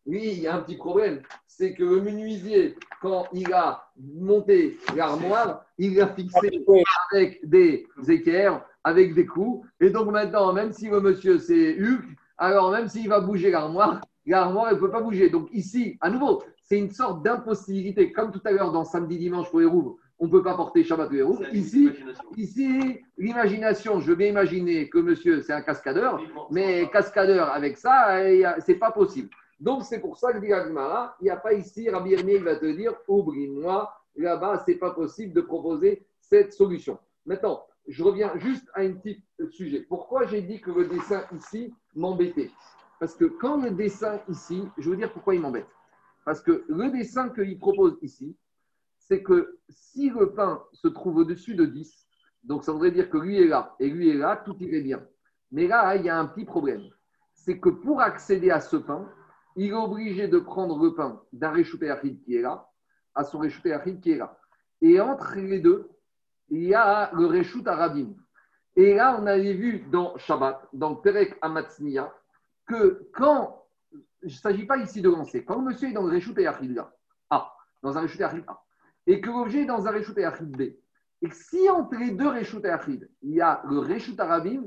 [0.05, 4.79] Oui, il y a un petit problème, c'est que le menuisier, quand il a monté
[4.97, 6.65] l'armoire, il l'a fixé
[7.13, 9.67] avec des équerres, avec des coups.
[9.81, 14.01] Et donc maintenant, même si le monsieur c'est Hugues, alors même s'il va bouger l'armoire,
[14.27, 15.31] l'armoire, elle ne peut pas bouger.
[15.31, 18.11] Donc ici, à nouveau, c'est une sorte d'impossibilité.
[18.13, 20.83] Comme tout à l'heure dans samedi, dimanche pour les roues, on ne peut pas porter
[20.83, 21.39] Shabbat les roues.
[21.53, 21.91] Ici,
[22.37, 28.19] ici l'imagination, je vais imaginer que monsieur, c'est un cascadeur, mais cascadeur avec ça,
[28.61, 29.29] c'est pas possible.
[29.63, 32.67] Donc, c'est pour ça que dit il n'y a pas ici, Rabbi il va te
[32.67, 36.99] dire, oublie-moi, là-bas, c'est pas possible de proposer cette solution.
[37.25, 39.87] Maintenant, je reviens juste à un petit sujet.
[39.89, 42.51] Pourquoi j'ai dit que le dessin ici m'embêtait?
[42.99, 45.69] Parce que quand le dessin ici, je veux dire pourquoi il m'embête.
[46.25, 48.37] Parce que le dessin qu'il propose ici,
[48.99, 52.09] c'est que si le pain se trouve au-dessus de 10,
[52.43, 55.07] donc ça voudrait dire que lui est là et lui est là, tout irait bien.
[55.53, 56.83] Mais là, il y a un petit problème.
[57.33, 59.09] C'est que pour accéder à ce pain,
[59.57, 62.69] il est obligé de prendre le pain d'un réchauffé aride qui est là
[63.15, 64.39] à son réchauffé aride qui est là.
[64.81, 65.91] Et entre les deux,
[66.49, 68.15] il y a le réchout arabim.
[68.77, 72.13] Et là, on avait vu dans Shabbat, dans Perek Amatzniya,
[72.67, 73.67] que quand,
[74.23, 76.47] il ne s'agit pas ici de lancer, quand le monsieur est dans le Réchout et
[76.47, 76.57] A,
[77.83, 78.63] dans un Réchout et A,
[79.07, 80.61] et que l'objet est dans un Réchout et B,
[81.23, 82.75] et que si entre les deux Réchout et
[83.23, 84.65] il y a le Réchout Arabim,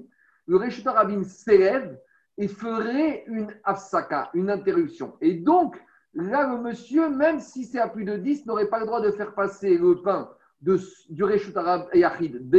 [0.47, 1.99] le Réchout Arabim s'élève
[2.37, 5.13] et ferait une afsaka, une interruption.
[5.21, 5.77] Et donc,
[6.13, 9.11] là, le monsieur, même si c'est à plus de 10, n'aurait pas le droit de
[9.11, 10.29] faire passer le pain
[10.61, 10.79] de,
[11.09, 12.55] du Réchout Arab B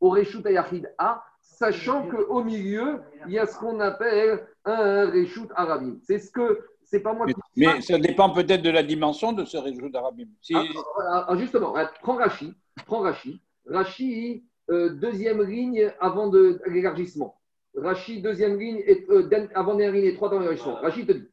[0.00, 0.42] au Réchout
[0.98, 5.98] A, sachant qu'au milieu, il y a ce qu'on appelle un Réchout Arabim.
[6.02, 6.66] C'est ce que.
[6.84, 10.26] C'est pas moi qui Mais, ça dépend peut-être de la dimension de ce Réchout Arabim.
[10.52, 12.54] Ah, ah, justement, prends Rachi.
[12.84, 13.40] Prends Rachi.
[13.66, 17.40] Rachi, euh, deuxième ligne avant de l'élargissement.
[17.74, 20.76] Rachi, deuxième ligne, et, euh, avant dernière ligne et trois dans l'élargissement.
[20.76, 21.28] Rachi te dit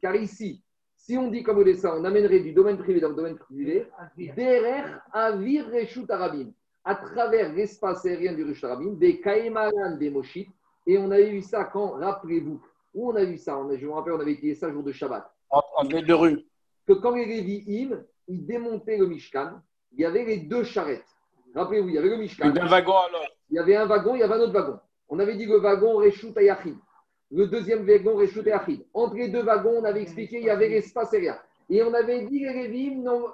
[0.00, 0.62] car ici,
[0.96, 3.88] si on dit comme au dessin, on amènerait du domaine privé dans le domaine privé,
[4.16, 6.52] derrière Avir Reshut Arabim,
[6.84, 10.48] à travers l'espace aérien du Reshut Arabim, des Kaemaran des Moshit,
[10.86, 12.62] et on avait vu ça quand, rappelez-vous,
[12.94, 13.58] où on a vu ça?
[13.76, 15.28] Je me rappelle, on avait étudié ça le jour de Shabbat.
[15.50, 16.44] En, en de rue.
[16.86, 19.60] Que quand les Lévi'im, ils démontaient le Mishkan,
[19.92, 21.04] il y avait les deux charrettes.
[21.54, 22.50] Rappelez-vous, il y avait le Mishkan.
[22.50, 23.32] D'un wagon à l'autre.
[23.50, 24.78] Il y avait un wagon, il y avait un autre wagon.
[25.08, 26.78] On avait dit le wagon Reshut Ayachim
[27.30, 28.54] le deuxième wagon Réchout et
[28.94, 31.38] Entre les deux wagons, on avait expliqué qu'il y avait l'espace aérien.
[31.68, 33.26] Et on avait dit les Lévim, non,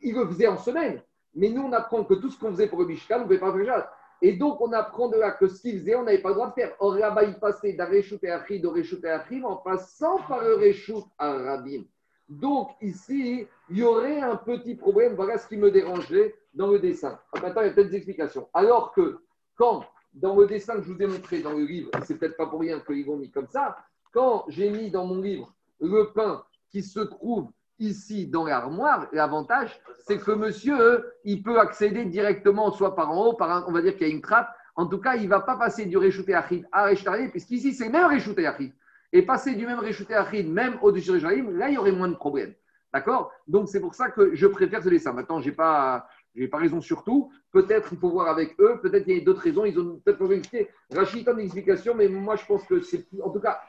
[0.00, 1.02] ils le faisaient en semaine.
[1.34, 3.38] Mais nous, on apprend que tout ce qu'on faisait pour le Mishkan, on ne pouvait
[3.38, 3.88] pas faire
[4.22, 6.48] Et donc, on apprend de là que ce qu'ils faisaient, on n'avait pas le droit
[6.48, 6.74] de faire.
[6.78, 10.42] Or, là-bas, ils passaient d'un Réchout et Achid au Réchout et Achim en passant par
[10.42, 11.82] le Réchout à Rabim.
[12.28, 15.14] Donc, ici, il y aurait un petit problème.
[15.14, 17.18] Voilà ce qui me dérangeait dans le dessin.
[17.32, 18.48] Ah, maintenant, il y a peut-être des explications.
[18.54, 19.20] Alors que,
[19.56, 22.46] quand, dans le dessin que je vous ai montré dans le livre, c'est peut-être pas
[22.46, 23.76] pour rien qu'ils l'ont mis comme ça,
[24.12, 27.48] quand j'ai mis dans mon livre le pain qui se trouve
[27.78, 33.32] ici dans l'armoire, l'avantage, c'est que monsieur, il peut accéder directement, soit par en haut,
[33.34, 34.54] par on va dire qu'il y a une trappe.
[34.76, 37.88] En tout cas, il ne va pas passer du réchouté achid à Rechtari, puisqu'ici, c'est
[37.88, 38.72] même réchouté achid.
[39.12, 42.14] Et passer du même réchouté achid, même au-dessus de là, il y aurait moins de
[42.14, 42.54] problèmes.
[42.92, 43.30] D'accord?
[43.46, 45.12] Donc, c'est pour ça que je préfère ce dessin.
[45.12, 46.06] Maintenant, je n'ai pas,
[46.50, 47.30] pas raison sur tout.
[47.50, 48.80] Peut-être il faut voir avec eux.
[48.82, 49.64] Peut-être il y a d'autres raisons.
[49.64, 50.68] Ils ont peut-être pas expliqué.
[50.90, 53.60] Rachid a une explication, mais moi, je pense que c'est En tout cas,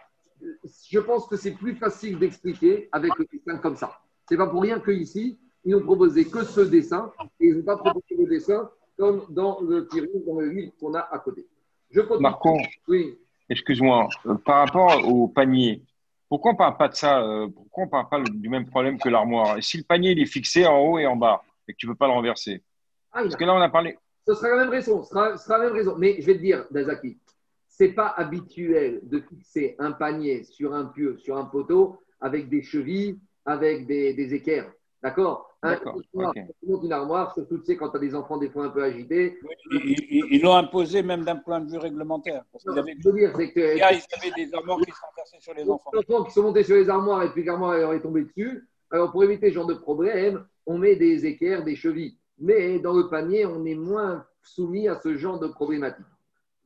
[0.90, 4.00] je pense que c'est plus facile d'expliquer avec le dessin comme ça.
[4.28, 7.78] C'est pas pour rien qu'ici, ils n'ont proposé que ce dessin et ils n'ont pas
[7.78, 11.48] proposé le dessin comme dans le tirou, dans le livre qu'on a à côté.
[11.90, 13.18] Je Marco, oui.
[13.54, 15.82] Excuse-moi, euh, par rapport au panier,
[16.30, 18.66] pourquoi on ne parle pas de ça euh, Pourquoi on ne parle pas du même
[18.66, 19.58] problème que l'armoire?
[19.58, 21.88] Et si le panier il est fixé en haut et en bas et que tu
[21.88, 22.62] ne peux pas le renverser?
[23.12, 23.98] Ah, Parce que là, on a parlé.
[24.28, 25.04] Ce sera la même raison.
[25.04, 25.96] Ce sera, sera la même raison.
[25.98, 27.20] Mais je vais te dire, Dazaki,
[27.70, 32.50] ce n'est pas habituel de fixer un panier sur un pieu, sur un poteau, avec
[32.50, 34.72] des chevilles, avec des, des équerres.
[35.04, 35.50] D'accord?
[35.64, 39.38] Une armoire, surtout tu sais, quand tu as des enfants des fois un peu agités.
[39.70, 42.44] ils l'ont imposé même d'un point de vue réglementaire.
[42.52, 45.92] Parce qu'ils avaient, dire, que, ils avaient des armoires qui sont renversées sur les enfants.
[45.94, 48.66] Les enfants qui sont montés sur les armoires et puis l'armoire est tombée dessus.
[48.92, 52.18] Alors pour éviter ce genre de problème, on met des équerres, des chevilles.
[52.40, 56.06] Mais dans le panier, on est moins soumis à ce genre de problématique.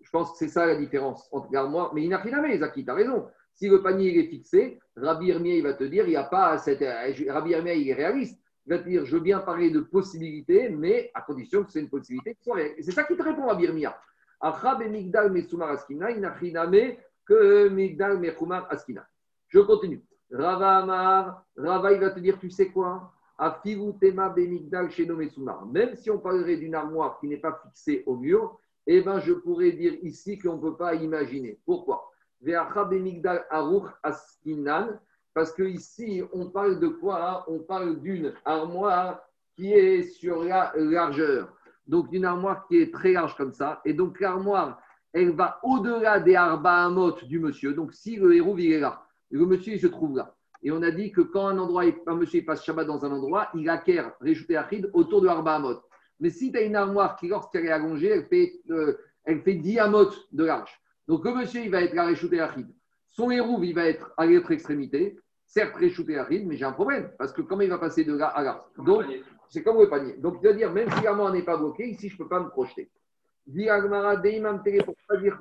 [0.01, 1.93] Je pense que c'est ça la différence entre l'armoire.
[1.93, 3.25] Mais il n'a rien à Zaki, tu as raison.
[3.57, 6.59] Si le panier est fixé, Rabbi Hermia, il va te dire, il n'y a pas
[6.59, 6.83] cette.
[7.27, 8.39] Rabbi Hermia, il est réaliste.
[8.67, 11.79] Il va te dire, je veux bien parler de possibilités, mais à condition que c'est
[11.79, 13.65] une possibilité qui soit Et c'est ça qui te répond, Rabbi
[18.69, 19.07] Askina.
[19.47, 20.03] Je continue.
[20.31, 23.11] Rava Amar, Rava, il va te dire, tu sais quoi?
[25.71, 29.33] Même si on parlerait d'une armoire qui n'est pas fixée au mur, eh ben, je
[29.33, 31.59] pourrais dire ici qu'on ne peut pas imaginer.
[31.65, 32.11] Pourquoi?
[35.33, 39.21] Parce que ici, on parle de quoi On parle d'une armoire
[39.55, 41.55] qui est sur la largeur.
[41.87, 43.81] Donc, une armoire qui est très large comme ça.
[43.85, 44.81] Et donc, l'armoire,
[45.13, 47.73] elle va au-delà des arbaamot du monsieur.
[47.73, 50.35] Donc, si le héros, il est là, le monsieur, se trouve là.
[50.63, 53.49] Et on a dit que quand un endroit, un monsieur passe Shabbat dans un endroit,
[53.53, 55.81] il acquiert Réchouté Achid autour de arbaamot.
[56.19, 59.53] Mais si tu as une armoire qui, lorsqu'elle est allongée, elle fait, euh, elle fait
[59.53, 60.81] 10 amot de large.
[61.07, 62.67] Donc le monsieur, il va être la réchouté Achid.
[63.07, 65.17] Son hérouve, il va être à l'autre extrémité.
[65.45, 67.11] Certes, réchouté Achid, mais j'ai un problème.
[67.17, 69.05] Parce que comment il va passer de là à là Donc,
[69.49, 70.13] c'est comme le panier.
[70.17, 72.41] Donc, il va dire, même si l'armoire n'est pas bloquée, ici, je ne peux pas
[72.41, 72.91] me projeter.
[73.45, 75.37] Diagmara, Deimam pour pas dire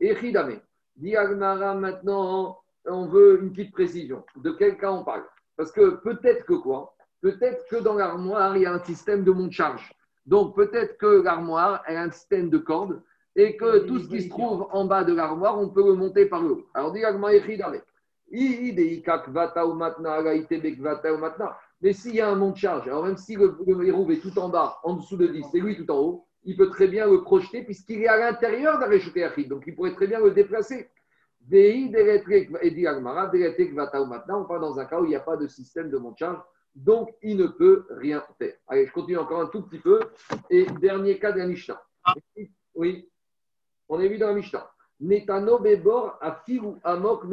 [0.00, 0.60] Et Chidame.
[0.96, 4.24] Diagmara, maintenant, on veut une petite précision.
[4.36, 5.24] De quel cas on parle?
[5.56, 6.96] Parce que peut-être que quoi?
[7.20, 9.92] Peut-être que dans l'armoire, il y a un système de monte-charge.
[10.26, 13.00] Donc peut-être que l'armoire a un système de cordes
[13.36, 16.26] et que tout ce qui se trouve en bas de l'armoire, on peut le monter
[16.26, 16.66] par le haut.
[16.74, 17.02] Alors, dit
[21.80, 24.48] mais s'il y a un monte charge, alors même si le, le est tout en
[24.48, 27.22] bas, en dessous de 10, c'est lui tout en haut, il peut très bien le
[27.22, 30.88] projeter puisqu'il est à l'intérieur d'un réchauffé Donc il pourrait très bien le déplacer.
[31.52, 35.90] Et dit maintenant, on parle dans un cas où il n'y a pas de système
[35.90, 36.40] de monte charge
[36.74, 38.54] donc il ne peut rien faire.
[38.66, 40.00] Allez, je continue encore un tout petit peu.
[40.50, 41.80] Et dernier cas Mishnah.
[42.74, 43.08] Oui,
[43.88, 44.70] on est vu dans la Mishnah.
[45.00, 46.42] Netano bebor a
[46.84, 47.24] amok.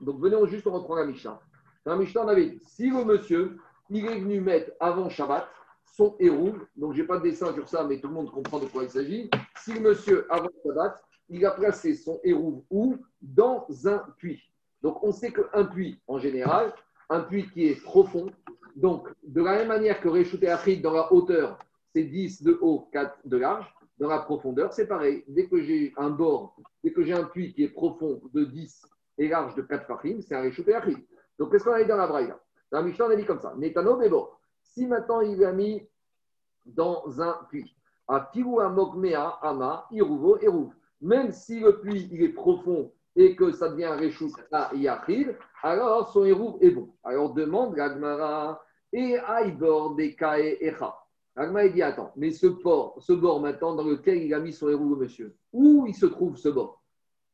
[0.00, 1.40] Donc venons juste, on reprend la Mishnah.
[1.84, 3.58] Dans la Mishnah, on avait si le monsieur,
[3.90, 5.48] il est venu mettre avant Shabbat
[5.84, 8.58] son héros, donc je n'ai pas de dessin sur ça, mais tout le monde comprend
[8.58, 9.30] de quoi il s'agit.
[9.58, 12.96] Si le monsieur, avant Shabbat, il a placé son héros où?
[13.20, 14.42] Dans un puits.
[14.80, 16.72] Donc on sait qu'un puits, en général,
[17.10, 18.30] un puits qui est profond,
[18.76, 21.58] donc, de la même manière que Réchouté Afrique, dans la hauteur,
[21.94, 23.72] c'est 10 de haut, 4 de large,
[24.02, 25.22] dans la profondeur, c'est pareil.
[25.28, 28.84] Dès que j'ai un bord, dès que j'ai un puits qui est profond de 10
[29.18, 31.06] et large de 4 fachim, c'est un Réchouté Afrique.
[31.38, 32.34] Donc, qu'est-ce qu'on a dit dans la braille
[32.72, 33.54] Dans la Mishnah, on a dit comme ça.
[33.56, 34.28] Netano bon.
[34.60, 35.86] Si maintenant il l'a mis
[36.66, 37.76] dans un puits,
[38.08, 40.72] à Amokmea Ama, Iruvo, Eruv.
[41.00, 46.24] Même si le puits est profond et que ça devient Réchout à Yachid, alors son
[46.24, 46.92] héros est bon.
[47.04, 50.58] Alors demande Gagmara et Aïbor des Kae
[51.36, 51.44] Echa.
[51.44, 52.46] Gagmara dit Attends, mais ce
[53.00, 56.36] ce bord maintenant dans lequel il a mis son héros, monsieur, où il se trouve
[56.36, 56.82] ce bord?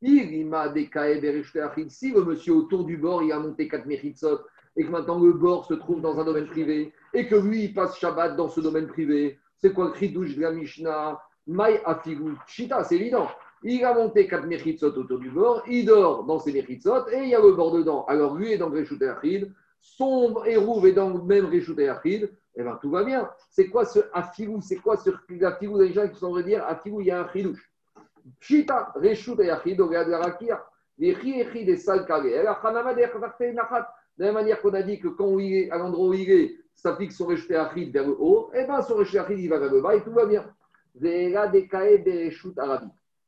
[0.00, 4.40] Il m'a Si le monsieur autour du bord, il a monté 4 Mechitsot
[4.76, 7.74] et que maintenant le bord se trouve dans un domaine privé, et que lui, il
[7.74, 11.20] passe Shabbat dans ce domaine privé, c'est quoi le chidouche de la Mishnah?
[11.48, 13.26] Mai afigu Chita, c'est évident.
[13.64, 17.30] Il a monté quatre mechitzot autour du bord, il dort dans ses mechitzot, et il
[17.30, 18.04] y a le bord dedans.
[18.04, 21.60] Alors lui est dans le Achid, son hérouve est dans le même et
[22.58, 23.30] eh bien tout va bien.
[23.50, 25.10] C'est quoi ce afigou C'est quoi ce
[25.44, 27.70] afigou des gens qui sont dire afigou, il y a un chidouche?
[28.40, 30.64] Chita, Réchout Achid, au de la rakia.
[30.98, 32.36] Les chiéchis des salkalé.
[32.36, 32.82] Alors, de la
[34.26, 36.56] même manière qu'on a dit que quand il est à l'endroit où il est,
[36.98, 39.58] fixe son rejeté achid vers le haut, et eh bien son rejeté achid, il va
[39.58, 40.44] vers le bas et tout va bien.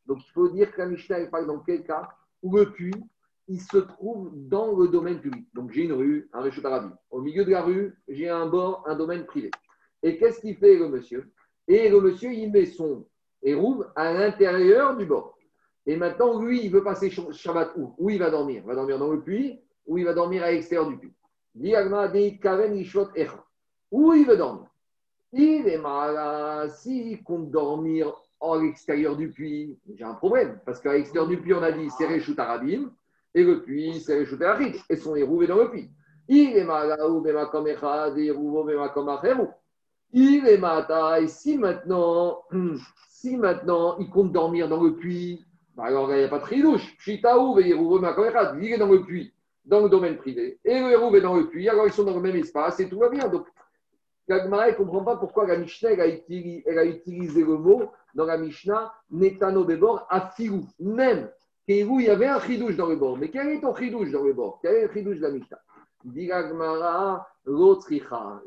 [0.07, 2.09] Donc il faut dire que la Mishnah parle dans quel cas?
[2.43, 3.05] Où le puits,
[3.51, 5.49] il se trouve dans le domaine public.
[5.55, 6.97] Donc j'ai une rue, un rejeté arabe.
[7.11, 9.51] Au milieu de la rue, j'ai un bord, un domaine privé.
[10.05, 11.33] Et qu'est-ce qu'il fait le monsieur?
[11.67, 13.07] Et le monsieur, il met son
[13.43, 15.37] hérouve à l'intérieur du bord.
[15.85, 17.93] Et maintenant, lui, il veut passer Shabbat où?
[17.99, 18.63] Où il va dormir?
[18.65, 21.13] Il va dormir dans le puits ou il va dormir à l'extérieur du puits?
[23.91, 24.69] Où il veut dormir?
[25.33, 26.71] Il est mal.
[26.71, 30.61] S'il compte dormir à l'extérieur du puits, j'ai un problème.
[30.65, 32.93] Parce qu'à l'extérieur du puits, on a dit c'est Réchout Arabim.
[33.35, 34.73] Et le puits, c'est Réchout Arabim.
[34.89, 35.91] Et son hérouvé dans le puits.
[36.29, 36.97] Il est mal.
[40.13, 41.23] Il est mal.
[41.23, 42.43] Et si maintenant,
[43.09, 45.45] si maintenant il compte dormir dans le puits,
[45.77, 46.97] bah alors il n'y a pas de tridouche.
[46.99, 49.33] Chitaou, il est dans le puits
[49.65, 52.15] dans le domaine privé, et le héros est dans le puits, alors ils sont dans
[52.15, 53.29] le même espace et tout va bien.
[53.29, 53.47] Donc,
[54.29, 57.91] Gagmara ne comprend pas pourquoi la Mishnah elle a, utilisé, elle a, utilisé, le mot
[58.15, 60.67] dans la Mishnah Netano Bebor Afilou.
[60.79, 61.31] Même
[61.85, 63.17] où il y avait un chidouche dans le bord.
[63.19, 64.59] Mais quel est ton chidouche dans le bord?
[64.63, 65.61] Quel est le chidouche de la Mishnah?
[66.05, 66.11] Je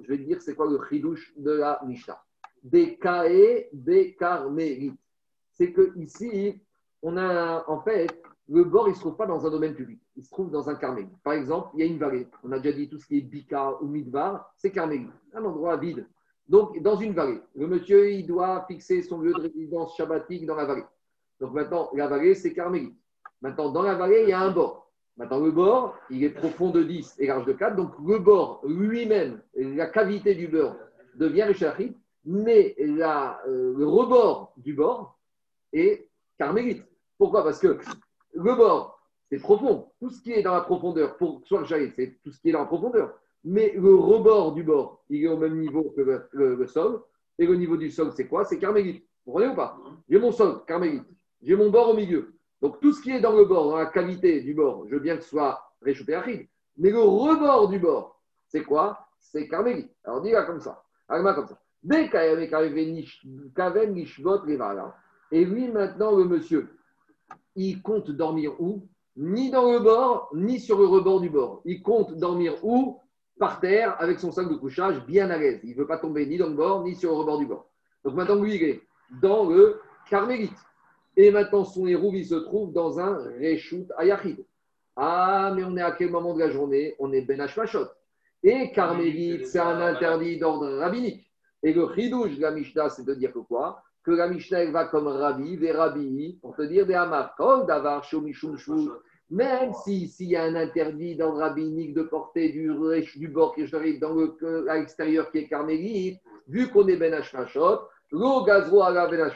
[0.07, 2.21] vais dire c'est quoi le chidouche de la Mishnah?
[2.63, 4.93] Bekae Bekarmerit.
[5.51, 6.61] C'est que ici,
[7.01, 10.01] on a en fait le bord, il ne se trouve pas dans un domaine public,
[10.17, 11.07] il se trouve dans un carmel.
[11.23, 12.27] Par exemple, il y a une vallée.
[12.43, 15.77] On a déjà dit tout ce qui est Bika ou Midbar, c'est carmel, un endroit
[15.77, 16.07] vide.
[16.49, 20.55] Donc, dans une vallée, le monsieur, il doit fixer son lieu de résidence shabbatique dans
[20.55, 20.83] la vallée.
[21.39, 22.97] Donc maintenant, la vallée, c'est carmélite.
[23.43, 24.89] Maintenant, dans la vallée, il y a un bord.
[25.17, 27.75] Maintenant, le bord, il est profond de 10 et large de 4.
[27.75, 30.75] Donc, le bord lui-même, la cavité du bord
[31.15, 31.95] devient Réchachit,
[32.25, 35.19] mais la, euh, le rebord du bord
[35.73, 36.07] est
[36.39, 36.83] carmélite.
[37.17, 37.43] Pourquoi?
[37.43, 37.77] Parce que
[38.33, 38.99] le bord,
[39.29, 39.91] c'est profond.
[39.99, 42.59] Tout ce qui est dans la profondeur, pour soit c'est tout ce qui est dans
[42.59, 43.13] la profondeur.
[43.43, 47.01] Mais le rebord du bord, il est au même niveau que le, sol.
[47.37, 48.45] Et le niveau du sol, c'est quoi?
[48.45, 49.03] C'est carmélite.
[49.25, 49.77] Vous comprenez ou pas?
[50.09, 51.03] J'ai mon sol, carmélite.
[51.41, 52.33] J'ai mon bord au milieu.
[52.63, 55.01] Donc tout ce qui est dans le bord, dans la cavité du bord, je veux
[55.01, 56.49] bien que ce soit réchauffé.
[56.77, 59.05] Mais le rebord du bord, c'est quoi?
[59.19, 59.91] C'est carmélite.
[60.05, 60.81] Alors dis-la comme ça.
[61.09, 61.59] Alma comme ça.
[65.31, 66.69] Et lui, maintenant, le monsieur,
[67.57, 68.87] il compte dormir où?
[69.17, 71.61] Ni dans le bord, ni sur le rebord du bord.
[71.65, 72.97] Il compte dormir où?
[73.37, 75.59] Par terre, avec son sac de couchage, bien à l'aise.
[75.63, 77.67] Il ne veut pas tomber ni dans le bord, ni sur le rebord du bord.
[78.05, 78.81] Donc maintenant, lui, il est
[79.21, 80.57] dans le carmélite.
[81.15, 84.43] Et maintenant, son héros, il se trouve dans un Reshut Ayachid.
[84.95, 86.95] Ah, mais on est à quel moment de la journée?
[86.99, 87.87] On est Ben Machot.
[88.43, 91.31] Et carmélite, c'est un interdit d'ordre rabbinique.
[91.63, 93.81] Et le chidouche de la Mishnah, c'est de dire que quoi?
[94.03, 98.05] Que la Mishnah va comme Rabbi, des Rabbi, pour te dire des Amar, Kol Davar
[99.29, 102.69] Même s'il si, y a un interdit dans le rabbinique de porter du,
[103.15, 106.19] du bord qui arrive dans le, à l'extérieur qui est carmélite,
[106.49, 107.79] vu qu'on est Ben Hashmashot,
[108.13, 109.29] l'eau gazro la Ben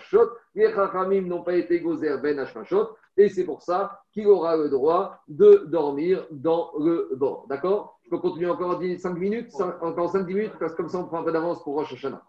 [0.55, 4.69] les Chachamim n'ont pas été gozer Ben Hashmashot, et c'est pour ça qu'il aura le
[4.69, 7.45] droit de dormir dans le bord.
[7.49, 7.99] D'accord?
[8.03, 9.51] Je peux continuer encore 5 minutes,
[9.81, 12.21] encore 5 minutes, parce que comme ça on prend un peu d'avance pour Rosh Hashanah.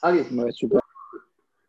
[0.00, 0.24] Allez.
[0.32, 0.80] Ouais, super.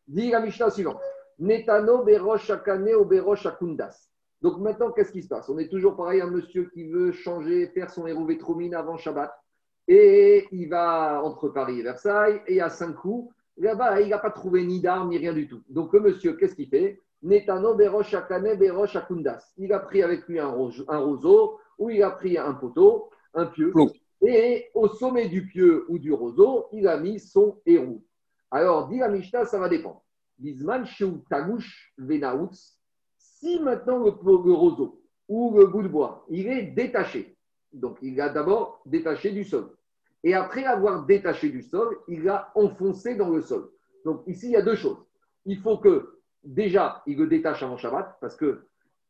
[0.08, 1.02] Dit la Mishnah suivante.
[1.40, 4.10] Netano berosh akane ou berosh akundas.
[4.42, 5.50] Donc maintenant, qu'est-ce qui se passe?
[5.50, 9.34] On est toujours pareil, un monsieur qui veut changer, faire son hérouvé tromine avant Shabbat.
[9.88, 14.32] Et il va entre Paris et Versailles, et à cinq coups, là-bas, il n'a pas
[14.32, 15.62] trouvé ni d'armes, ni rien du tout.
[15.70, 17.02] Donc le monsieur, qu'est-ce qu'il fait?
[17.24, 19.54] Netano berosh akane berosh akundas.
[19.58, 23.74] Il a pris avec lui un, roseau, ou il a pris un poteau, un pieu.
[24.22, 28.04] Et au sommet du pieu ou du roseau, il a mis son héros.
[28.50, 30.04] Alors, dit la Mishnah, ça va dépendre.
[30.38, 30.86] Bisman
[33.18, 34.10] Si maintenant le,
[34.54, 37.36] roseau ou le bout de bois, il est détaché,
[37.74, 39.77] donc il a d'abord détaché du sol.
[40.28, 43.72] Et après avoir détaché du sol, il a enfoncé dans le sol.
[44.04, 44.98] Donc ici, il y a deux choses.
[45.46, 48.68] Il faut que déjà, il le détache avant Shabbat, parce que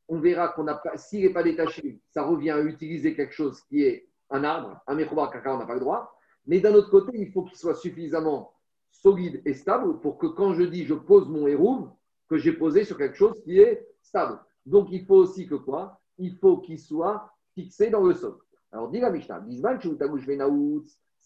[0.10, 3.60] on verra qu'on n'a pas, s'il n'est pas détaché, ça revient à utiliser quelque chose
[3.62, 6.16] qui est un arbre, un méchouba, car on n'a pas le droit.
[6.46, 8.54] Mais d'un autre côté, il faut qu'il soit suffisamment
[8.92, 11.88] solide et stable pour que quand je dis je pose mon héros,
[12.30, 14.40] que j'ai posé sur quelque chose qui est stable.
[14.68, 16.00] Donc il faut aussi que quoi?
[16.20, 18.38] Il faut qu'il soit fixé dans le sol.
[18.72, 19.80] Alors, dit la Mishnah,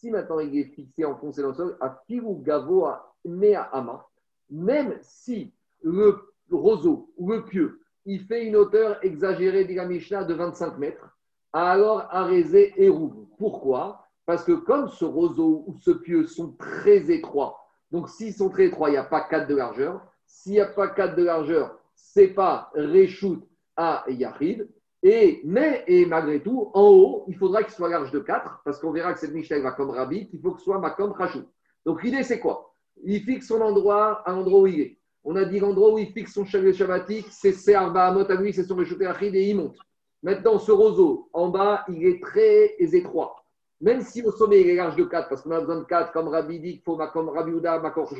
[0.02, 4.04] si maintenant il est fixé, enfoncé dans le sol, à Firu Gavo à Mea Ama,
[4.50, 6.18] même si le
[6.50, 11.08] roseau ou le pieu, il fait une hauteur exagérée, dit la Mishnah, de 25 mètres,
[11.52, 13.28] alors Arézé et roux.
[13.38, 14.08] Pourquoi?
[14.26, 17.60] Parce que comme ce roseau ou ce pieu sont très étroits,
[17.92, 20.04] donc s'ils sont très étroits, il n'y a pas 4 de largeur.
[20.26, 23.46] S'il n'y a pas 4 de largeur, c'est pas Réchout
[23.76, 24.68] à Yahid.
[25.02, 28.78] Et, mais, et malgré tout, en haut, il faudra qu'il soit large de 4, parce
[28.78, 31.42] qu'on verra que cette Mishnah va comme Rabbi, qu'il faut que ce soit Makom Rachou.
[31.84, 32.72] Donc l'idée, c'est quoi?
[33.02, 34.98] Il fixe son endroit à l'endroit où il est.
[35.24, 38.52] On a dit l'endroit où il fixe son chalet shabbatique, c'est Arba Amot à lui,
[38.52, 39.76] c'est son Réchouté Achid, et il monte.
[40.22, 43.44] Maintenant, ce roseau, en bas, il est très étroit.
[43.80, 46.12] Même si au sommet, il est large de 4, parce qu'on a besoin de 4,
[46.12, 48.14] comme Rabbi dit qu'il faut comme Rabbi Ouda, Makor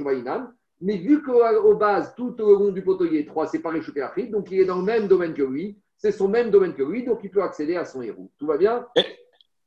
[0.80, 4.02] Mais vu qu'au base, tout au long du poteau, il est 3, c'est pas Réchouté
[4.02, 6.82] Achid, donc il est dans le même domaine que lui c'est son même domaine que
[6.82, 8.28] lui, donc il peut accéder à son héros.
[8.36, 8.84] Tout va bien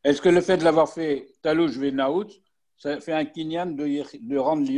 [0.03, 2.27] Est-ce que le fait de l'avoir fait Talouj Venaout,
[2.77, 4.69] ça fait un kinyan de, de rendre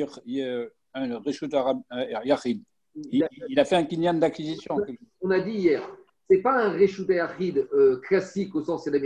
[0.94, 1.52] un Rishut
[2.24, 2.64] Yachid
[3.12, 4.78] il, a fait un kinyan d'acquisition.
[5.22, 5.82] On a dit hier,
[6.30, 9.00] ce n'est pas un Rishut Yachid euh, classique au sens de la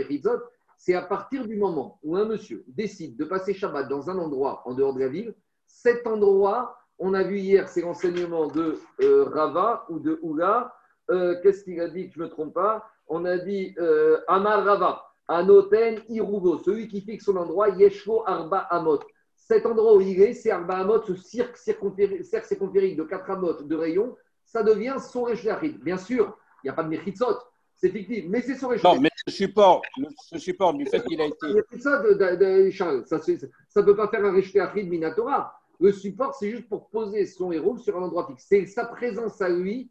[0.76, 4.62] c'est à partir du moment où un monsieur décide de passer Shabbat dans un endroit
[4.66, 5.34] en dehors de la ville,
[5.66, 10.74] cet endroit, on a vu hier ces renseignements de euh, Rava ou de Oula,
[11.12, 12.84] euh, qu'est-ce qu'il a dit que je ne me trompe pas?
[13.06, 18.58] On a dit euh, Amar Rava, Anoten Iruvo, celui qui fixe son endroit, Yeshvo Arba
[18.70, 19.00] Amot.
[19.36, 23.76] Cet endroit où il est, c'est Arba Amot, ce cercle circonférique de 4 Amot de
[23.76, 25.82] rayon, ça devient son Réchleachid.
[25.82, 27.38] Bien sûr, il n'y a pas de Mechitzot,
[27.76, 28.96] c'est fictif, mais c'est son Réchleachid.
[28.96, 29.82] Non, mais ce support,
[30.16, 31.46] ce support du fait qu'il a été.
[31.46, 35.54] de, de, Charles, ça ne peut pas faire un Réchleachid Minatora.
[35.78, 38.46] Le support, c'est juste pour poser son héros sur un endroit fixe.
[38.48, 39.90] C'est sa présence à lui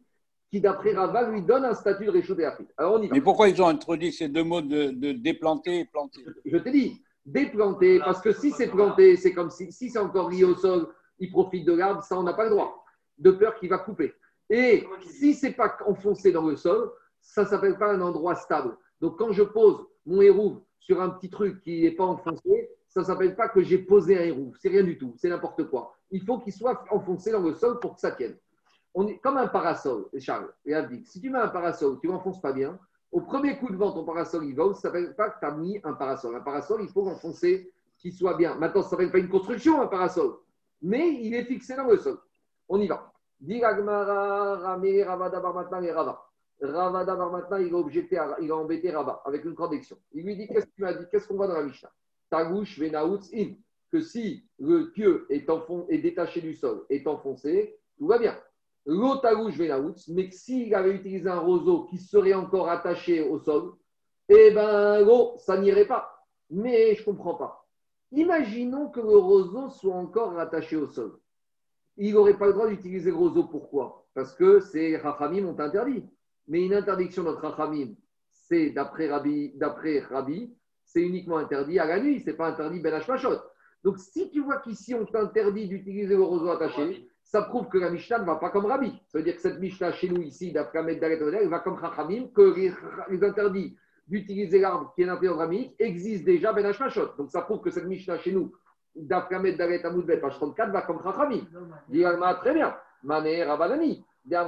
[0.52, 2.36] qui, d'après Rava, lui donne un statut de Réchaud
[2.76, 3.14] Alors on y va.
[3.14, 6.20] Mais pourquoi ils ont introduit ces deux mots de, de déplanter et planter?
[6.44, 10.28] Je t'ai dit, déplanter, parce que si c'est planté, c'est comme si, si c'est encore
[10.28, 10.88] lié au sol,
[11.18, 12.84] il profite de l'arbre, ça on n'a pas le droit,
[13.16, 14.12] de peur qu'il va couper.
[14.50, 16.92] Et si c'est pas enfoncé dans le sol,
[17.22, 18.76] ça ne s'appelle pas un endroit stable.
[19.00, 23.00] Donc quand je pose mon hérouve sur un petit truc qui n'est pas enfoncé, ça
[23.00, 24.54] ne s'appelle pas que j'ai posé un hérouve.
[24.60, 25.96] C'est rien du tout, c'est n'importe quoi.
[26.10, 28.36] Il faut qu'il soit enfoncé dans le sol pour que ça tienne
[29.22, 30.74] comme un parasol, Charles et
[31.04, 32.78] Si tu mets un parasol, tu l'enfonces pas bien,
[33.10, 35.46] au premier coup de vent, ton parasol, il vole, ça ne s'appelle pas que tu
[35.46, 36.36] as mis un parasol.
[36.36, 38.54] Un parasol, il faut l'enfoncer qu'il soit bien.
[38.54, 40.36] Maintenant, ça ne s'appelle pas une construction, un parasol,
[40.80, 42.18] mais il est fixé dans le sol.
[42.68, 43.12] On y va.
[46.60, 49.98] Ravada maintenant, il a, objecté, il a embêté Rabat avec une connexion.
[50.12, 51.06] Il lui dit Qu'est-ce que tu dit?
[51.10, 51.90] Qu'est-ce qu'on voit dans la Mishnah?
[52.30, 53.54] Tagouche, Venaoutz, In.
[53.90, 58.34] Que si le pieu est détaché du sol, est enfoncé, tout va bien
[58.86, 63.74] mais s'il avait utilisé un roseau qui serait encore attaché au sol,
[64.28, 65.06] eh bien,
[65.38, 66.26] ça n'irait pas.
[66.50, 67.66] Mais je ne comprends pas.
[68.10, 71.18] Imaginons que le roseau soit encore attaché au sol.
[71.96, 73.44] Il n'aurait pas le droit d'utiliser le roseau.
[73.44, 74.06] Pourquoi?
[74.14, 76.04] Parce que ces Rachamim ont interdit.
[76.48, 77.94] Mais une interdiction de Rachamim,
[78.30, 80.54] c'est d'après Rabbi, d'après Rabbi
[80.84, 82.20] c'est uniquement interdit à la nuit.
[82.20, 83.38] Ce n'est pas interdit Ben Hashmashot.
[83.82, 87.88] Donc, si tu vois qu'ici, on t'interdit d'utiliser le roseau attaché, ça prouve que la
[87.88, 88.92] Mishnah ne va pas comme Rabbi.
[89.08, 92.28] Ça veut dire que cette Mishnah chez nous, ici, d'après Ahmed elle va comme Chachamim,
[92.28, 92.54] que
[93.08, 93.74] les, interdits
[94.06, 97.16] d'utiliser l'arbre qui est l'intérieur ramique existent déjà Ben Hashmashot.
[97.16, 98.52] Donc ça prouve que cette Mishnah chez nous,
[98.94, 101.46] d'après Ahmed Dalet Amoudbet, page 34, va comme Chachamim.
[101.88, 102.04] Dit
[102.42, 102.76] très bien.
[103.02, 104.04] Mané Rabanani.
[104.26, 104.46] Ben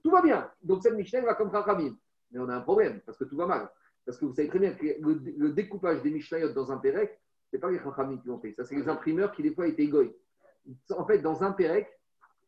[0.00, 0.48] tout va bien.
[0.62, 1.96] Donc cette Mishnah va comme Chachamim.
[2.30, 3.68] Mais on a un problème, parce que tout va mal.
[4.06, 7.18] Parce que vous savez très bien que le, découpage des Mishnayot dans un Pérec,
[7.50, 8.54] ce n'est pas les Chachamim qui l'ont fait.
[8.56, 10.21] Ça, c'est les imprimeurs qui, des fois, étaient égoïstes
[10.96, 11.88] en fait, dans un Pérec,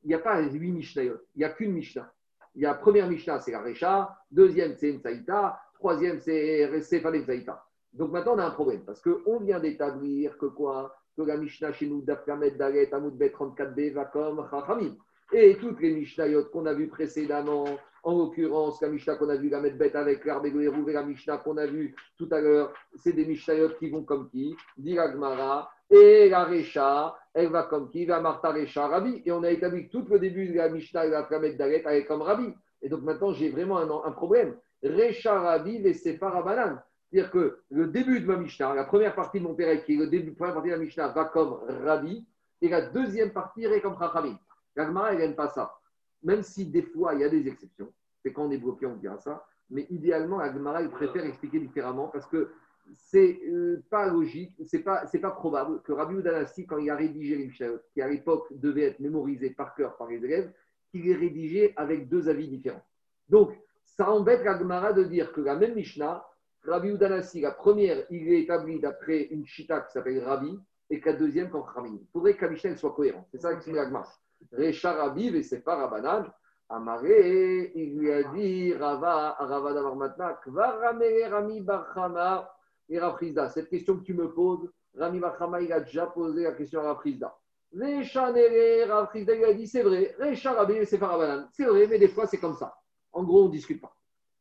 [0.05, 2.13] il n'y a pas huit Mishnayot, il n'y a qu'une Mishnah.
[2.55, 7.65] Il y a première Mishnah, c'est la Recha, deuxième, c'est Saïta, troisième, c'est Sefalem Saïta.
[7.93, 10.95] Donc maintenant, on a un problème, parce qu'on vient d'établir que quoi?
[11.17, 14.97] Que la Mishnah chez nous, Dafkamet, Dalet, Amoudbet 34b, va comme Chachamim.
[15.33, 17.65] Et toutes les Mishnayot qu'on a vues précédemment,
[18.05, 21.57] en l'occurrence, la Mishnah qu'on a vue, la Medbet avec l'arbre et la Mishnah qu'on
[21.57, 24.55] a vue tout à l'heure, c'est des Mishnayot qui vont comme qui?
[24.77, 29.23] Diragmara, et la Recha, elle va comme qui va Martha Recha Rabbi.
[29.25, 32.07] Et on a établi tout le début de la Mishnah et la Kamet Dalet, elle
[32.07, 32.53] comme Rabbi.
[32.83, 34.57] Et donc maintenant, j'ai vraiment un, problème.
[34.83, 36.79] Recha Rabbi, les Sephara Banan.
[37.11, 39.99] C'est-à-dire que le début de ma Mishnah, la première partie de mon père, qui est
[39.99, 42.27] le début, la première partie de la Mishnah, va comme Rabbi.
[42.61, 44.39] Et la deuxième partie est comme Chachamim.
[44.77, 45.75] L'Agmara, elle n'aime pas ça.
[46.23, 47.93] Même si des fois, il y a des exceptions.
[48.23, 49.45] C'est quand on est bloqué, on dira ça.
[49.71, 52.51] Mais idéalement, Agmara, il préfère expliquer différemment parce que
[52.93, 56.97] c'est euh, pas logique, c'est pas, c'est pas probable que Rabbi Udanassi, quand il a
[56.97, 57.51] rédigé les
[57.93, 60.53] qui à l'époque devait être mémorisé par cœur par les élèves,
[60.91, 62.85] qu'il ait rédigé avec deux avis différents.
[63.29, 63.53] Donc,
[63.85, 66.25] ça embête la de dire que la même Mishnah
[66.65, 70.59] Rabbi Udanassi, la première, il est établi d'après une chita qui s'appelle Rabbi,
[70.91, 71.99] et que la deuxième comme Khamim.
[72.01, 73.27] Il faudrait que la soit cohérente.
[73.31, 74.05] C'est ça que c'est l'agma.
[74.53, 76.31] Recha Rabbi, et c'est pas Rabanan.
[76.69, 82.54] Amaré, il lui a dit, Rava, Rava d'avoir maintenant, Rami Barchama
[82.89, 83.49] et Rafrizda.
[83.49, 86.95] Cette question que tu me poses, Rami Barchama, il a déjà posé la question à
[86.95, 87.37] Rafrizda.
[87.77, 90.15] Recha Nere, il a dit, c'est vrai.
[90.21, 92.77] Recha Rabbi, c'est vrai, mais des fois, c'est comme ça.
[93.13, 93.95] En gros, on ne discute pas.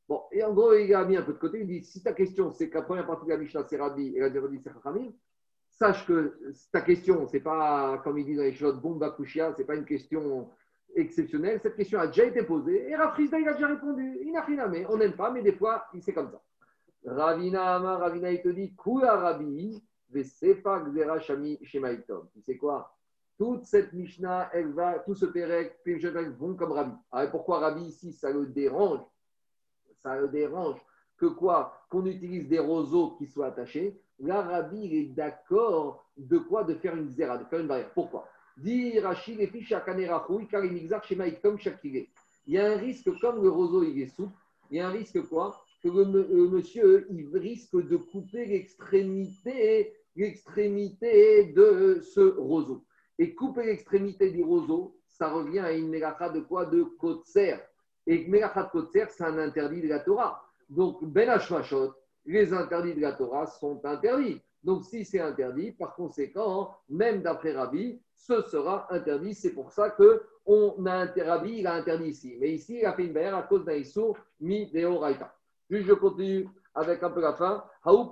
[0.07, 1.61] Bon, et en gros, il a mis un peu de côté.
[1.61, 4.13] Il dit si ta question, c'est que la première partie de la Mishnah, c'est Rabbi,
[4.15, 5.11] et la deuxième c'est Khamim,
[5.69, 6.37] sache que
[6.71, 9.85] ta question, c'est pas, comme il dit dans les choses, bomba kushia, c'est pas une
[9.85, 10.49] question
[10.95, 11.59] exceptionnelle.
[11.63, 14.19] Cette question a déjà été posée et Rafrizda, il a déjà répondu.
[14.21, 16.41] Il n'a rien mais on n'aime pas, mais des fois, c'est comme ça.
[17.05, 22.27] Ravina Amar, Ravina, il te dit Kula Rabbi, Vesefa Gzera Shami Shemaitom.
[22.33, 22.95] Tu sais quoi?
[23.37, 25.79] Toute cette Mishnah, elle va, tout ce Pérec,
[26.37, 26.95] vont comme Rabbi.
[27.11, 29.01] Alors pourquoi Rabbi ici, ça le dérange?
[30.01, 30.79] Ça le dérange
[31.17, 31.73] que quoi?
[31.89, 33.99] Qu'on utilise des roseaux qui soient attachés.
[34.19, 36.63] Là, Rabbi est d'accord de quoi?
[36.63, 37.91] De faire une zéra, de faire une barrière.
[37.93, 38.27] Pourquoi?
[38.63, 38.95] Il
[42.45, 44.37] y a un risque, comme le roseau il est souple,
[44.69, 45.62] il y a un risque quoi?
[45.83, 52.85] Que le, monsieur, il risque de couper l'extrémité, de ce roseau.
[53.19, 56.65] Et couper l'extrémité du roseau, ça revient à une mélacha de quoi?
[56.65, 57.57] De Kotser.
[58.07, 60.41] Et mélacha de Kotser, c'est un interdit de la Torah.
[60.69, 61.37] Donc, Ben
[62.25, 64.41] les interdits de la Torah sont interdits.
[64.63, 69.33] Donc, si c'est interdit, par conséquent, même d'après Rabbi, ce sera interdit.
[69.35, 72.37] C'est pour ça que on a Rabbi, il a interdit ici.
[72.39, 75.35] Mais ici, il a fait une barrière à cause d'un issou mi deoraita.
[75.73, 77.63] Puis je continue avec un peu la fin?
[77.87, 78.05] Une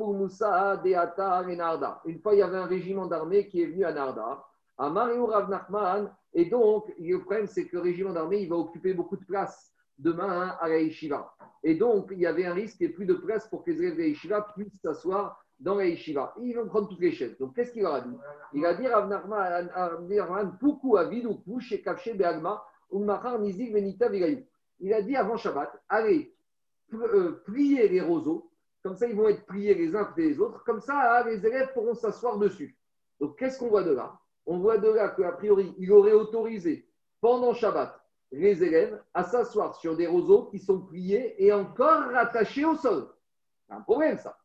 [2.20, 4.44] fois, il y avait un régiment d'armée qui est venu à Narda.
[4.80, 6.12] À Mario Rav Nachman.
[6.34, 9.72] Et donc, le problème, c'est que le régiment d'armée, il va occuper beaucoup de place
[10.00, 11.36] demain hein, à la yeshiva.
[11.62, 13.98] Et donc, il y avait un risque ait plus de place pour que les élèves
[13.98, 16.34] de yeshiva puissent s'asseoir dans la yeshiva.
[16.42, 17.38] ils vont prendre toutes les chaises.
[17.38, 18.18] Donc, qu'est-ce qu'il leur a dit?
[18.54, 24.08] Il a dit à Avnarman, Poukou Avidoukou, chez Kafché Beagma, Umachar Nizik Venita.
[24.80, 26.34] Il a dit avant Shabbat, allez,
[27.46, 28.52] plier les roseaux,
[28.84, 31.72] comme ça ils vont être pliés les uns après les autres, comme ça les élèves
[31.74, 32.78] pourront s'asseoir dessus.
[33.20, 34.20] Donc, qu'est-ce qu'on voit de là?
[34.46, 36.88] On voit de là qu'a priori, il aurait autorisé
[37.22, 38.02] pendant Shabbat
[38.32, 43.08] les élèves à s'asseoir sur des roseaux qui sont pliés et encore rattachés au sol.
[43.68, 44.38] C'est un problème, ça.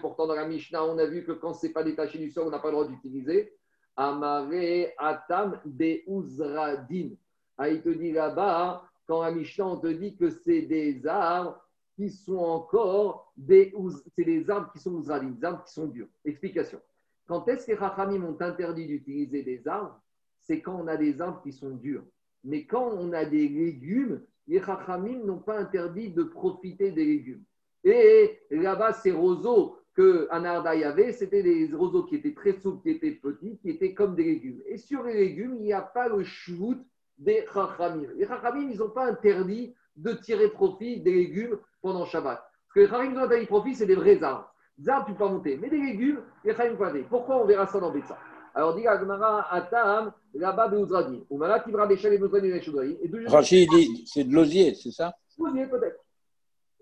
[0.00, 2.48] Pourtant, dans la Mishnah, on a vu que quand ce n'est pas détaché du sol,
[2.48, 3.56] on n'a pas le droit d'utiliser.
[3.96, 7.10] Amare Atam Beuzradin.
[7.58, 11.60] Ah, il te dit là-bas, quand la Mishnah, on te dit que c'est des arbres
[11.96, 13.74] qui sont encore des,
[14.16, 15.10] c'est des arbres qui sont des
[15.44, 16.08] arbres qui sont durs.
[16.24, 16.80] Explication.
[17.26, 20.00] Quand est-ce que les Rachamim ont interdit d'utiliser des arbres?
[20.40, 22.04] C'est quand on a des arbres qui sont durs.
[22.44, 27.44] Mais quand on a des légumes, les Rachamim n'ont pas interdit de profiter des légumes.
[27.84, 32.90] Et là-bas, ces roseaux que y avait, c'était des roseaux qui étaient très souples, qui
[32.90, 34.62] étaient petits, qui étaient comme des légumes.
[34.66, 36.78] Et sur les légumes, il n'y a pas le shvout
[37.18, 38.08] des Rachamim.
[38.16, 42.42] Les Rachamim, ils n'ont pas interdit de tirer profit des légumes pendant Shabbat.
[42.68, 44.52] Ce que les Rachamim ont interdit profit, c'est des vrais arbres.
[44.78, 45.58] Des arbres, tu peux monter.
[45.58, 48.18] Mais des légumes, les Rachamim peuvent Pourquoi on verra ça dans Betsa
[48.54, 51.24] alors, dit Agmara, Atam, là-bas, Beuzradi.
[51.30, 52.98] Ou Mala, Kivra, Béchel, et Beuzradi, et Choudari.
[53.26, 55.14] Rachid dit, c'est de l'osier, c'est ça?
[55.38, 56.04] L'osier, peut-être.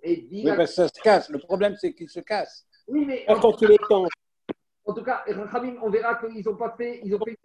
[0.02, 0.42] Et dit.
[0.44, 1.28] Oui, parce que ça se casse.
[1.28, 2.66] Le problème, c'est qu'il se casse.
[2.90, 3.24] Oui, mais.
[3.26, 4.06] Quand tu l'étends.
[4.84, 5.24] En tout cas,
[5.82, 7.00] on verra qu'ils n'ont pas fait.
[7.04, 7.38] Ils ont fait.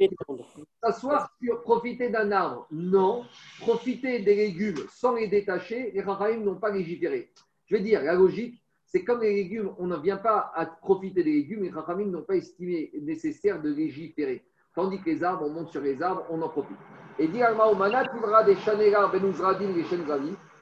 [0.83, 2.67] S'asseoir sur profiter d'un arbre.
[2.71, 3.23] Non.
[3.59, 7.31] Profiter des légumes sans les détacher, les Khamim n'ont pas légiféré.
[7.67, 11.23] Je vais dire, la logique, c'est comme les légumes, on ne vient pas à profiter
[11.23, 14.45] des légumes, les Rachamim n'ont pas estimé nécessaire de légiférer.
[14.73, 16.77] Tandis que les arbres, on monte sur les arbres, on en profite.
[17.17, 17.65] Et dit Alma
[18.43, 19.83] des Chanera Benuzradin et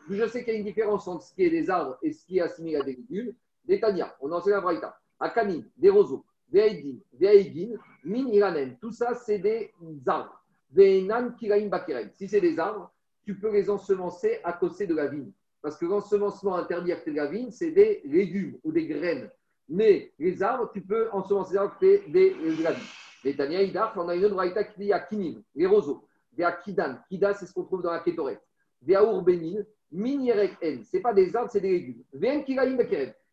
[0.09, 2.25] Je sais qu'il y a une différence entre ce qui est des arbres et ce
[2.25, 3.33] qui est assimilé à des légumes.
[3.65, 4.97] Des Tania, on enseigne la Braïta.
[5.19, 8.77] Akanim, des roseaux, des haïdin, des haïdin, min iranen.
[8.79, 9.71] Tout ça, c'est des
[10.05, 10.41] arbres.
[10.69, 12.09] Des nan kiraim bakirem.
[12.13, 12.91] Si c'est des arbres,
[13.23, 15.31] tu peux les ensemencer à côté de la vigne.
[15.61, 19.29] Parce que l'ensemencement interdit à la vigne, c'est des légumes ou des graines.
[19.69, 22.83] Mais les arbres, tu peux ensemencer des, des, de la vigne.
[23.23, 26.05] Les Tania Idar, on a une autre raïta qui dit à Kinim, les roseaux.
[26.33, 26.97] Des Akidan.
[27.07, 28.41] Kida, c'est ce qu'on trouve dans la Kétoret.
[28.81, 30.83] Des Aourbenin, Minirek En.
[30.83, 32.03] Ce pas des arbres, c'est des légumes.
[32.11, 32.77] Vien Kiraïm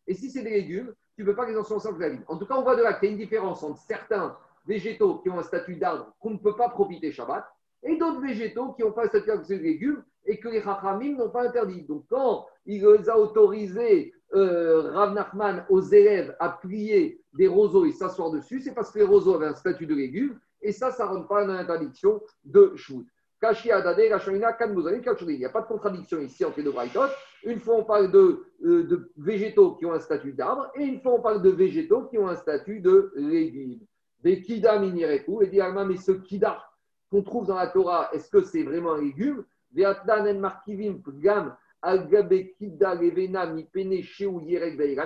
[0.07, 2.23] Et si c'est des légumes, tu ne peux pas les ensemencer avec la vigne.
[2.27, 5.19] En tout cas, on voit de là qu'il y a une différence entre certains végétaux
[5.19, 7.45] qui ont un statut d'arbre qu'on ne peut pas profiter Shabbat
[7.83, 11.29] et d'autres végétaux qui n'ont pas un statut de légumes et que les Chachamim n'ont
[11.29, 11.83] pas interdit.
[11.83, 17.91] Donc, quand il a autorisés, euh, Rav Nachman, aux élèves à plier des roseaux et
[17.91, 21.05] s'asseoir dessus, c'est parce que les roseaux avaient un statut de légumes, et ça, ça
[21.05, 23.05] ne rentre pas dans l'interdiction de shoot.
[23.43, 27.09] Il n'y a pas de contradiction ici entre les deux braïtot.
[27.43, 31.01] Une fois, on parle de, euh, de, végétaux qui ont un statut d'arbre, et une
[31.01, 33.79] fois, on parle de végétaux qui ont un statut de légumes.
[34.19, 36.63] Des kida minireku, et dit mais ce kida
[37.09, 39.43] qu'on trouve dans la Torah, est-ce que c'est vraiment un légume?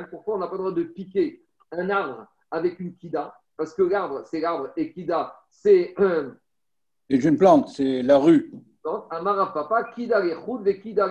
[0.09, 1.41] Pourquoi on n'a pas le droit de piquer
[1.71, 3.33] un arbre avec une kida?
[3.55, 6.35] Parce que l'arbre, c'est l'arbre, et kida, c'est un
[7.09, 8.51] c'est une plante, c'est la rue.
[9.09, 11.09] Amara papa, kida et kida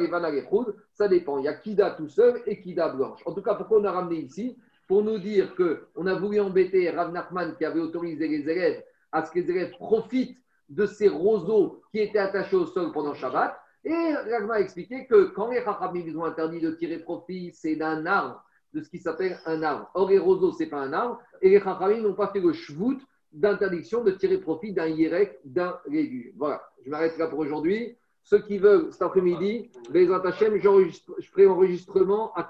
[0.92, 1.38] ça dépend.
[1.38, 3.20] Il y a kida tout seul et kida blanche.
[3.26, 4.56] En tout cas, pourquoi on a ramené ici
[4.86, 9.24] Pour nous dire qu'on a voulu embêter Rav Nachman qui avait autorisé les élèves à
[9.24, 10.38] ce que les élèves profitent
[10.68, 13.56] de ces roseaux qui étaient attachés au sol pendant Shabbat.
[13.84, 18.06] Et Rav a expliqué que quand les Chachamim ont interdit de tirer profit, c'est d'un
[18.06, 18.42] arbre,
[18.72, 19.90] de ce qui s'appelle un arbre.
[19.94, 21.20] Or, les roseaux, ce n'est pas un arbre.
[21.42, 23.00] Et les Chachamim n'ont pas fait le shvout
[23.34, 26.32] d'interdiction de tirer profit d'un yérek, d'un légume.
[26.36, 27.96] Voilà, je m'arrête là pour aujourd'hui.
[28.22, 32.42] Ceux qui veulent cet après-midi, les Hachem, je ferai enregistrement à